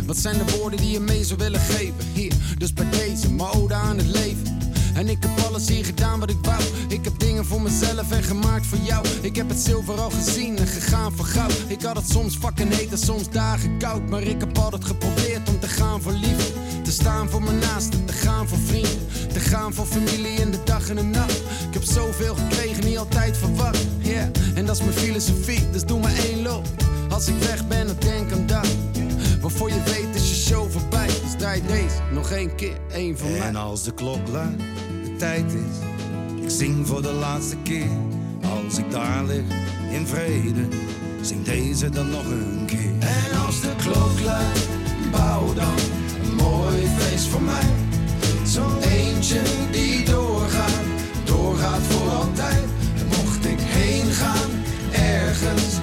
Wat 0.06 0.18
zijn 0.18 0.38
de 0.38 0.58
woorden 0.58 0.80
die 0.80 0.92
je 0.92 1.00
mee 1.00 1.24
zou 1.24 1.40
willen 1.40 1.60
geven? 1.60 2.06
Hier, 2.14 2.34
dus 2.58 2.74
bij 2.74 2.90
deze, 2.90 3.32
mijn 3.32 3.50
ode 3.50 3.74
aan 3.74 3.98
het 3.98 4.08
leven. 4.08 4.41
En 5.02 5.10
ik 5.10 5.24
heb 5.24 5.46
alles 5.46 5.68
hier 5.68 5.86
gedaan 5.86 6.20
wat 6.20 6.30
ik 6.30 6.38
wou. 6.42 6.62
Ik 6.88 7.04
heb 7.04 7.20
dingen 7.20 7.46
voor 7.46 7.62
mezelf 7.62 8.12
en 8.12 8.24
gemaakt 8.24 8.66
voor 8.66 8.78
jou. 8.78 9.06
Ik 9.22 9.36
heb 9.36 9.50
het 9.50 9.60
zilver 9.60 10.00
al 10.00 10.10
gezien 10.10 10.58
en 10.58 10.68
gegaan 10.68 11.12
voor 11.12 11.26
goud. 11.26 11.56
Ik 11.68 11.82
had 11.82 11.96
het 11.96 12.10
soms 12.10 12.36
fucking 12.36 12.76
heet 12.76 12.92
en 12.92 12.98
soms 12.98 13.30
dagen 13.30 13.78
koud. 13.78 14.10
Maar 14.10 14.22
ik 14.22 14.40
heb 14.40 14.58
altijd 14.58 14.86
geprobeerd 14.86 15.50
om 15.50 15.60
te 15.60 15.68
gaan 15.68 16.02
voor 16.02 16.12
liefde. 16.12 16.44
Te 16.84 16.92
staan 16.92 17.30
voor 17.30 17.44
mijn 17.44 17.60
naasten, 17.60 18.06
te 18.06 18.14
gaan 18.14 18.48
voor 18.48 18.58
vrienden. 18.58 19.08
Te 19.34 19.40
gaan 19.40 19.74
voor 19.74 19.86
familie 19.86 20.34
in 20.34 20.52
de 20.52 20.64
dag 20.64 20.90
en 20.90 20.96
de 20.96 21.04
nacht. 21.04 21.38
Ik 21.68 21.74
heb 21.74 21.84
zoveel 21.84 22.36
gekregen, 22.36 22.86
niet 22.86 22.98
altijd 22.98 23.38
verwacht. 23.38 23.86
Yeah. 24.00 24.28
En 24.56 24.66
dat 24.66 24.76
is 24.76 24.82
mijn 24.82 24.98
filosofie, 24.98 25.70
dus 25.72 25.86
doe 25.86 26.00
maar 26.00 26.16
één 26.16 26.42
loop. 26.42 26.68
Als 27.10 27.28
ik 27.28 27.36
weg 27.38 27.68
ben, 27.68 27.88
dan 27.88 27.96
denk 28.00 28.32
aan 28.32 28.48
dat. 28.48 28.68
Waarvoor 29.42 29.70
je 29.70 29.84
weet 29.84 30.16
is 30.16 30.30
je 30.30 30.36
show 30.36 30.72
voorbij. 30.72 31.08
Dus 31.08 31.36
draai 31.38 31.62
deze 31.68 31.96
nog 32.14 32.32
één 32.32 32.56
keer, 32.56 32.78
één 32.92 33.18
van 33.18 33.32
mij. 33.32 33.42
En 33.42 33.56
als 33.56 33.84
de 33.84 33.94
klok 33.94 34.28
luidt, 34.28 34.62
tijd 35.22 35.54
is, 35.54 35.78
ik 36.44 36.50
zing 36.50 36.88
voor 36.88 37.02
de 37.02 37.12
laatste 37.12 37.56
keer. 37.64 37.90
Als 38.42 38.78
ik 38.78 38.92
daar 38.92 39.24
lig 39.26 39.44
in 39.92 40.08
vrede, 40.08 40.68
zing 41.22 41.44
deze 41.44 41.90
dan 41.90 42.10
nog 42.10 42.26
een 42.26 42.64
keer. 42.66 42.94
En 43.00 43.46
als 43.46 43.62
de 43.62 43.72
klok 43.78 44.20
luidt, 44.26 44.68
bouw 45.12 45.54
dan 45.54 45.78
een 46.24 46.36
mooi 46.36 46.88
feest 46.98 47.28
voor 47.28 47.42
mij. 47.42 47.70
Zo'n 48.46 48.82
eentje 48.82 49.42
die 49.72 50.06
doorgaat, 50.06 50.82
doorgaat 51.24 51.82
voor 51.82 52.10
altijd. 52.10 52.64
En 53.00 53.08
mocht 53.08 53.46
ik 53.46 53.60
heen 53.60 54.12
gaan, 54.12 54.50
ergens, 54.92 55.80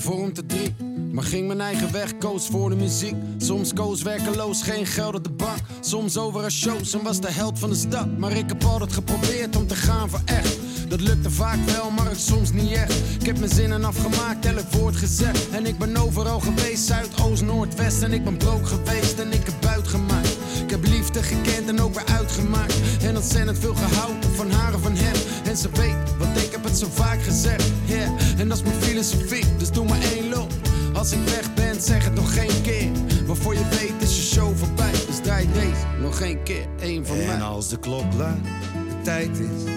te 0.00 0.46
drie. 0.46 0.74
Maar 1.12 1.24
ging 1.24 1.46
mijn 1.46 1.60
eigen 1.60 1.92
weg, 1.92 2.18
koos 2.18 2.46
voor 2.46 2.70
de 2.70 2.76
muziek. 2.76 3.14
Soms 3.38 3.72
koos 3.72 4.02
werkeloos, 4.02 4.62
geen 4.62 4.86
geld 4.86 5.14
op 5.14 5.24
de 5.24 5.30
bank. 5.30 5.58
Soms 5.80 6.16
over 6.16 6.44
een 6.44 6.50
shows 6.50 6.92
en 6.92 7.02
was 7.02 7.20
de 7.20 7.32
held 7.32 7.58
van 7.58 7.70
de 7.70 7.76
stad. 7.76 8.18
Maar 8.18 8.32
ik 8.32 8.48
heb 8.48 8.64
altijd 8.64 8.92
geprobeerd 8.92 9.56
om 9.56 9.66
te 9.66 9.74
gaan 9.74 10.10
voor 10.10 10.20
echt. 10.24 10.58
Dat 10.88 11.00
lukte 11.00 11.30
vaak 11.30 11.58
wel, 11.66 11.90
maar 11.90 12.16
soms 12.16 12.52
niet 12.52 12.72
echt. 12.72 12.94
Ik 13.20 13.26
heb 13.26 13.38
mijn 13.38 13.50
zinnen 13.50 13.84
afgemaakt, 13.84 14.46
elk 14.46 14.72
woord 14.72 14.96
gezegd. 14.96 15.50
En 15.50 15.66
ik 15.66 15.78
ben 15.78 15.96
overal 15.96 16.40
geweest, 16.40 16.86
Zuid, 16.86 17.22
Oost, 17.22 17.42
Noord, 17.42 17.74
West. 17.74 18.02
En 18.02 18.12
ik 18.12 18.24
ben 18.24 18.36
brook 18.36 18.66
geweest 18.66 19.18
en 19.18 19.32
ik 19.32 19.44
heb 19.44 19.54
buit 19.60 19.88
gemaakt. 19.88 20.36
Ik 20.64 20.70
heb 20.70 20.86
liefde 20.86 21.22
gekend 21.22 21.68
en 21.68 21.80
ook 21.80 21.94
weer 21.94 22.16
uitgemaakt. 22.16 22.74
En 23.02 23.16
ontzettend 23.16 23.58
veel 23.58 23.74
gehouden 23.74 24.34
van 24.34 24.50
haar 24.50 24.72
en 24.72 24.80
van 24.80 24.96
hem. 24.96 25.16
En 25.44 25.56
ze 25.56 25.68
weet, 25.72 26.16
want 26.18 26.36
ik 26.36 26.49
het 26.70 26.78
zo 26.78 26.88
vaak 26.92 27.22
gezegd. 27.22 27.70
Yeah. 27.84 28.08
En 28.38 28.48
dat 28.48 28.56
is 28.56 28.62
mijn 28.62 28.82
filosofie, 28.82 29.44
dus 29.56 29.70
doe 29.70 29.84
maar 29.84 30.00
één 30.00 30.28
loop. 30.28 30.52
Als 30.92 31.12
ik 31.12 31.18
weg 31.24 31.54
ben, 31.54 31.80
zeg 31.80 32.04
het 32.04 32.14
nog 32.14 32.34
geen 32.34 32.62
keer. 32.62 32.88
Waarvoor 33.26 33.54
je 33.54 33.68
weet 33.70 33.92
is 33.98 34.16
je 34.16 34.22
show 34.22 34.56
voorbij. 34.56 34.90
Dus 35.06 35.20
draai 35.22 35.48
deze 35.52 35.86
nog 36.00 36.20
één 36.20 36.42
keer, 36.42 36.66
één 36.80 37.06
van 37.06 37.16
mij. 37.16 37.26
En 37.26 37.42
als 37.42 37.68
de 37.68 37.78
klok 37.78 38.14
luidt, 38.16 38.44
de 38.88 39.00
tijd 39.02 39.38
is, 39.38 39.72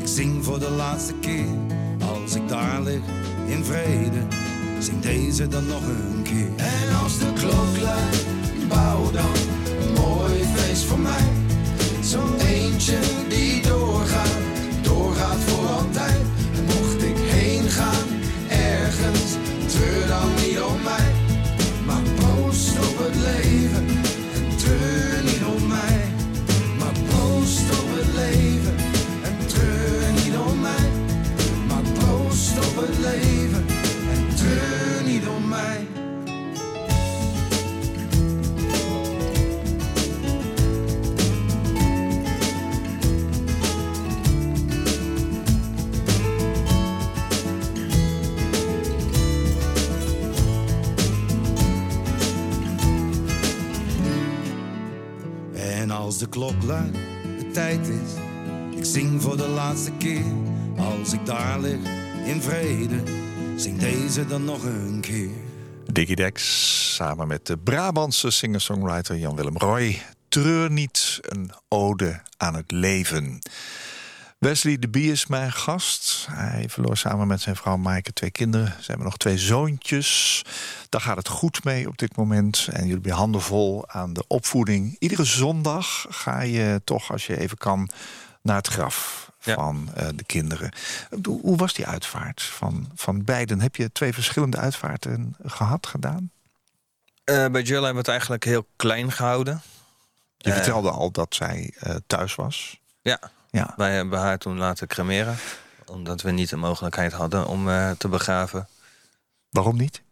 ik 0.00 0.08
zing 0.08 0.44
voor 0.44 0.58
de 0.58 0.70
laatste 0.70 1.14
keer. 1.20 1.46
Als 2.22 2.34
ik 2.34 2.48
daar 2.48 2.82
lig 2.82 3.02
in 3.46 3.64
vrede, 3.64 4.26
zing 4.78 5.00
deze 5.00 5.48
dan 5.48 5.66
nog 5.66 5.82
een 5.82 6.22
keer. 6.22 6.48
En 6.56 6.96
als 7.02 7.18
de 7.18 7.32
klok 7.32 7.82
luidt, 7.82 8.16
bouw 8.68 9.10
dan 9.10 9.34
een 9.80 9.92
mooi 9.92 10.44
feest 10.54 10.84
voor 10.84 10.98
mij. 10.98 11.24
Zo'n 12.00 12.38
eentje 12.38 12.98
En 55.82 55.90
als 55.90 56.18
de 56.18 56.28
klok 56.28 56.62
luidt, 56.62 56.96
de 57.38 57.50
tijd 57.52 57.88
is, 57.88 58.10
ik 58.76 58.84
zing 58.84 59.22
voor 59.22 59.36
de 59.36 59.48
laatste 59.48 59.92
keer. 59.92 60.24
Als 60.76 61.12
ik 61.12 61.26
daar 61.26 61.60
lig 61.60 61.78
in 62.24 62.42
vrede, 62.42 63.02
zing 63.56 63.78
deze 63.78 64.26
dan 64.26 64.44
nog 64.44 64.64
een 64.64 65.00
keer. 65.00 65.30
Diggy 65.92 66.14
Dex 66.14 66.94
samen 66.94 67.28
met 67.28 67.46
de 67.46 67.58
Brabantse 67.58 68.30
singer-songwriter 68.30 69.16
Jan-Willem 69.16 69.56
Roy. 69.56 70.02
Treur 70.28 70.70
niet, 70.70 71.18
een 71.22 71.50
ode 71.68 72.20
aan 72.36 72.54
het 72.54 72.70
leven. 72.70 73.38
Wesley 74.42 74.78
de 74.78 74.88
Bie 74.88 75.12
is 75.12 75.26
mijn 75.26 75.52
gast. 75.52 76.26
Hij 76.30 76.68
verloor 76.68 76.96
samen 76.96 77.26
met 77.26 77.40
zijn 77.40 77.56
vrouw 77.56 77.76
Maaike 77.76 78.12
twee 78.12 78.30
kinderen. 78.30 78.66
Ze 78.80 78.86
hebben 78.86 79.04
nog 79.06 79.16
twee 79.16 79.38
zoontjes. 79.38 80.42
Daar 80.88 81.00
gaat 81.00 81.16
het 81.16 81.28
goed 81.28 81.64
mee 81.64 81.88
op 81.88 81.98
dit 81.98 82.16
moment. 82.16 82.66
En 82.70 82.78
jullie 82.80 82.92
hebben 82.92 83.10
je 83.10 83.16
handen 83.16 83.40
vol 83.40 83.88
aan 83.88 84.12
de 84.12 84.24
opvoeding. 84.26 84.96
Iedere 84.98 85.24
zondag 85.24 86.06
ga 86.08 86.40
je 86.40 86.80
toch, 86.84 87.12
als 87.12 87.26
je 87.26 87.38
even 87.38 87.58
kan, 87.58 87.88
naar 88.42 88.56
het 88.56 88.66
graf 88.68 89.30
Ja. 89.40 89.54
van 89.54 89.90
eh, 89.94 90.08
de 90.14 90.24
kinderen. 90.24 90.72
Hoe, 91.24 91.56
was 91.56 91.72
die 91.74 91.86
uitvaart 91.86 92.42
van, 92.42 92.90
van 92.94 93.24
beiden? 93.24 93.60
Heb 93.60 93.76
je 93.76 93.92
twee 93.92 94.12
verschillende 94.12 94.56
uitvaarten 94.56 95.36
gehad, 95.44 95.86
gedaan? 95.86 96.30
Eh, 97.24 97.46
bij 97.46 97.62
Jill 97.62 97.74
hebben 97.74 97.92
we 97.92 97.98
het 97.98 98.08
eigenlijk 98.08 98.44
heel 98.44 98.66
klein 98.76 99.12
gehouden. 99.12 99.62
Je 100.38 100.48
Eh. 100.50 100.54
vertelde 100.56 100.90
al 100.90 101.10
dat 101.10 101.34
zij 101.34 101.74
thuis 102.06 102.34
was. 102.34 102.80
Ja, 103.02 103.18
Ja. 103.52 103.74
wij 103.76 103.94
hebben 103.94 104.18
haar 104.18 104.38
toen 104.38 104.58
laten 104.58 104.86
cremeren. 104.86 105.36
Omdat 105.86 106.22
we 106.22 106.30
niet 106.30 106.48
de 106.48 106.56
mogelijkheid 106.56 107.12
hadden 107.12 107.46
om 107.46 107.68
eh, 107.68 107.90
te 107.90 108.08
begraven. 108.08 108.68
Waarom 109.50 109.76
niet? 109.76 110.02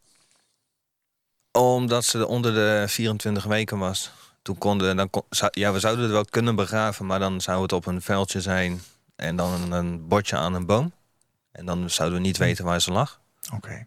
Omdat 1.52 2.04
ze 2.04 2.26
onder 2.26 2.54
de 2.54 2.84
24 2.88 3.44
weken 3.44 3.78
was. 3.78 4.10
Toen 4.42 4.58
konden, 4.58 4.96
dan 4.96 5.10
kon, 5.10 5.22
ja, 5.50 5.72
we 5.72 5.80
zouden 5.80 6.04
het 6.04 6.12
wel 6.12 6.24
kunnen 6.24 6.54
begraven, 6.54 7.06
maar 7.06 7.18
dan 7.18 7.40
zou 7.40 7.62
het 7.62 7.72
op 7.72 7.86
een 7.86 8.02
veldje 8.02 8.40
zijn 8.40 8.80
en 9.16 9.36
dan 9.36 9.52
een, 9.52 9.70
een 9.70 10.08
bordje 10.08 10.36
aan 10.36 10.54
een 10.54 10.66
boom. 10.66 10.92
En 11.52 11.66
dan 11.66 11.90
zouden 11.90 12.18
we 12.18 12.26
niet 12.26 12.36
weten 12.36 12.64
waar 12.64 12.80
ze 12.80 12.92
lag. 12.92 13.20
Oké. 13.54 13.86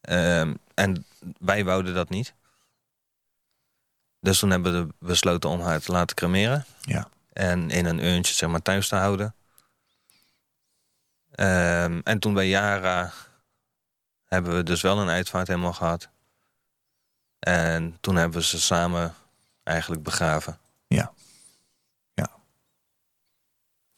Ehm, 0.00 0.54
en 0.74 1.06
wij 1.38 1.64
wouden 1.64 1.94
dat 1.94 2.08
niet. 2.08 2.34
Dus 4.20 4.38
toen 4.38 4.50
hebben 4.50 4.86
we 4.86 4.94
besloten 4.98 5.50
om 5.50 5.60
haar 5.60 5.80
te 5.80 5.92
laten 5.92 6.16
cremeren. 6.16 6.64
Ja. 6.80 7.08
En 7.34 7.70
in 7.70 7.86
een 7.86 8.04
urntje 8.04 8.34
zeg 8.34 8.48
maar, 8.48 8.62
thuis 8.62 8.88
te 8.88 8.96
houden. 8.96 9.34
Ehm, 11.30 12.00
en 12.04 12.18
toen 12.18 12.34
bij 12.34 12.48
Yara 12.48 13.12
hebben 14.24 14.56
we 14.56 14.62
dus 14.62 14.80
wel 14.80 14.98
een 14.98 15.08
uitvaart 15.08 15.46
helemaal 15.46 15.72
gehad. 15.72 16.08
En 17.38 17.96
toen 18.00 18.16
hebben 18.16 18.38
we 18.38 18.44
ze 18.44 18.60
samen 18.60 19.14
eigenlijk 19.62 20.02
begraven. 20.02 20.58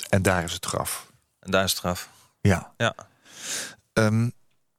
En 0.09 0.22
daar 0.22 0.44
is 0.44 0.53
het 0.53 0.66
graf. 0.66 1.12
En 1.38 1.51
daar 1.51 1.64
is 1.64 1.70
het 1.70 1.81
graf. 1.81 2.09
Ja. 2.40 2.72
Ja. 2.77 2.94
Ehm, 3.92 4.31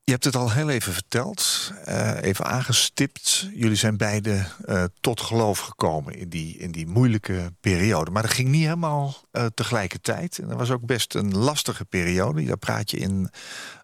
je 0.08 0.14
hebt 0.14 0.26
het 0.26 0.36
al 0.36 0.52
heel 0.52 0.70
even 0.70 0.94
verteld, 0.94 1.72
eh, 1.86 2.22
even 2.22 2.46
aangestipt. 2.46 3.50
Jullie 3.54 3.76
zijn 3.76 3.98
beide 3.98 4.46
eh, 4.66 4.84
tot 5.00 5.22
geloof 5.22 5.60
gekomen 5.60 6.14
in 6.14 6.30
die, 6.30 6.58
in 6.58 6.72
die 6.72 6.88
moeilijke 6.88 7.54
periode. 7.60 8.12
Maar 8.12 8.22
dat 8.22 8.32
ging 8.32 8.50
niet 8.50 8.64
helemaal 8.64 9.16
eh, 9.32 9.46
tegelijkertijd. 9.54 10.40
En 10.40 10.48
dat 10.48 10.58
was 10.58 10.72
ook 10.72 10.86
best 10.86 11.16
een 11.16 11.38
lastige 11.38 11.86
periode. 11.86 12.46
Daar 12.46 12.58
praat 12.58 12.92
je 12.92 12.98
in 12.98 13.30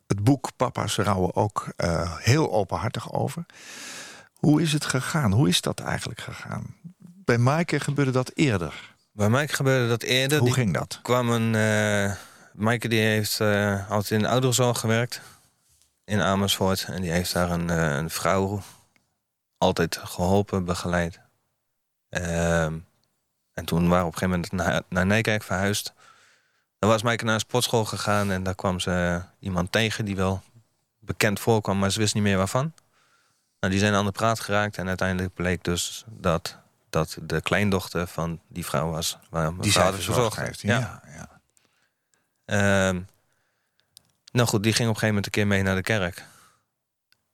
het 0.08 0.24
boek 0.24 0.50
Papa's 0.56 0.96
Rouwen 0.96 1.36
ook 1.36 1.74
heel 2.18 2.52
openhartig 2.52 3.14
over. 3.14 3.46
Hoe 4.34 4.62
is 4.62 4.74
het 4.74 4.86
gegaan? 4.86 5.32
Hoe 5.32 5.48
is 5.48 5.62
dat 5.62 5.80
eigenlijk 5.80 6.20
gegaan? 6.20 6.76
Bij 7.00 7.38
Maaike 7.38 7.80
gebeurde 7.80 8.12
dat 8.12 8.32
eerder. 8.34 8.96
Bij 9.12 9.30
Mike 9.30 9.56
gebeurde 9.56 9.88
dat 9.88 10.04
eerder. 10.04 10.38
Hoe 10.38 10.48
Die 10.48 10.56
ging 10.58 10.74
dat? 10.74 11.00
kwam 11.02 11.30
een... 11.30 11.52
Maaike 12.54 12.88
die 12.88 13.00
heeft 13.00 13.42
altijd 13.90 14.12
in 14.12 14.20
de 14.20 14.28
ouderenzorg 14.28 14.80
gewerkt. 14.80 15.22
In 16.06 16.22
Amersfoort. 16.22 16.84
En 16.84 17.02
die 17.02 17.12
heeft 17.12 17.34
daar 17.34 17.52
een, 17.52 17.70
eh, 17.70 17.96
een 17.96 18.10
vrouw 18.10 18.62
altijd 19.58 19.98
geholpen, 19.98 20.66
begeleid. 20.66 21.20
Ehm, 22.10 22.78
en 23.54 23.66
toen 23.66 23.88
waren 23.88 24.04
we 24.04 24.08
op 24.08 24.14
een 24.14 24.20
gegeven 24.20 24.30
moment 24.30 24.52
naar, 24.52 24.82
naar 24.90 25.06
Nijkerk 25.06 25.44
verhuisd. 25.44 25.94
Dan 26.80 26.90
was 26.90 27.02
Maaike 27.02 27.24
naar 27.24 27.34
een 27.34 27.40
sportschool 27.40 27.86
gegaan. 27.86 28.32
En 28.32 28.44
daar 28.44 28.56
kwam 28.56 28.80
ze 28.80 29.22
iemand 29.40 29.72
tegen 29.72 30.06
die 30.06 30.16
wel 30.16 30.42
bekend 31.00 31.40
voorkwam. 31.40 31.80
Maar 31.80 31.92
ze 31.92 32.00
wist 32.00 32.14
niet 32.14 32.24
meer 32.24 32.38
waarvan. 32.38 32.74
Nou, 33.60 33.74
die 33.74 33.80
zijn 33.80 33.94
aan 33.94 34.06
de 34.06 34.12
praat 34.12 34.40
geraakt. 34.40 34.78
En 34.78 34.88
uiteindelijk 34.88 35.34
bleek 35.34 35.64
dus 35.64 36.04
dat 36.08 36.62
dat 36.94 37.18
de 37.22 37.42
kleindochter 37.42 38.08
van 38.08 38.40
die 38.48 38.66
vrouw 38.66 38.90
was. 38.92 39.18
Waar 39.30 39.58
Die 39.58 39.72
vader 39.72 39.94
verzorgd 39.94 40.20
verzorgd 40.20 40.40
heeft. 40.48 40.62
Ja. 40.62 40.80
Ja, 40.80 41.02
ja. 41.16 41.30
Ehm, 42.46 43.02
nou 44.34 44.48
goed, 44.48 44.64
die 44.64 44.74
ging 44.74 44.90
op 44.90 44.94
een 44.94 45.00
gegeven 45.00 45.08
moment 45.08 45.26
een 45.26 45.32
keer 45.32 45.48
mee 45.48 45.64
naar 45.64 45.76
de 45.76 45.82
kerk. 45.82 46.26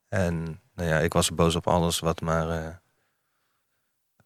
En 0.08 0.62
nou 0.74 0.90
ja, 0.90 0.98
ik 1.00 1.14
was 1.14 1.32
boos 1.32 1.56
op 1.56 1.68
alles 1.68 2.00
wat 2.00 2.22
maar 2.22 2.50
eh, 2.50 2.76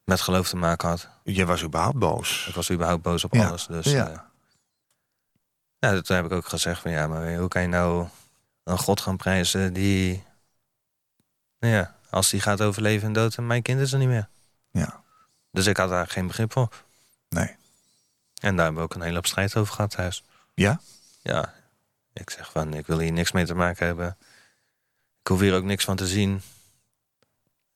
met 0.03 0.21
geloof 0.21 0.49
te 0.49 0.55
maken 0.55 0.89
had. 0.89 1.09
Je 1.23 1.45
was 1.45 1.63
überhaupt 1.63 1.97
boos. 1.97 2.45
Ik 2.47 2.55
was 2.55 2.71
überhaupt 2.71 3.01
boos 3.01 3.23
op 3.23 3.33
Ja, 3.33 3.47
alles. 3.47 3.65
Dus 3.65 3.86
ja. 3.86 4.09
ja. 4.09 4.31
nou, 5.79 6.01
toen 6.01 6.15
heb 6.15 6.25
ik 6.25 6.31
ook 6.31 6.47
gezegd 6.47 6.81
van 6.81 6.91
ja, 6.91 7.07
maar 7.07 7.36
hoe 7.36 7.47
kan 7.47 7.62
je 7.62 7.67
nou 7.67 8.07
een 8.63 8.77
God 8.77 9.01
gaan 9.01 9.17
prijzen 9.17 9.73
die... 9.73 10.23
Nou 11.59 11.73
ja, 11.73 11.95
als 12.09 12.29
die 12.29 12.41
gaat 12.41 12.62
overleven 12.62 13.07
en 13.07 13.13
dood 13.13 13.36
en 13.36 13.47
mijn 13.47 13.62
kind 13.62 13.79
is 13.79 13.93
er 13.93 13.99
niet 13.99 14.07
meer. 14.07 14.29
Ja. 14.71 15.03
Dus 15.51 15.65
ik 15.65 15.77
had 15.77 15.89
daar 15.89 16.07
geen 16.07 16.27
begrip 16.27 16.51
voor. 16.51 16.69
Nee. 17.29 17.55
En 18.41 18.55
daar 18.55 18.65
hebben 18.65 18.75
we 18.75 18.89
ook 18.89 18.95
een 18.95 19.01
hele 19.01 19.15
hoop 19.15 19.25
strijd 19.25 19.55
over 19.55 19.73
gehad 19.73 19.91
thuis. 19.91 20.23
Ja? 20.53 20.81
Ja, 21.21 21.53
ik 22.13 22.30
zeg 22.30 22.52
van, 22.52 22.73
ik 22.73 22.88
wil 22.88 22.99
hier 22.99 23.12
niks 23.12 23.32
mee 23.32 23.45
te 23.45 23.56
maken 23.56 23.86
hebben. 23.86 24.17
Ik 25.21 25.28
hoef 25.28 25.39
hier 25.39 25.56
ook 25.56 25.63
niks 25.63 25.84
van 25.84 25.95
te 25.95 26.08
zien. 26.08 26.41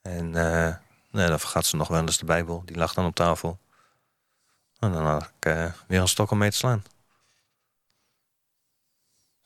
En 0.02 0.36
eh 0.36 0.76
nee, 1.12 1.28
dan 1.28 1.39
vergat 1.39 1.65
ze 1.65 1.76
nog 1.76 1.88
wel 1.88 2.02
eens 2.02 2.17
de 2.17 2.26
Bijbel. 2.26 2.62
Die 2.65 2.78
lag 2.78 2.93
dan 2.93 3.06
op 3.06 3.15
tafel. 3.15 3.60
En 4.80 4.91
dan 4.91 5.06
had 5.06 5.23
ik 5.23 5.45
eh, 5.45 5.71
weer 5.88 6.02
een 6.02 6.08
stok 6.08 6.32
om 6.32 6.38
mee 6.38 6.50
te 6.50 6.56
slaan. 6.56 6.84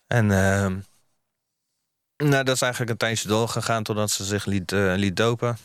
En 0.08 0.32
ehm, 0.32 0.80
nou, 2.18 2.44
dat 2.44 2.56
is 2.56 2.62
eigenlijk 2.62 2.92
een 2.92 2.98
tijdje 2.98 3.28
doorgegaan 3.28 3.84
totdat 3.84 4.12
ze 4.12 4.24
zich 4.24 4.46
liet, 4.46 4.72
eh, 4.72 4.94
liet 4.96 5.16
dopen. 5.16 5.58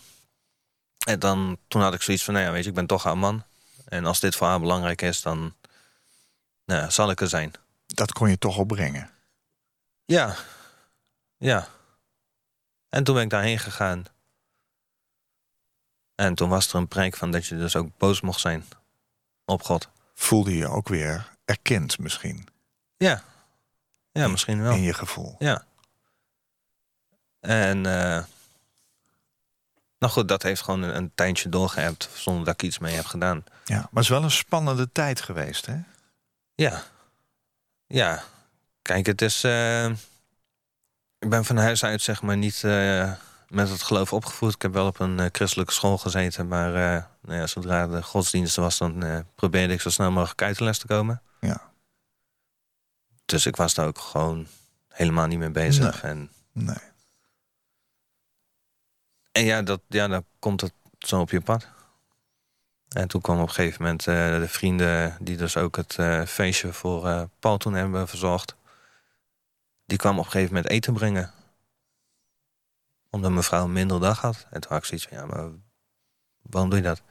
En 1.07 1.19
dan, 1.19 1.59
toen 1.69 1.83
had 1.83 1.95
ik 1.95 2.03
zoiets 2.03 2.25
van, 2.25 2.35
nou 2.35 2.47
ja, 2.47 2.53
weet 2.53 2.63
je, 2.63 2.69
ik 2.69 2.75
ben 2.75 2.87
toch 2.87 3.03
haar 3.03 3.19
man. 3.19 3.45
En 3.85 4.05
als 4.05 4.21
dit 4.21 4.37
voor 4.37 4.47
haar 4.47 4.61
belangrijk 4.61 5.03
is, 5.03 5.23
dan 5.23 5.55
nou, 6.65 6.91
zal 6.91 7.11
ik 7.11 7.21
er 7.21 7.29
zijn. 7.29 7.53
Dat 7.87 8.13
kon 8.13 8.29
je 8.29 8.39
toch 8.39 8.59
opbrengen. 8.59 9.11
Ja, 10.07 10.37
ja. 11.37 11.69
En 12.89 13.05
toen 13.05 13.15
ben 13.15 13.25
ik 13.25 13.31
daarheen 13.31 13.59
gegaan. 13.59 14.05
En 16.15 16.35
toen 16.35 16.49
was 16.49 16.69
er 16.69 16.75
een 16.75 16.89
preek 16.89 17.17
van 17.17 17.31
dat 17.31 17.47
je 17.47 17.57
dus 17.57 17.77
ook 17.77 17.99
boos 17.99 18.21
mocht 18.21 18.41
zijn 18.41 18.65
op 19.45 19.63
God. 19.63 19.89
Voelde 20.15 20.57
je 20.57 20.67
ook 20.69 20.89
weer 20.89 21.33
erkend 21.45 21.99
misschien 21.99 22.49
Ja, 22.97 23.23
ja 24.13 24.29
misschien 24.29 24.63
wel. 24.63 24.73
in 24.75 24.81
je 24.83 24.95
gevoel. 24.95 25.37
Ja. 25.39 25.65
En 27.41 27.87
eh 27.87 28.25
nou 29.99 30.13
goed, 30.13 30.29
dat 30.29 30.43
heeft 30.43 30.63
gewoon 30.63 30.83
een, 30.83 30.97
een 30.97 31.15
tijdje 31.15 31.49
doorgehebt 31.49 32.09
zonder 32.15 32.45
dat 32.45 32.55
ik 32.55 32.63
iets 32.63 32.79
mee 32.79 32.95
heb 32.95 33.05
gedaan. 33.05 33.45
Ja, 33.65 33.77
maar 33.77 33.89
het 33.91 34.03
is 34.03 34.09
wel 34.09 34.23
een 34.23 34.31
spannende 34.31 34.93
tijd 34.93 35.21
geweest, 35.21 35.67
hè? 35.67 35.81
Ja. 36.55 36.83
Ja. 37.87 38.25
Kijk, 38.87 39.07
het 39.07 39.23
is... 39.23 39.45
eh, 39.45 39.89
ik 41.19 41.29
ben 41.29 41.45
van 41.45 41.57
huis 41.57 41.85
uit 41.85 42.03
zeg 42.03 42.23
maar 42.23 42.37
niet 42.37 42.65
eh, 42.65 43.13
met 43.49 43.69
het 43.69 43.83
geloof 43.83 44.13
opgevoed. 44.13 44.55
Ik 44.55 44.63
heb 44.63 44.73
wel 44.73 44.87
op 44.87 44.99
een 44.99 45.21
eh, 45.21 45.27
christelijke 45.33 45.73
school 45.73 45.99
gezeten. 45.99 46.49
Maar 46.49 46.71
nou 47.21 47.39
ja, 47.39 47.47
zodra 47.47 47.87
de 47.87 48.03
godsdienst 48.03 48.57
was, 48.57 48.79
dan 48.79 49.25
probeerde 49.35 49.73
ik 49.73 49.81
zo 49.81 49.91
snel 49.91 50.11
mogelijk 50.11 50.43
uit 50.43 50.59
de 50.59 50.65
les 50.65 50.79
te 50.79 50.87
komen. 50.87 51.23
Ja. 51.41 51.71
Dus 53.25 53.47
ik 53.47 53.57
was 53.57 53.75
daar 53.75 53.87
ook 53.87 53.99
gewoon 53.99 54.47
helemaal 54.89 55.27
niet 55.27 55.39
mee 55.39 55.51
bezig. 55.51 56.03
En, 56.03 56.31
Nee. 56.53 56.77
en 59.33 59.45
ja, 59.45 59.63
dat, 59.63 59.81
ja, 59.89 60.09
dan 60.09 60.25
komt 60.39 60.61
het 60.61 60.73
zo 60.99 61.21
op 61.21 61.31
je 61.31 61.41
pad. 61.41 61.69
En 62.89 63.09
toen 63.09 63.21
kwam 63.21 63.41
op 63.41 63.49
een 63.49 63.55
gegeven 63.55 63.83
moment 63.83 64.05
de 64.05 64.45
vrienden... 64.49 65.17
die 65.21 65.37
dus 65.37 65.57
ook 65.57 65.77
het 65.77 65.97
feestje 66.29 66.73
voor 66.73 67.29
Paul 67.39 67.57
toen 67.57 67.75
hebben 67.75 68.09
verzorgd... 68.09 68.55
die 69.87 69.99
kwam 69.99 70.19
op 70.19 70.25
een 70.25 70.31
gegeven 70.31 70.55
moment 70.55 70.73
eten 70.73 70.93
brengen. 70.95 71.33
Omdat 73.11 73.31
mijn 73.31 73.43
vrouw 73.43 73.65
een 73.65 73.73
minder 73.73 74.01
dag 74.01 74.21
had. 74.21 74.47
En 74.51 74.61
toen 74.61 74.71
had 74.71 74.79
ik 74.79 74.85
zoiets 74.85 75.07
van, 75.07 75.17
ja, 75.19 75.27
maar 75.27 75.51
waarom 76.43 76.71
doe 76.71 76.79
je 76.79 76.85
dat? 76.85 77.03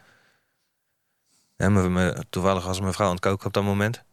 Ja, 1.57 1.69
maar 1.69 1.91
me- 1.91 2.23
toevallig 2.29 2.65
was 2.65 2.79
mijn 2.79 2.93
vrouw 2.93 3.07
aan 3.07 3.13
het 3.13 3.21
koken 3.23 3.45
op 3.47 3.53
dat 3.53 3.63
moment. 3.63 4.03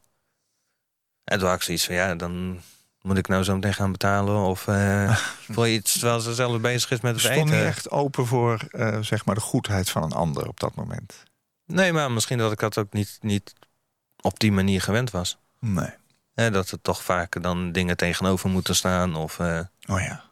En 1.24 1.38
toen 1.38 1.48
had 1.48 1.56
ik 1.56 1.62
zoiets 1.62 1.86
van, 1.86 1.94
ja, 1.94 2.14
dan 2.14 2.60
moet 3.00 3.18
ik 3.18 3.28
nou 3.28 3.42
zo 3.44 3.54
meteen 3.54 3.74
gaan 3.74 3.92
betalen... 3.92 4.36
of 4.36 4.60
voor 5.54 5.68
iets 5.68 5.92
terwijl 5.92 6.20
ze 6.20 6.34
zelf 6.34 6.60
bezig 6.60 6.90
is 6.90 7.00
met 7.00 7.12
het 7.12 7.20
Stond 7.20 7.36
eten. 7.36 7.50
niet 7.56 7.66
echt 7.66 7.90
open 7.90 8.26
voor 8.26 8.66
eh, 8.70 8.98
zeg 9.00 9.24
maar 9.24 9.34
de 9.34 9.40
goedheid 9.40 9.90
van 9.90 10.02
een 10.02 10.12
ander 10.12 10.48
op 10.48 10.60
dat 10.60 10.74
moment. 10.74 11.22
Nee, 11.66 11.92
maar 11.92 12.10
misschien 12.12 12.38
dat 12.38 12.52
ik 12.52 12.58
dat 12.58 12.78
ook 12.78 12.92
niet, 12.92 13.18
niet 13.20 13.52
op 14.20 14.38
die 14.38 14.52
manier 14.52 14.82
gewend 14.82 15.10
was. 15.10 15.38
Nee. 15.58 15.90
Hè, 16.34 16.50
dat 16.50 16.70
er 16.70 16.80
toch 16.80 17.02
vaker 17.02 17.42
dan 17.42 17.72
dingen 17.72 17.96
tegenover 17.96 18.50
moeten 18.50 18.76
staan. 18.76 19.14
Of, 19.16 19.38
eh, 19.38 19.60
Oh 19.88 20.00
ja. 20.00 20.24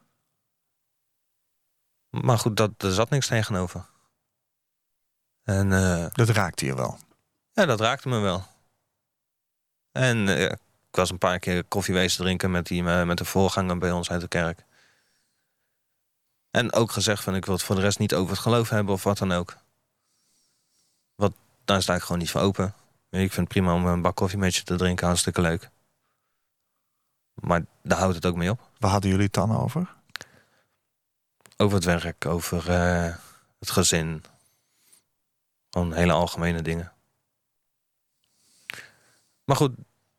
maar 2.11 2.39
goed, 2.39 2.57
dat, 2.57 2.71
er 2.83 2.93
zat 2.93 3.11
niks 3.11 3.27
tegenover. 3.27 3.87
En 5.43 5.73
eh, 5.73 6.07
Dat 6.13 6.29
raakte 6.29 6.65
je 6.65 6.75
wel. 6.75 6.99
ja, 7.53 7.65
dat 7.67 7.81
raakte 7.81 8.09
me 8.09 8.19
wel. 8.19 8.47
En 9.93 10.29
eh, 10.29 10.43
ik 10.91 10.97
was 10.97 11.11
een 11.11 11.19
paar 11.19 11.39
keer 11.39 11.65
koffie 11.65 11.95
wezen 11.95 12.23
drinken 12.25 12.51
met, 12.51 12.67
die, 12.67 12.83
met 12.83 13.19
de 13.19 13.25
voorganger 13.25 13.79
bij 13.79 13.91
ons 13.93 14.11
uit 14.11 14.21
de 14.21 14.29
kerk. 14.29 14.65
En 16.51 16.73
ook 16.73 16.91
gezegd 16.93 17.23
van 17.23 17.35
ik 17.35 17.45
wil 17.45 17.55
het 17.55 17.63
voor 17.63 17.75
de 17.75 17.81
rest 17.81 17.99
niet 17.99 18.15
over 18.15 18.31
het 18.31 18.41
geloof 18.43 18.69
hebben 18.69 18.95
of 18.95 19.03
wat 19.03 19.19
dan 19.19 19.33
ook. 19.33 19.57
Wat, 21.15 21.33
daar 21.65 21.83
sta 21.83 21.95
ik 21.95 22.03
gewoon 22.03 22.19
niet 22.19 22.31
voor 22.31 22.41
open. 22.41 22.75
Ik 23.11 23.19
vind 23.33 23.37
het 23.37 23.49
prima 23.49 23.75
om 23.75 23.87
een 23.87 24.03
bak 24.03 24.17
koffie 24.17 24.39
met 24.39 24.55
je 24.55 24.63
te 24.63 24.77
drinken, 24.77 25.07
hartstikke 25.07 25.41
leuk. 25.41 25.71
Maar 27.41 27.65
daar 27.83 27.99
houdt 27.99 28.15
het 28.15 28.27
ook 28.27 28.37
mee 28.37 28.51
op. 28.51 28.71
Waar 28.79 28.91
hadden 28.91 29.11
jullie 29.11 29.25
het 29.25 29.35
dan 29.35 29.57
over? 29.57 29.95
Over 31.57 31.75
het 31.75 31.85
werk, 31.85 32.27
over 32.27 32.71
eh, 32.71 33.15
het 33.59 33.71
gezin. 33.71 34.25
Gewoon 35.71 35.93
hele 35.93 36.13
algemene 36.13 36.63
dingen. 36.63 36.93
Maar 39.45 39.57
goed, 39.57 39.73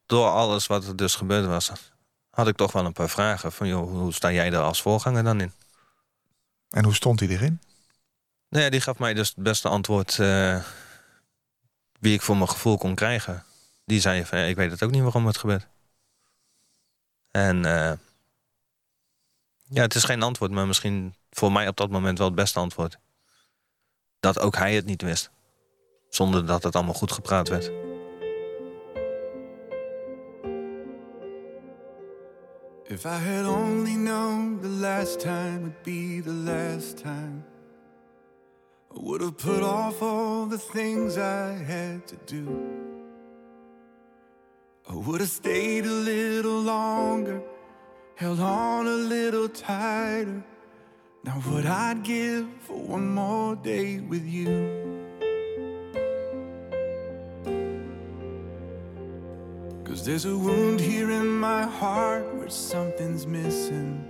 door 0.05 0.27
alles 0.27 0.67
wat 0.67 0.87
er 0.87 0.95
dus 0.95 1.15
gebeurd 1.15 1.45
was... 1.45 1.71
had 2.29 2.47
ik 2.47 2.55
toch 2.55 2.71
wel 2.71 2.85
een 2.85 2.93
paar 2.93 3.09
vragen. 3.09 3.51
Van, 3.51 3.67
joh, 3.67 3.89
hoe 3.89 4.13
sta 4.13 4.31
jij 4.31 4.51
er 4.51 4.59
als 4.59 4.81
voorganger 4.81 5.23
dan 5.23 5.41
in? 5.41 5.53
En 6.69 6.83
hoe 6.83 6.93
stond 6.93 7.19
hij 7.19 7.29
erin? 7.29 7.61
Nou 8.49 8.63
ja, 8.63 8.69
die 8.69 8.81
gaf 8.81 8.99
mij 8.99 9.13
dus 9.13 9.27
het 9.27 9.43
beste 9.43 9.67
antwoord... 9.67 10.17
Uh, 10.17 10.63
wie 12.01 12.13
ik 12.13 12.21
voor 12.21 12.37
mijn 12.37 12.49
gevoel 12.49 12.77
kon 12.77 12.95
krijgen. 12.95 13.43
Die 13.85 13.99
zei 13.99 14.25
van, 14.25 14.37
ik 14.37 14.55
weet 14.55 14.71
het 14.71 14.83
ook 14.83 14.91
niet 14.91 15.01
waarom 15.01 15.25
het 15.25 15.37
gebeurt. 15.37 15.67
En 17.31 17.57
uh, 17.57 17.91
ja, 19.69 19.81
het 19.81 19.95
is 19.95 20.03
geen 20.03 20.23
antwoord, 20.23 20.51
maar 20.51 20.67
misschien 20.67 21.15
voor 21.29 21.51
mij 21.51 21.67
op 21.67 21.77
dat 21.77 21.89
moment 21.89 22.17
wel 22.17 22.27
het 22.27 22.35
beste 22.35 22.59
antwoord. 22.59 22.99
Dat 24.19 24.39
ook 24.39 24.55
hij 24.55 24.75
het 24.75 24.85
niet 24.85 25.01
wist. 25.01 25.31
Zonder 26.09 26.45
dat 26.45 26.63
het 26.63 26.75
allemaal 26.75 26.93
goed 26.93 27.11
gepraat 27.11 27.47
werd. 27.47 27.71
If 32.87 33.05
I 33.05 33.17
had 33.17 33.45
only 33.45 33.93
known 33.93 34.59
the 34.61 34.67
last 34.67 35.19
time 35.19 35.59
would 35.59 35.83
be 35.83 36.21
the 36.23 36.33
last 36.33 36.97
time 36.97 37.43
I 38.93 38.99
would 38.99 39.21
have 39.21 39.35
put 39.35 39.63
off 39.63 40.01
all 40.01 40.47
the 40.47 40.59
things 40.73 41.15
I 41.15 41.63
had 41.63 42.07
to 42.07 42.15
do 42.25 42.45
I 44.91 44.95
would 44.95 45.21
have 45.21 45.29
stayed 45.29 45.85
a 45.85 45.89
little 45.89 46.59
longer 46.59 47.41
Held 48.15 48.41
on 48.41 48.87
a 48.87 48.89
little 48.89 49.47
tighter 49.47 50.43
Now 51.23 51.31
what 51.31 51.65
I'd 51.65 52.03
give 52.03 52.45
for 52.59 52.75
one 52.75 53.07
more 53.09 53.55
day 53.55 54.01
with 54.01 54.25
you 54.25 54.81
Cause 59.85 60.05
there's 60.05 60.25
a 60.25 60.37
wound 60.37 60.81
here 60.81 61.09
in 61.09 61.27
my 61.27 61.63
heart 61.63 62.33
where 62.35 62.49
something's 62.49 63.27
missing. 63.27 64.03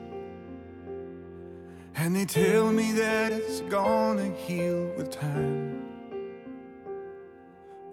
And 1.95 2.15
they 2.15 2.25
tell 2.25 2.71
me 2.71 2.91
that 2.91 3.31
it's 3.31 3.61
gonna 3.61 4.29
heal 4.29 4.93
with 4.95 5.09
time. 5.09 5.70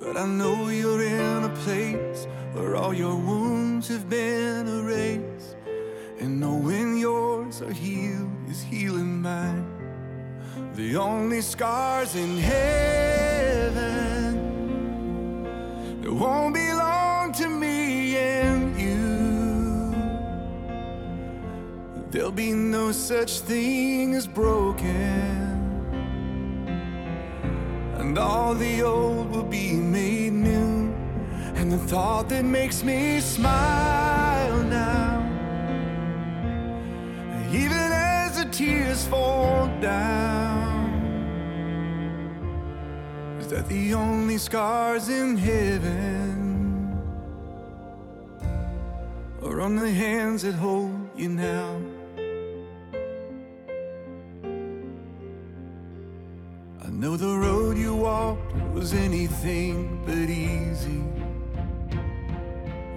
But 0.09 0.17
I 0.17 0.25
know 0.27 0.69
you're 0.71 1.03
in 1.03 1.45
a 1.45 1.51
place 1.65 2.27
where 2.55 2.77
all 2.77 2.95
your 2.95 3.15
wounds 3.15 3.89
have 3.89 4.09
been 4.09 4.67
erased. 4.67 5.57
And 6.19 6.41
knowing 6.41 6.97
yours 6.97 7.61
are 7.61 7.71
healed 7.71 8.49
is 8.49 8.63
healing 8.63 9.21
mine. 9.21 9.67
The 10.77 10.97
only 10.97 11.43
scars 11.43 12.15
in 12.15 12.39
heaven, 12.39 13.85
there 16.01 16.15
won't 16.15 16.55
be 16.55 16.73
long 16.73 17.31
to 17.35 17.47
me 17.47 18.17
and 18.17 18.81
you. 18.81 19.93
There'll 22.11 22.33
be 22.33 22.53
no 22.53 22.93
such 22.93 23.41
thing 23.41 24.15
as 24.15 24.27
broken, 24.27 25.58
and 28.09 28.17
all 28.17 28.55
the 28.55 28.81
old 28.81 29.31
will 29.31 29.43
be 29.43 29.75
made 29.75 30.33
new. 30.33 30.91
And 31.57 31.71
the 31.71 31.77
thought 31.77 32.31
that 32.31 32.43
makes 32.43 32.83
me 32.83 33.21
smile 33.21 34.63
now, 34.63 35.21
even 37.53 37.93
as 37.93 38.39
the 38.39 38.47
tears 38.47 39.07
fall 39.07 39.67
down, 39.83 40.89
is 43.41 43.49
that 43.49 43.69
the 43.69 43.93
only 43.93 44.39
scars 44.39 45.11
in 45.11 45.37
heaven 45.37 46.99
are 49.43 49.61
on 49.61 49.77
the 49.77 49.91
hands 49.91 50.43
that 50.45 50.55
hold 50.55 51.11
you 51.15 51.29
now. 51.29 51.79
Know 56.99 57.17
the 57.17 57.39
road 57.39 57.79
you 57.79 57.95
walked 57.95 58.53
was 58.75 58.93
anything 58.93 60.03
but 60.05 60.29
easy. 60.29 61.01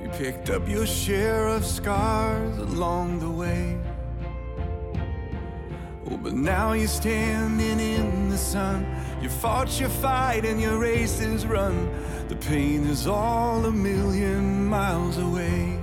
You 0.01 0.09
picked 0.17 0.49
up 0.49 0.67
your 0.67 0.87
share 0.87 1.47
of 1.47 1.63
scars 1.63 2.57
along 2.57 3.19
the 3.19 3.29
way. 3.29 3.77
Oh, 6.09 6.17
but 6.17 6.33
now 6.33 6.73
you're 6.73 6.87
standing 6.87 7.79
in 7.79 8.29
the 8.29 8.37
sun. 8.39 8.87
You 9.21 9.29
fought 9.29 9.79
your 9.79 9.89
fight 9.89 10.45
and 10.45 10.59
your 10.59 10.79
race 10.79 11.21
is 11.21 11.45
run. 11.45 11.91
The 12.27 12.37
pain 12.37 12.87
is 12.87 13.05
all 13.05 13.63
a 13.67 13.71
million 13.71 14.65
miles 14.65 15.19
away. 15.19 15.79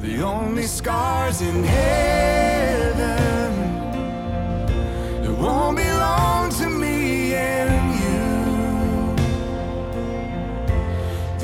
The 0.00 0.22
only 0.22 0.64
scars 0.64 1.40
in 1.40 1.64
heaven, 1.64 3.04
it 5.24 5.30
won't 5.38 5.78
belong 5.78 6.24
to 6.24 6.43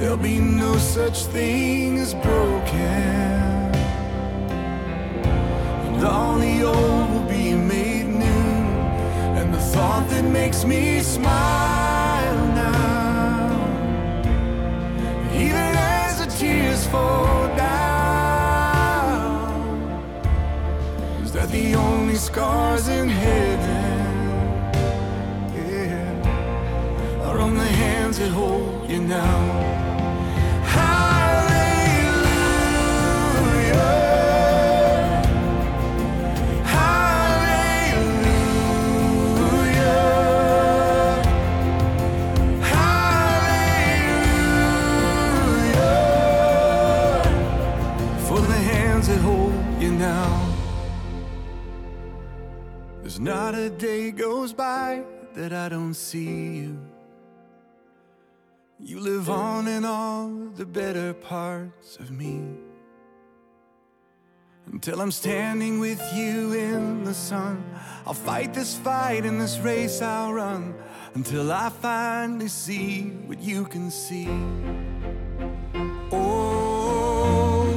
There'll 0.00 0.16
be 0.16 0.38
no 0.38 0.78
such 0.78 1.26
thing 1.26 1.98
as 1.98 2.14
broken. 2.14 3.74
And 5.86 6.02
all 6.02 6.38
the 6.38 6.62
old 6.62 7.10
will 7.10 7.28
be 7.28 7.52
made 7.52 8.06
new. 8.06 8.56
And 9.38 9.52
the 9.52 9.60
thought 9.60 10.08
that 10.08 10.24
makes 10.24 10.64
me 10.64 11.00
smile 11.00 12.46
now, 12.54 13.60
even 15.34 15.76
as 15.76 16.20
the 16.24 16.28
tears 16.38 16.86
fall 16.86 17.48
down, 17.58 18.32
is 21.22 21.30
that 21.32 21.50
the 21.50 21.74
only 21.74 22.14
scars 22.14 22.88
in 22.88 23.06
heaven, 23.06 24.16
yeah, 25.54 27.22
are 27.26 27.38
on 27.38 27.52
the 27.54 27.70
hands 27.84 28.16
that 28.18 28.30
hold 28.30 28.88
you 28.88 29.02
now. 29.02 29.69
Not 53.20 53.54
a 53.54 53.68
day 53.68 54.12
goes 54.12 54.54
by 54.54 55.02
that 55.34 55.52
I 55.52 55.68
don't 55.68 55.92
see 55.92 56.56
you. 56.56 56.78
You 58.78 58.98
live 58.98 59.28
on 59.28 59.68
in 59.68 59.84
all 59.84 60.30
the 60.56 60.64
better 60.64 61.12
parts 61.12 61.96
of 61.96 62.10
me. 62.10 62.42
Until 64.72 65.02
I'm 65.02 65.10
standing 65.10 65.80
with 65.80 66.00
you 66.14 66.54
in 66.54 67.04
the 67.04 67.12
sun, 67.12 67.62
I'll 68.06 68.14
fight 68.14 68.54
this 68.54 68.78
fight 68.78 69.26
in 69.26 69.38
this 69.38 69.58
race 69.58 70.00
I'll 70.00 70.32
run. 70.32 70.74
Until 71.12 71.52
I 71.52 71.68
finally 71.68 72.48
see 72.48 73.10
what 73.26 73.38
you 73.38 73.66
can 73.66 73.90
see. 73.90 74.30
Oh, 76.10 77.68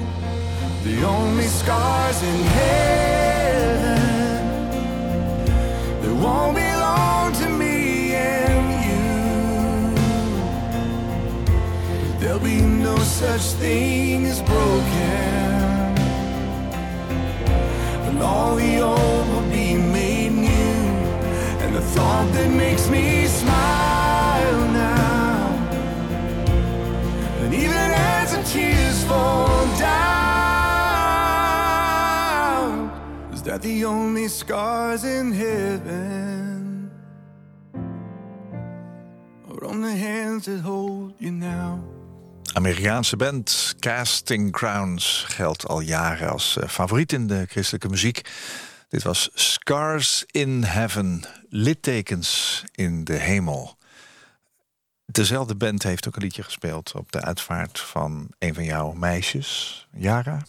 the 0.85 1.03
only 1.03 1.47
scars 1.47 2.23
in 2.23 2.43
heaven 2.43 4.12
won't 6.23 6.55
belong 6.55 7.33
to 7.33 7.49
me 7.49 8.15
and 8.15 8.65
you. 8.87 9.03
There'll 12.19 12.39
be 12.39 12.61
no 12.61 12.97
such 12.99 13.41
thing 13.59 14.25
as 14.25 14.41
broken, 14.41 15.97
and 18.07 18.21
all 18.21 18.55
the 18.55 18.79
old 18.79 19.27
will 19.31 19.49
be 19.49 19.75
made 19.75 20.31
new. 20.31 20.49
And 21.63 21.75
the 21.75 21.81
thought 21.81 22.31
that 22.35 22.49
makes 22.49 22.87
me 22.89 23.27
smile 23.27 24.59
now, 24.71 25.57
and 27.41 27.53
even 27.53 27.89
as 28.15 28.31
the 28.33 28.43
tears 28.43 29.03
fall 29.03 29.65
down, 29.77 30.22
the 33.61 33.85
only 33.85 34.27
scars 34.27 35.03
in 35.03 35.31
heaven? 35.31 36.43
hands 39.95 40.45
that 40.45 40.61
hold 40.61 41.13
you 41.17 41.31
now. 41.31 41.79
Amerikaanse 42.53 43.15
band 43.17 43.75
Casting 43.79 44.51
Crowns 44.51 45.25
geldt 45.27 45.67
al 45.67 45.79
jaren 45.79 46.29
als 46.29 46.57
uh, 46.57 46.69
favoriet 46.69 47.13
in 47.13 47.27
de 47.27 47.45
christelijke 47.49 47.89
muziek. 47.89 48.29
Dit 48.89 49.03
was 49.03 49.29
Scars 49.33 50.23
in 50.31 50.63
Heaven, 50.63 51.23
littekens 51.49 52.63
in 52.71 53.03
de 53.03 53.13
hemel. 53.13 53.77
dezelfde 55.05 55.55
band 55.55 55.83
heeft 55.83 56.07
ook 56.07 56.15
een 56.15 56.21
liedje 56.21 56.43
gespeeld 56.43 56.91
op 56.95 57.11
de 57.11 57.21
uitvaart 57.21 57.79
van 57.79 58.27
een 58.39 58.53
van 58.53 58.63
jouw 58.63 58.91
meisjes, 58.91 59.87
Yara. 59.91 60.45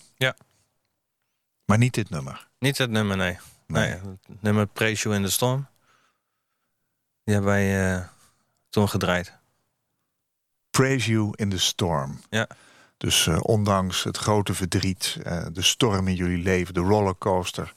Maar 1.65 1.79
niet 1.79 1.95
dit 1.95 2.11
nummer. 2.11 2.49
Niet 2.59 2.79
het 2.79 2.91
nummer, 2.91 3.17
nee. 3.17 3.39
Nee. 3.67 3.89
nee. 3.89 3.99
het 4.29 4.43
nummer 4.43 4.67
Praise 4.67 5.03
You 5.03 5.15
in 5.15 5.25
the 5.25 5.31
Storm. 5.31 5.67
Die 7.25 7.35
hebben 7.35 7.53
wij 7.53 7.95
eh, 7.95 8.05
toen 8.69 8.89
gedraaid. 8.89 9.33
Praise 10.71 11.11
You 11.11 11.33
in 11.37 11.49
the 11.49 11.59
Storm. 11.59 12.21
Ja. 12.31 12.49
Dus 12.97 13.27
eh, 13.27 13.39
ondanks 13.43 14.05
het 14.05 14.17
grote 14.17 14.55
verdriet, 14.55 15.19
eh, 15.23 15.47
de 15.53 15.63
storm 15.63 16.09
in 16.09 16.15
jullie 16.15 16.43
leven, 16.43 16.75
de 16.75 16.81
rollercoaster, 16.81 17.73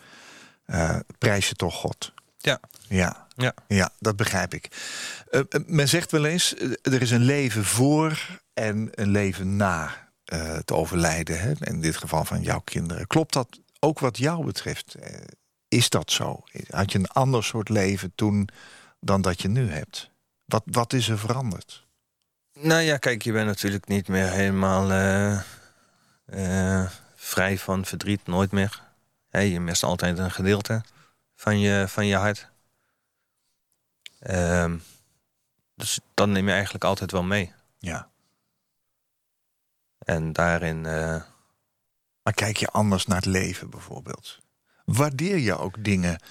prijs 1.18 1.50
je 1.50 1.56
toch 1.56 1.76
God. 1.76 2.14
Ja. 2.38 2.60
Ja, 2.88 3.28
Ja. 3.36 3.54
ja 3.68 3.90
dat 4.00 4.16
begrijp 4.16 4.54
ik. 4.54 4.70
Men 5.66 5.88
zegt 5.88 6.12
wel 6.12 6.26
eens, 6.26 6.56
er 6.82 7.02
is 7.02 7.12
een 7.12 7.24
leven 7.24 7.66
voor 7.66 8.40
en 8.54 8.90
een 8.92 9.10
leven 9.10 9.56
na 9.56 10.10
het 10.26 10.72
overlijden. 10.72 11.40
Hè? 11.40 11.52
In 11.60 11.82
dit 11.82 11.98
geval 11.98 12.26
van 12.26 12.42
jouw 12.42 12.60
kinderen. 12.60 13.08
Klopt 13.08 13.34
dat 13.34 13.60
ook 13.80 14.00
wat 14.00 14.18
jou 14.18 14.46
betreft? 14.46 14.96
Eh, 14.96 15.22
is 15.68 15.90
dat 15.90 16.12
zo? 16.12 16.44
Had 16.70 16.92
je 16.92 17.00
een 17.00 17.08
ander 17.08 17.44
soort 17.44 17.70
leven 17.70 18.12
toen 18.16 18.50
dan 19.00 19.22
dat 19.22 19.42
je 19.42 19.48
nu 19.48 19.70
hebt? 19.70 20.10
Wat, 20.46 20.64
wat 20.66 20.94
is 20.94 21.10
er 21.10 21.20
veranderd? 21.20 21.86
Nou 22.54 22.82
ja, 22.82 22.98
kijk, 22.98 23.22
je 23.22 23.32
bent 23.32 23.46
natuurlijk 23.46 23.88
niet 23.88 24.08
meer 24.08 24.30
helemaal 24.30 24.92
eh, 24.92 25.40
eh, 26.26 26.92
vrij 27.16 27.58
van 27.58 27.86
verdriet. 27.86 28.28
Nooit 28.28 28.52
meer. 28.52 28.84
Hè, 29.30 29.40
je 29.40 29.60
mist 29.60 29.84
altijd 29.84 30.18
een 30.18 30.32
gedeelte 30.32 30.84
van 31.36 31.60
je, 31.60 31.86
van 31.88 32.06
je 32.06 32.16
hart. 32.16 32.50
Ehm, 34.20 34.78
dus 35.76 36.00
dat 36.14 36.28
neem 36.28 36.46
je 36.46 36.54
eigenlijk 36.54 36.84
altijd 36.84 37.12
wel 37.12 37.24
mee. 37.24 37.54
Ja. 37.80 38.10
En 40.00 40.34
daarin... 40.34 40.86
Maar 42.28 42.36
kijk 42.36 42.58
je 42.58 42.68
anders 42.68 43.06
naar 43.06 43.18
het 43.18 43.26
leven 43.26 43.70
bijvoorbeeld? 43.70 44.40
Waardeer 44.86 45.38
je 45.38 45.58
ook 45.58 45.84
dingen 45.84 46.22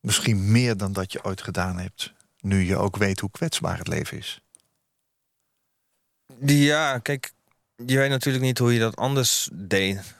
misschien 0.00 0.52
meer 0.52 0.76
dan 0.76 0.92
dat 0.92 1.12
je 1.12 1.24
ooit 1.24 1.42
gedaan 1.42 1.78
hebt? 1.78 2.12
Nu 2.40 2.60
je 2.62 2.76
ook 2.76 2.96
weet 2.96 3.20
hoe 3.20 3.30
kwetsbaar 3.30 3.78
het 3.78 3.88
leven 3.88 4.18
is. 4.18 4.40
Ja, 6.40 6.98
kijk, 6.98 7.32
je 7.86 7.96
weet 7.96 8.10
natuurlijk 8.10 8.44
niet 8.44 8.58
hoe 8.58 8.72
je 8.72 8.78
dat 8.80 8.96
anders 8.96 9.48
deed. 9.52 10.14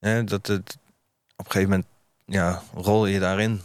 Dat 0.00 0.46
het, 0.46 0.78
op 1.36 1.44
een 1.44 1.52
gegeven 1.52 1.70
moment 1.70 1.86
ja, 2.24 2.62
rol 2.72 3.06
je 3.06 3.18
daarin. 3.18 3.60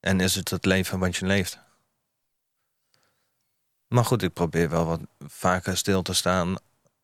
En 0.00 0.20
is 0.20 0.34
het 0.34 0.50
het 0.50 0.64
leven 0.64 0.98
wat 0.98 1.16
je 1.16 1.26
leeft. 1.26 1.58
Maar 3.88 4.04
goed, 4.04 4.22
ik 4.22 4.32
probeer 4.32 4.68
wel 4.68 4.86
wat 4.86 5.00
vaker 5.18 5.76
stil 5.76 6.02
te 6.02 6.14
staan... 6.14 6.56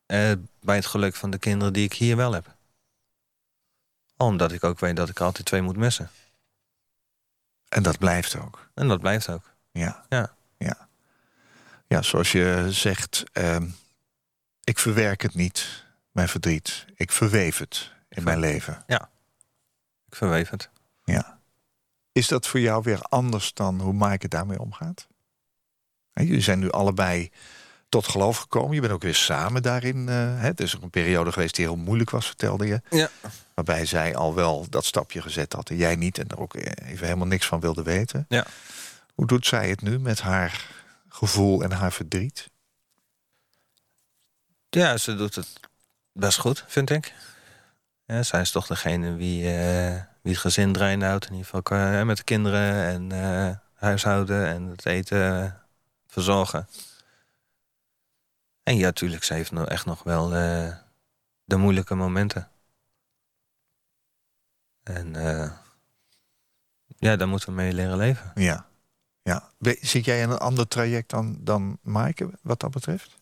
Eh, 0.06 0.32
bij 0.60 0.76
het 0.76 0.86
geluk 0.86 1.14
van 1.14 1.30
de 1.30 1.38
kinderen 1.38 1.72
die 1.72 1.84
ik 1.84 1.92
hier 1.92 2.16
wel 2.16 2.32
heb. 2.32 2.60
Omdat 4.26 4.52
ik 4.52 4.64
ook 4.64 4.80
weet 4.80 4.96
dat 4.96 5.08
ik 5.08 5.18
er 5.18 5.24
altijd 5.24 5.46
twee 5.46 5.62
moet 5.62 5.76
missen. 5.76 6.10
En 7.68 7.82
dat 7.82 7.98
blijft 7.98 8.36
ook. 8.36 8.68
En 8.74 8.88
dat 8.88 9.00
blijft 9.00 9.28
ook. 9.28 9.50
Ja. 9.70 10.04
Ja. 10.08 10.34
Ja, 10.58 10.88
ja 11.86 12.02
zoals 12.02 12.32
je 12.32 12.66
zegt, 12.70 13.24
ehm, 13.32 13.68
ik 14.64 14.78
verwerk 14.78 15.22
het 15.22 15.34
niet, 15.34 15.84
mijn 16.10 16.28
verdriet. 16.28 16.84
Ik 16.94 17.12
verweef 17.12 17.58
het 17.58 17.90
in 18.08 18.22
mijn 18.22 18.38
leven. 18.38 18.84
Ik 20.06 20.14
verweef 20.14 20.50
het. 20.50 20.70
Ja. 21.04 21.40
Is 22.12 22.28
dat 22.28 22.46
voor 22.46 22.60
jou 22.60 22.82
weer 22.82 23.02
anders 23.02 23.54
dan 23.54 23.80
hoe 23.80 23.92
Maaike 23.92 24.28
daarmee 24.28 24.60
omgaat? 24.60 25.06
Jullie 26.12 26.40
zijn 26.40 26.58
nu 26.58 26.70
allebei 26.70 27.30
tot 27.88 28.06
geloof 28.08 28.36
gekomen. 28.36 28.74
Je 28.74 28.80
bent 28.80 28.92
ook 28.92 29.02
weer 29.02 29.14
samen 29.14 29.62
daarin. 29.62 30.08
eh, 30.08 30.14
hè? 30.14 30.46
Het 30.46 30.60
is 30.60 30.76
ook 30.76 30.82
een 30.82 30.90
periode 30.90 31.32
geweest 31.32 31.54
die 31.56 31.64
heel 31.64 31.76
moeilijk 31.76 32.10
was, 32.10 32.26
vertelde 32.26 32.66
je. 32.66 32.80
Ja. 32.90 33.10
Waarbij 33.54 33.86
zij 33.86 34.16
al 34.16 34.34
wel 34.34 34.66
dat 34.68 34.84
stapje 34.84 35.22
gezet 35.22 35.52
had 35.52 35.70
en 35.70 35.76
jij 35.76 35.96
niet. 35.96 36.18
En 36.18 36.28
er 36.28 36.40
ook 36.40 36.54
even 36.54 37.06
helemaal 37.06 37.26
niks 37.26 37.46
van 37.46 37.60
wilde 37.60 37.82
weten. 37.82 38.26
Ja. 38.28 38.46
Hoe 39.14 39.26
doet 39.26 39.46
zij 39.46 39.68
het 39.68 39.82
nu 39.82 39.98
met 39.98 40.20
haar 40.20 40.70
gevoel 41.08 41.62
en 41.62 41.72
haar 41.72 41.92
verdriet? 41.92 42.50
Ja, 44.68 44.96
ze 44.96 45.16
doet 45.16 45.34
het 45.34 45.60
best 46.12 46.38
goed, 46.38 46.64
vind 46.66 46.90
ik. 46.90 47.14
Ja, 48.04 48.22
zij 48.22 48.40
is 48.40 48.50
toch 48.50 48.66
degene 48.66 49.14
wie, 49.14 49.56
eh, 49.56 50.02
wie 50.22 50.32
het 50.32 50.40
gezin 50.40 50.72
draaiende 50.72 51.06
houdt. 51.06 51.26
In 51.26 51.34
ieder 51.34 51.46
geval 51.46 52.04
met 52.04 52.16
de 52.16 52.22
kinderen 52.22 52.86
en 52.86 53.12
eh, 53.12 53.56
huishouden 53.74 54.46
en 54.46 54.62
het 54.62 54.86
eten 54.86 55.42
eh, 55.42 55.52
verzorgen. 56.06 56.68
En 58.62 58.76
ja, 58.76 58.84
natuurlijk, 58.84 59.24
ze 59.24 59.34
heeft 59.34 59.52
nou 59.52 59.68
echt 59.68 59.86
nog 59.86 60.02
wel 60.02 60.28
de 61.44 61.56
moeilijke 61.56 61.94
momenten. 61.94 62.51
En 64.82 65.16
eh, 65.16 65.52
ja, 66.86 67.16
daar 67.16 67.28
moeten 67.28 67.48
we 67.48 67.54
mee 67.54 67.72
leren 67.72 67.96
leven. 67.96 68.32
Ja. 68.34 68.66
ja. 69.22 69.50
Zit 69.80 70.04
jij 70.04 70.20
in 70.20 70.30
een 70.30 70.38
ander 70.38 70.68
traject 70.68 71.10
dan, 71.10 71.36
dan 71.40 71.78
Maaike 71.82 72.30
wat 72.42 72.60
dat 72.60 72.70
betreft? 72.70 73.20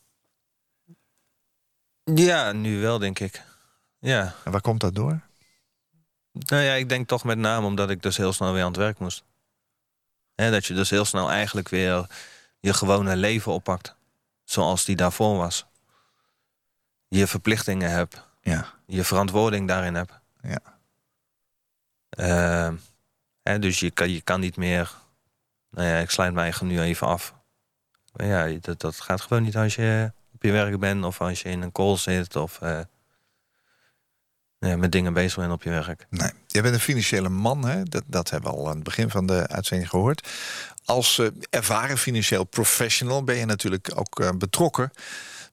Ja, 2.05 2.53
nu 2.53 2.81
wel, 2.81 2.99
denk 2.99 3.19
ik. 3.19 3.43
Ja. 3.99 4.35
En 4.45 4.53
waar 4.53 4.61
komt 4.61 4.81
dat 4.81 4.95
door? 4.95 5.21
Nou 6.33 6.63
ja, 6.63 6.73
ik 6.73 6.89
denk 6.89 7.09
toch 7.09 7.25
met 7.25 7.39
name 7.39 7.67
omdat 7.67 7.91
ik 7.91 8.03
dus 8.03 8.17
heel 8.17 8.33
snel 8.33 8.53
weer 8.53 8.63
aan 8.63 8.69
het 8.69 8.77
werk 8.77 8.99
moest. 8.99 9.25
Dat 10.35 10.67
je 10.67 10.75
dus 10.75 10.91
heel 10.91 11.05
snel 11.05 11.31
eigenlijk 11.31 11.69
weer 11.69 12.07
je 12.61 12.75
gewone 12.75 13.17
leven 13.17 13.53
oppakt. 13.53 13.95
Zoals 14.45 14.85
die 14.85 14.97
daarvoor 14.97 15.37
was. 15.37 15.67
Je 17.09 17.27
verplichtingen 17.27 17.91
hebt. 17.91 18.27
Ja. 18.41 18.75
Je 18.87 19.05
verantwoording 19.05 19.69
daarin 19.69 19.95
hebt. 19.95 20.13
Ja. 20.43 20.80
Ehm, 22.11 22.75
hè, 23.43 23.59
dus 23.59 23.81
je 23.81 23.91
kan, 23.91 24.11
je 24.11 24.39
niet 24.39 24.57
meer... 24.57 24.99
Nou 25.71 25.87
ja, 25.87 25.99
ik 25.99 26.11
sluit 26.11 26.37
eigen 26.37 26.67
nu 26.67 26.81
even 26.81 27.07
af. 27.07 27.35
Ja, 28.13 28.49
dat, 28.61 28.81
dat 28.81 29.01
gaat 29.01 29.21
gewoon 29.21 29.43
niet 29.43 29.57
als 29.57 29.75
je 29.75 30.13
op 30.35 30.43
je 30.43 30.53
werk 30.53 30.79
bent... 30.79 31.05
of 31.05 31.21
als 31.21 31.43
je 31.43 31.49
in 31.49 31.63
een 31.63 31.73
call 31.73 31.97
zit 31.97 32.37
of... 32.37 32.61
eh, 32.61 32.81
ja, 34.59 34.77
met 34.77 34.93
dingen 34.93 35.13
bezig 35.13 35.37
bent 35.39 35.53
op 35.53 35.63
je 35.63 35.71
werk. 35.71 36.07
Nee, 36.11 36.31
jij 36.47 36.63
bent 36.63 36.75
een 36.75 36.81
financiële 36.81 37.29
man, 37.29 37.67
hè? 37.67 37.83
Dat, 37.83 38.03
dat 38.07 38.31
hebben 38.31 38.51
we 38.51 38.57
al 38.57 38.69
aan 38.69 38.75
het 38.75 38.85
begin 38.85 39.11
van 39.11 39.27
de 39.27 39.49
uitzending 39.49 39.91
gehoord. 39.91 40.29
Als 40.85 41.19
eh, 41.19 41.27
ervaren 41.51 41.99
financieel 41.99 42.45
professional 42.45 43.25
ben 43.25 43.37
je 43.37 43.45
natuurlijk 43.45 43.91
ook 43.95 44.21
eh, 44.21 44.31
betrokken 44.39 44.91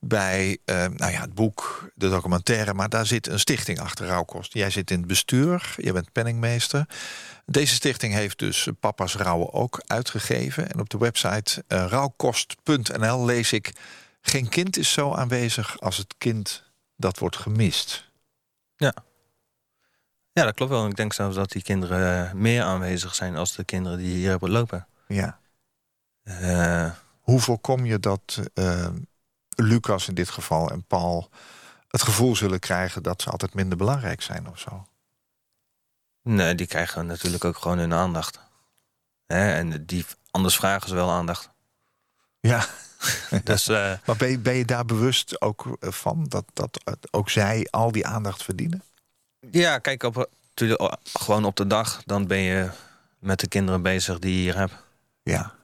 bij 0.00 0.58
eh, 0.64 0.76
nou 0.76 1.12
ja, 1.12 1.20
het 1.20 1.34
boek, 1.34 1.90
de 1.94 2.08
documentaire, 2.08 2.74
maar 2.74 2.88
daar 2.88 3.06
zit 3.06 3.26
een 3.26 3.38
stichting 3.38 3.80
achter 3.80 4.06
Rauwkost. 4.06 4.52
Jij 4.52 4.70
zit 4.70 4.90
in 4.90 4.98
het 4.98 5.06
bestuur, 5.06 5.74
je 5.76 5.92
bent 5.92 6.12
penningmeester. 6.12 6.86
Deze 7.46 7.74
stichting 7.74 8.12
heeft 8.12 8.38
dus 8.38 8.68
Papa's 8.80 9.14
Rouwen 9.14 9.52
ook 9.52 9.82
uitgegeven. 9.86 10.70
En 10.70 10.80
op 10.80 10.90
de 10.90 10.98
website 10.98 11.64
eh, 11.66 11.86
rouwkost.nl 11.88 13.24
lees 13.24 13.52
ik... 13.52 13.72
geen 14.20 14.48
kind 14.48 14.76
is 14.76 14.92
zo 14.92 15.14
aanwezig 15.14 15.80
als 15.80 15.96
het 15.96 16.14
kind 16.18 16.64
dat 16.96 17.18
wordt 17.18 17.36
gemist. 17.36 18.10
Ja, 20.32 20.44
dat 20.44 20.54
klopt 20.54 20.70
wel. 20.70 20.86
Ik 20.86 20.96
denk 20.96 21.12
zelfs 21.12 21.36
dat 21.36 21.50
die 21.50 21.62
kinderen 21.62 22.28
eh, 22.28 22.32
meer 22.32 22.62
aanwezig 22.62 23.14
zijn 23.14 23.36
als 23.36 23.54
de 23.54 23.64
kinderen 23.64 23.98
die 23.98 24.14
hier 24.14 24.30
hebben 24.30 24.50
lopen. 24.50 24.86
Ja. 25.06 25.38
Eh, 26.22 26.90
Hoe 27.20 27.40
voorkom 27.40 27.84
je 27.84 28.00
dat 28.00 28.40
Lucas 29.62 30.08
in 30.08 30.14
dit 30.14 30.30
geval 30.30 30.70
en 30.70 30.84
Paul 30.84 31.30
het 31.88 32.02
gevoel 32.02 32.36
zullen 32.36 32.58
krijgen 32.58 33.02
dat 33.02 33.22
ze 33.22 33.30
altijd 33.30 33.54
minder 33.54 33.78
belangrijk 33.78 34.22
zijn 34.22 34.48
of 34.48 34.58
zo? 34.58 34.86
nee, 36.22 36.54
die 36.54 36.66
krijgen 36.66 37.06
natuurlijk 37.06 37.44
ook 37.44 37.56
gewoon 37.56 37.78
hun 37.78 37.94
aandacht. 37.94 38.40
Hè, 39.26 39.52
en 39.52 39.86
die, 39.86 40.04
anders 40.30 40.56
vragen 40.56 40.88
ze 40.88 40.94
wel 40.94 41.10
aandacht. 41.10 41.50
Ja, 42.40 42.66
Dus 43.44 43.68
eh, 43.68 43.92
maar 44.06 44.16
ben 44.16 44.30
je, 44.30 44.38
ben 44.38 44.54
je 44.54 44.64
daar 44.64 44.84
bewust 44.84 45.40
ook 45.40 45.76
eh, 45.80 45.90
van 45.90 46.24
dat, 46.28 46.44
dat 46.52 46.78
ook 47.10 47.30
zij 47.30 47.66
al 47.70 47.92
die 47.92 48.06
aandacht 48.06 48.42
verdienen? 48.42 48.82
ja, 49.50 49.78
kijk, 49.78 50.02
op, 50.02 50.28
natuurlijk, 50.48 50.96
gewoon 51.12 51.44
op 51.44 51.56
de 51.56 51.66
dag... 51.66 52.02
dan 52.04 52.26
ben 52.26 52.38
je 52.38 52.70
met 53.18 53.40
de 53.40 53.48
kinderen 53.48 53.82
bezig 53.82 54.18
die 54.18 54.34
je 54.34 54.40
hier 54.40 54.56
hebt. 54.56 54.74
Ja, 55.22 55.56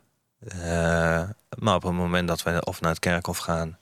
Eh, 0.44 1.28
maar 1.58 1.74
op 1.74 1.82
het 1.82 1.92
moment 1.92 2.28
dat 2.28 2.42
we 2.42 2.64
of 2.64 2.80
naar 2.80 2.90
het 2.90 2.98
kerkhof 2.98 3.38
gaan... 3.38 3.78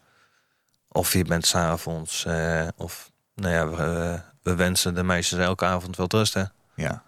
of 0.93 1.13
je 1.13 1.25
bent 1.25 1.47
s'avonds... 1.47 2.25
eh 2.25 2.69
of 2.77 3.11
nou 3.35 3.55
ja, 3.55 3.69
we, 3.69 4.21
we 4.43 4.55
wensen 4.55 4.95
de 4.95 5.03
meisjes 5.03 5.39
elke 5.39 5.65
avond 5.65 5.97
wel 5.97 6.07
rusten. 6.09 6.53
ja, 6.75 7.03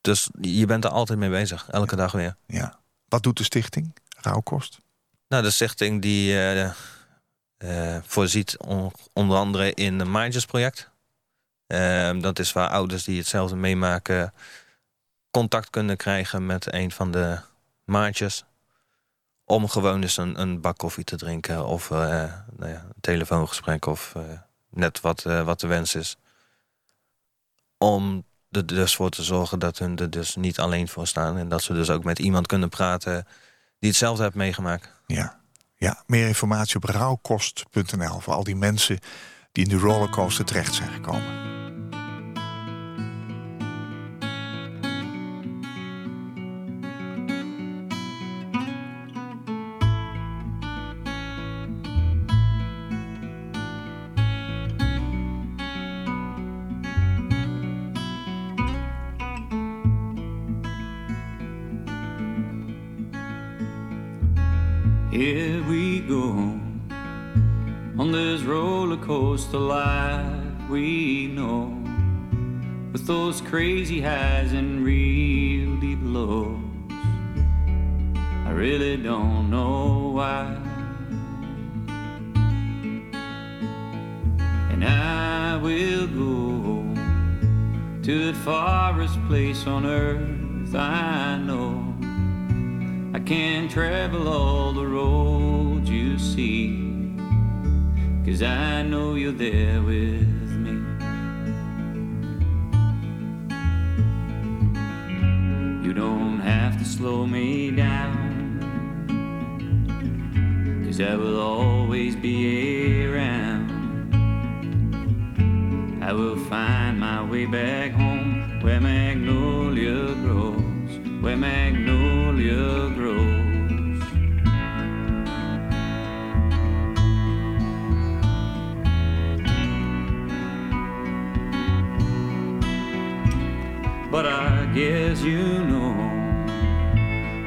Dus 0.00 0.28
je 0.40 0.66
bent 0.66 0.84
er 0.84 0.90
altijd 0.90 1.18
mee 1.18 1.30
bezig, 1.30 1.68
elke 1.70 1.96
dag 1.96 2.12
weer. 2.12 2.36
ja. 2.46 2.82
Wat 3.08 3.22
doet 3.22 3.36
de 3.36 3.44
stichting? 3.44 3.94
Rauwkost? 4.20 4.78
Nou, 5.28 5.42
de 5.42 5.50
stichting 5.50 6.02
die 6.02 6.32
eh, 6.32 6.70
eh, 7.56 8.02
voorziet 8.02 8.58
on- 8.58 8.92
onder 9.12 9.36
andere 9.38 9.74
in 9.74 10.00
een 10.00 10.10
maandjesproject. 10.10 10.90
Eh, 11.66 12.18
dat 12.20 12.38
is 12.38 12.52
waar 12.52 12.68
ouders 12.68 13.04
die 13.04 13.18
hetzelfde 13.18 13.56
meemaken 13.56 14.32
contact 15.30 15.70
kunnen 15.70 15.96
krijgen 15.96 16.46
met 16.46 16.72
een 16.72 16.90
van 16.90 17.10
de 17.10 17.38
maatjes. 17.84 18.44
Om 19.44 19.68
gewoon 19.68 20.02
eens 20.02 20.16
een, 20.16 20.40
een 20.40 20.60
bak 20.60 20.78
koffie 20.78 21.04
te 21.04 21.16
drinken 21.16 21.66
of 21.66 21.90
eh, 21.90 21.98
nou 22.56 22.70
ja, 22.70 22.80
een 22.80 23.00
telefoongesprek 23.00 23.86
of 23.86 24.12
eh, 24.16 24.22
net 24.70 25.00
wat, 25.00 25.24
eh, 25.24 25.44
wat 25.44 25.60
de 25.60 25.66
wens 25.66 25.94
is. 25.94 26.16
Om 27.78 28.24
er 28.50 28.66
dus 28.66 28.96
voor 28.96 29.10
te 29.10 29.22
zorgen 29.22 29.58
dat 29.58 29.78
hun 29.78 29.96
er 29.96 30.10
dus 30.10 30.36
niet 30.36 30.58
alleen 30.58 30.88
voor 30.88 31.06
staan. 31.06 31.36
En 31.38 31.48
dat 31.48 31.62
ze 31.62 31.72
dus 31.72 31.90
ook 31.90 32.04
met 32.04 32.18
iemand 32.18 32.46
kunnen 32.46 32.68
praten 32.68 33.26
die 33.78 33.90
hetzelfde 33.90 34.22
heeft 34.22 34.34
meegemaakt. 34.34 34.90
Ja, 35.06 35.40
ja. 35.76 36.02
meer 36.06 36.26
informatie 36.26 36.76
op 36.76 36.84
rouwkost.nl 36.84 38.20
voor 38.20 38.34
al 38.34 38.44
die 38.44 38.56
mensen 38.56 38.98
die 39.52 39.64
in 39.64 39.70
de 39.70 39.78
rollercoaster 39.78 40.44
terecht 40.44 40.74
zijn 40.74 40.92
gekomen. 40.92 41.43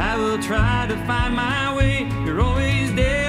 I 0.00 0.16
will 0.16 0.38
try 0.38 0.86
to 0.88 0.96
find 1.04 1.36
my 1.36 1.76
way. 1.76 2.08
You're 2.24 2.40
always 2.40 2.94
there. 2.94 3.19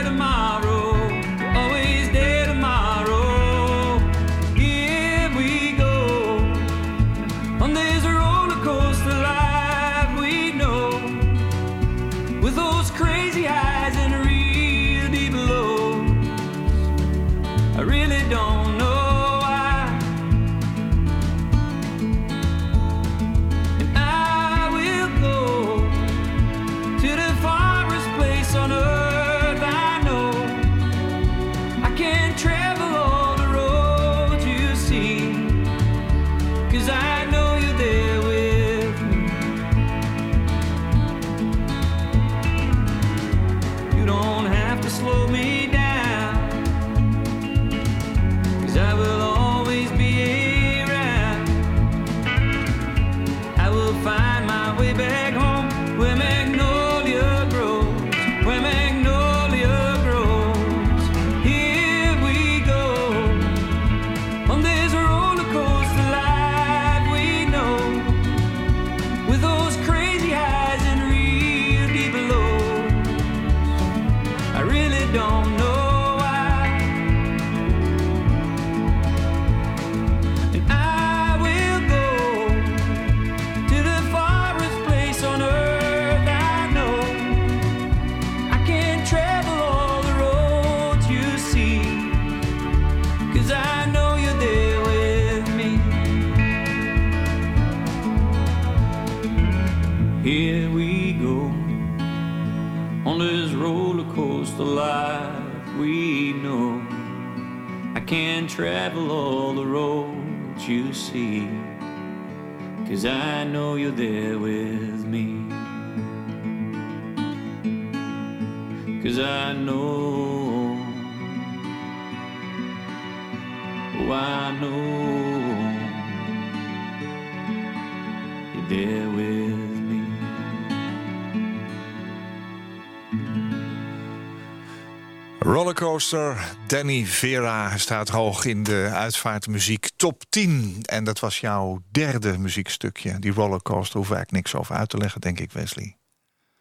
Coaster. 136.01 136.55
Danny 136.67 137.05
Vera 137.05 137.77
staat 137.77 138.09
hoog 138.09 138.45
in 138.45 138.63
de 138.63 138.89
uitvaartmuziek 138.93 139.89
top 139.95 140.23
10. 140.29 140.77
En 140.85 141.03
dat 141.03 141.19
was 141.19 141.39
jouw 141.39 141.81
derde 141.91 142.37
muziekstukje. 142.37 143.19
Die 143.19 143.31
rollercoaster 143.31 143.97
hoef 143.97 144.11
ik 144.11 144.31
niks 144.31 144.55
over 144.55 144.75
uit 144.75 144.89
te 144.89 144.97
leggen, 144.97 145.21
denk 145.21 145.39
ik, 145.39 145.51
Wesley. 145.51 145.97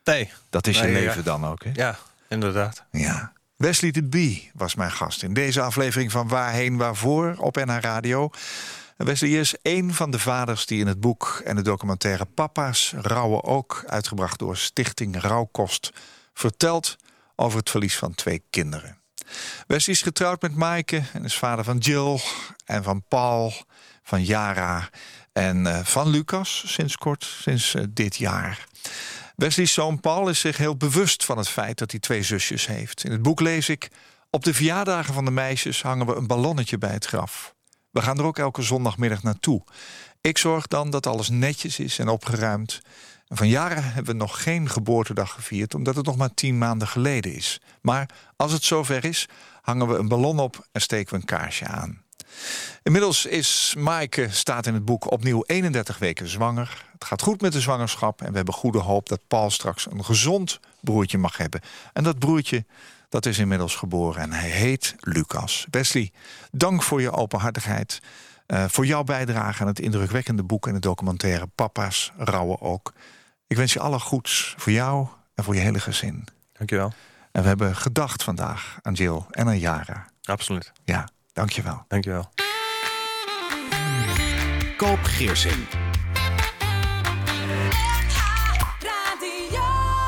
Nee. 0.05 0.31
Dat 0.51 0.67
is 0.67 0.79
je 0.79 0.89
leven 0.89 1.25
dan 1.25 1.47
ook, 1.47 1.65
hè? 1.65 1.71
Ja, 1.75 1.99
inderdaad. 2.29 2.85
Ja. 2.91 3.33
Wesley 3.57 3.91
de 3.91 4.03
Bee 4.03 4.51
was 4.55 4.75
mijn 4.75 4.91
gast 4.91 5.23
in 5.23 5.35
deze 5.35 5.61
aflevering 5.61 6.11
van 6.11 6.29
Waarheen 6.29 6.77
Waarvoor 6.77 7.35
op 7.39 7.57
NH 7.57 7.79
Radio. 7.81 8.31
Wesley 8.97 9.31
is 9.31 9.55
een 9.63 9.95
van 9.95 10.11
de 10.11 10.19
vaders 10.19 10.67
die 10.67 10.81
in 10.81 10.87
het 10.87 11.01
boek 11.01 11.43
en 11.45 11.57
de 11.57 11.63
documentaire 11.63 12.25
Papa's 12.25 12.95
Rouwen 12.97 13.45
ook, 13.45 13.85
uitgebracht 13.87 14.39
door 14.39 14.57
Stichting 14.57 15.21
Rouwkost, 15.21 15.91
vertelt 16.35 16.97
over 17.37 17.59
het 17.59 17.71
verlies 17.71 17.97
van 17.97 18.15
twee 18.15 18.43
kinderen. 18.51 19.00
Wesley 19.67 19.95
is 19.95 20.03
getrouwd 20.03 20.43
met 20.43 20.55
Maaike 20.55 21.03
en 21.13 21.25
is 21.25 21.37
vader 21.37 21.65
van 21.65 21.79
Jill 21.79 22.21
en 22.65 22.83
van 22.83 23.03
Paul, 23.09 23.53
van 24.03 24.25
Yara 24.25 24.89
en 25.33 25.67
eh, 25.67 25.85
van 25.85 26.09
Lucas 26.09 26.65
sinds 26.67 26.97
kort, 26.97 27.25
sinds 27.25 27.75
eh, 27.75 27.85
dit 27.91 28.17
jaar. 28.17 28.67
Wesley's 29.37 29.73
zoon 29.73 30.01
Paul 30.01 30.29
is 30.29 30.41
zich 30.41 30.57
heel 30.57 30.77
bewust 30.77 31.25
van 31.25 31.39
het 31.39 31.49
feit 31.49 31.79
dat 31.79 31.91
hij 31.91 32.01
twee 32.01 32.23
zusjes 32.23 32.67
heeft. 32.67 33.05
In 33.05 33.13
het 33.13 33.23
boek 33.23 33.41
lees 33.41 33.69
ik: 33.69 33.89
Op 34.31 34.45
de 34.45 34.55
verjaardagen 34.55 35.15
van 35.15 35.25
de 35.25 35.31
meisjes 35.31 35.83
hangen 35.83 36.07
we 36.07 36.15
een 36.15 36.27
ballonnetje 36.27 36.79
bij 36.79 36.93
het 36.93 37.07
graf. 37.07 37.55
We 37.91 38.03
gaan 38.03 38.19
er 38.19 38.25
ook 38.25 38.39
elke 38.39 38.63
zondagmiddag 38.63 39.23
naartoe. 39.23 39.65
Ik 40.21 40.39
zorg 40.39 40.67
dan 40.67 40.91
dat 40.91 41.07
alles 41.07 41.29
netjes 41.29 41.79
is 41.79 41.99
en 41.99 42.09
opgeruimd. 42.09 42.81
Van 43.33 43.49
jaren 43.49 43.85
hebben 43.85 44.13
we 44.13 44.19
nog 44.21 44.43
geen 44.43 44.69
geboortedag 44.69 45.33
gevierd, 45.33 45.75
omdat 45.75 45.97
het 45.97 46.07
nog 46.07 46.17
maar 46.17 46.35
tien 46.35 46.59
maanden 46.59 46.89
geleden 46.89 47.35
is. 47.35 47.61
Maar 47.81 48.09
als 48.37 48.53
het 48.53 48.65
zover 48.65 49.05
is, 49.05 49.29
hangen 49.63 49.89
we 49.89 49.97
een 49.97 50.09
ballon 50.09 50.39
op 50.39 50.67
en 50.73 50.81
steken 50.81 51.13
we 51.13 51.21
een 51.21 51.25
kaarsje 51.25 51.67
aan. 51.67 52.03
Inmiddels 52.83 53.27
is 53.27 53.75
Maaike, 53.79 54.29
staat 54.31 54.67
in 54.67 54.75
het 54.75 54.85
boek, 54.85 55.11
opnieuw 55.11 55.43
31 55.47 55.99
weken 55.99 56.29
zwanger. 56.29 56.85
Het 56.93 57.05
gaat 57.05 57.23
goed 57.23 57.41
met 57.41 57.53
de 57.53 57.61
zwangerschap 57.61 58.23
en 58.23 58.31
we 58.31 58.37
hebben 58.37 58.55
goede 58.55 58.79
hoop 58.79 59.09
dat 59.09 59.21
Paul 59.29 59.51
straks 59.51 59.87
een 59.91 60.05
gezond 60.05 60.61
broertje 60.81 61.19
mag 61.19 61.37
hebben. 61.37 61.61
En 61.93 62.05
dat 62.05 62.19
broertje, 62.19 62.65
dat 63.09 63.27
is 63.27 63.39
inmiddels 63.39 63.75
geboren 63.75 64.23
en 64.23 64.33
hij 64.33 64.51
heet 64.51 64.95
Lucas. 65.01 65.67
Wesley, 65.71 66.13
dank 66.51 66.83
voor 66.83 67.01
je 67.01 67.13
openhartigheid. 67.13 68.01
Uh, 68.47 68.65
voor 68.69 68.87
jouw 68.87 69.05
bijdrage 69.05 69.63
aan 69.63 69.69
het 69.69 69.81
indrukwekkende 69.81 70.43
boek 70.43 70.67
en 70.67 70.75
de 70.75 70.81
documentaire 70.81 71.47
Papa's 71.47 72.13
Rouwen 72.17 72.61
ook. 72.61 72.93
Ik 73.51 73.57
wens 73.57 73.73
je 73.73 73.81
alle 73.81 73.99
goeds 73.99 74.55
voor 74.57 74.73
jou 74.73 75.07
en 75.35 75.45
voor 75.45 75.55
je 75.55 75.61
hele 75.61 75.81
gezin. 75.81 76.25
Dankjewel. 76.53 76.93
En 77.33 77.43
we 77.43 77.49
hebben 77.49 77.77
gedacht 77.77 78.23
vandaag 78.23 78.79
aan 78.83 78.93
Jill 78.93 79.21
en 79.31 79.47
aan 79.47 79.59
Jara. 79.59 80.07
Absoluut. 80.23 80.73
Ja, 80.85 81.09
dankjewel. 81.33 81.85
Dankjewel. 81.89 82.31
Koop 84.77 84.99
Geersing. 85.03 85.67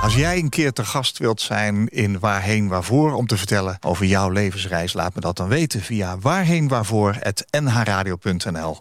Als 0.03 0.15
jij 0.15 0.39
een 0.39 0.49
keer 0.49 0.73
te 0.73 0.85
gast 0.85 1.19
wilt 1.19 1.41
zijn 1.41 1.89
in 1.89 2.19
Waarheen 2.19 2.69
Waarvoor... 2.69 3.13
om 3.13 3.27
te 3.27 3.37
vertellen 3.37 3.77
over 3.81 4.07
jouw 4.07 4.31
levensreis, 4.31 4.93
laat 4.93 5.15
me 5.15 5.21
dat 5.21 5.37
dan 5.37 5.49
weten... 5.49 5.81
via 5.81 6.19
waarheenwaarvoor.nhradio.nl 6.19 8.81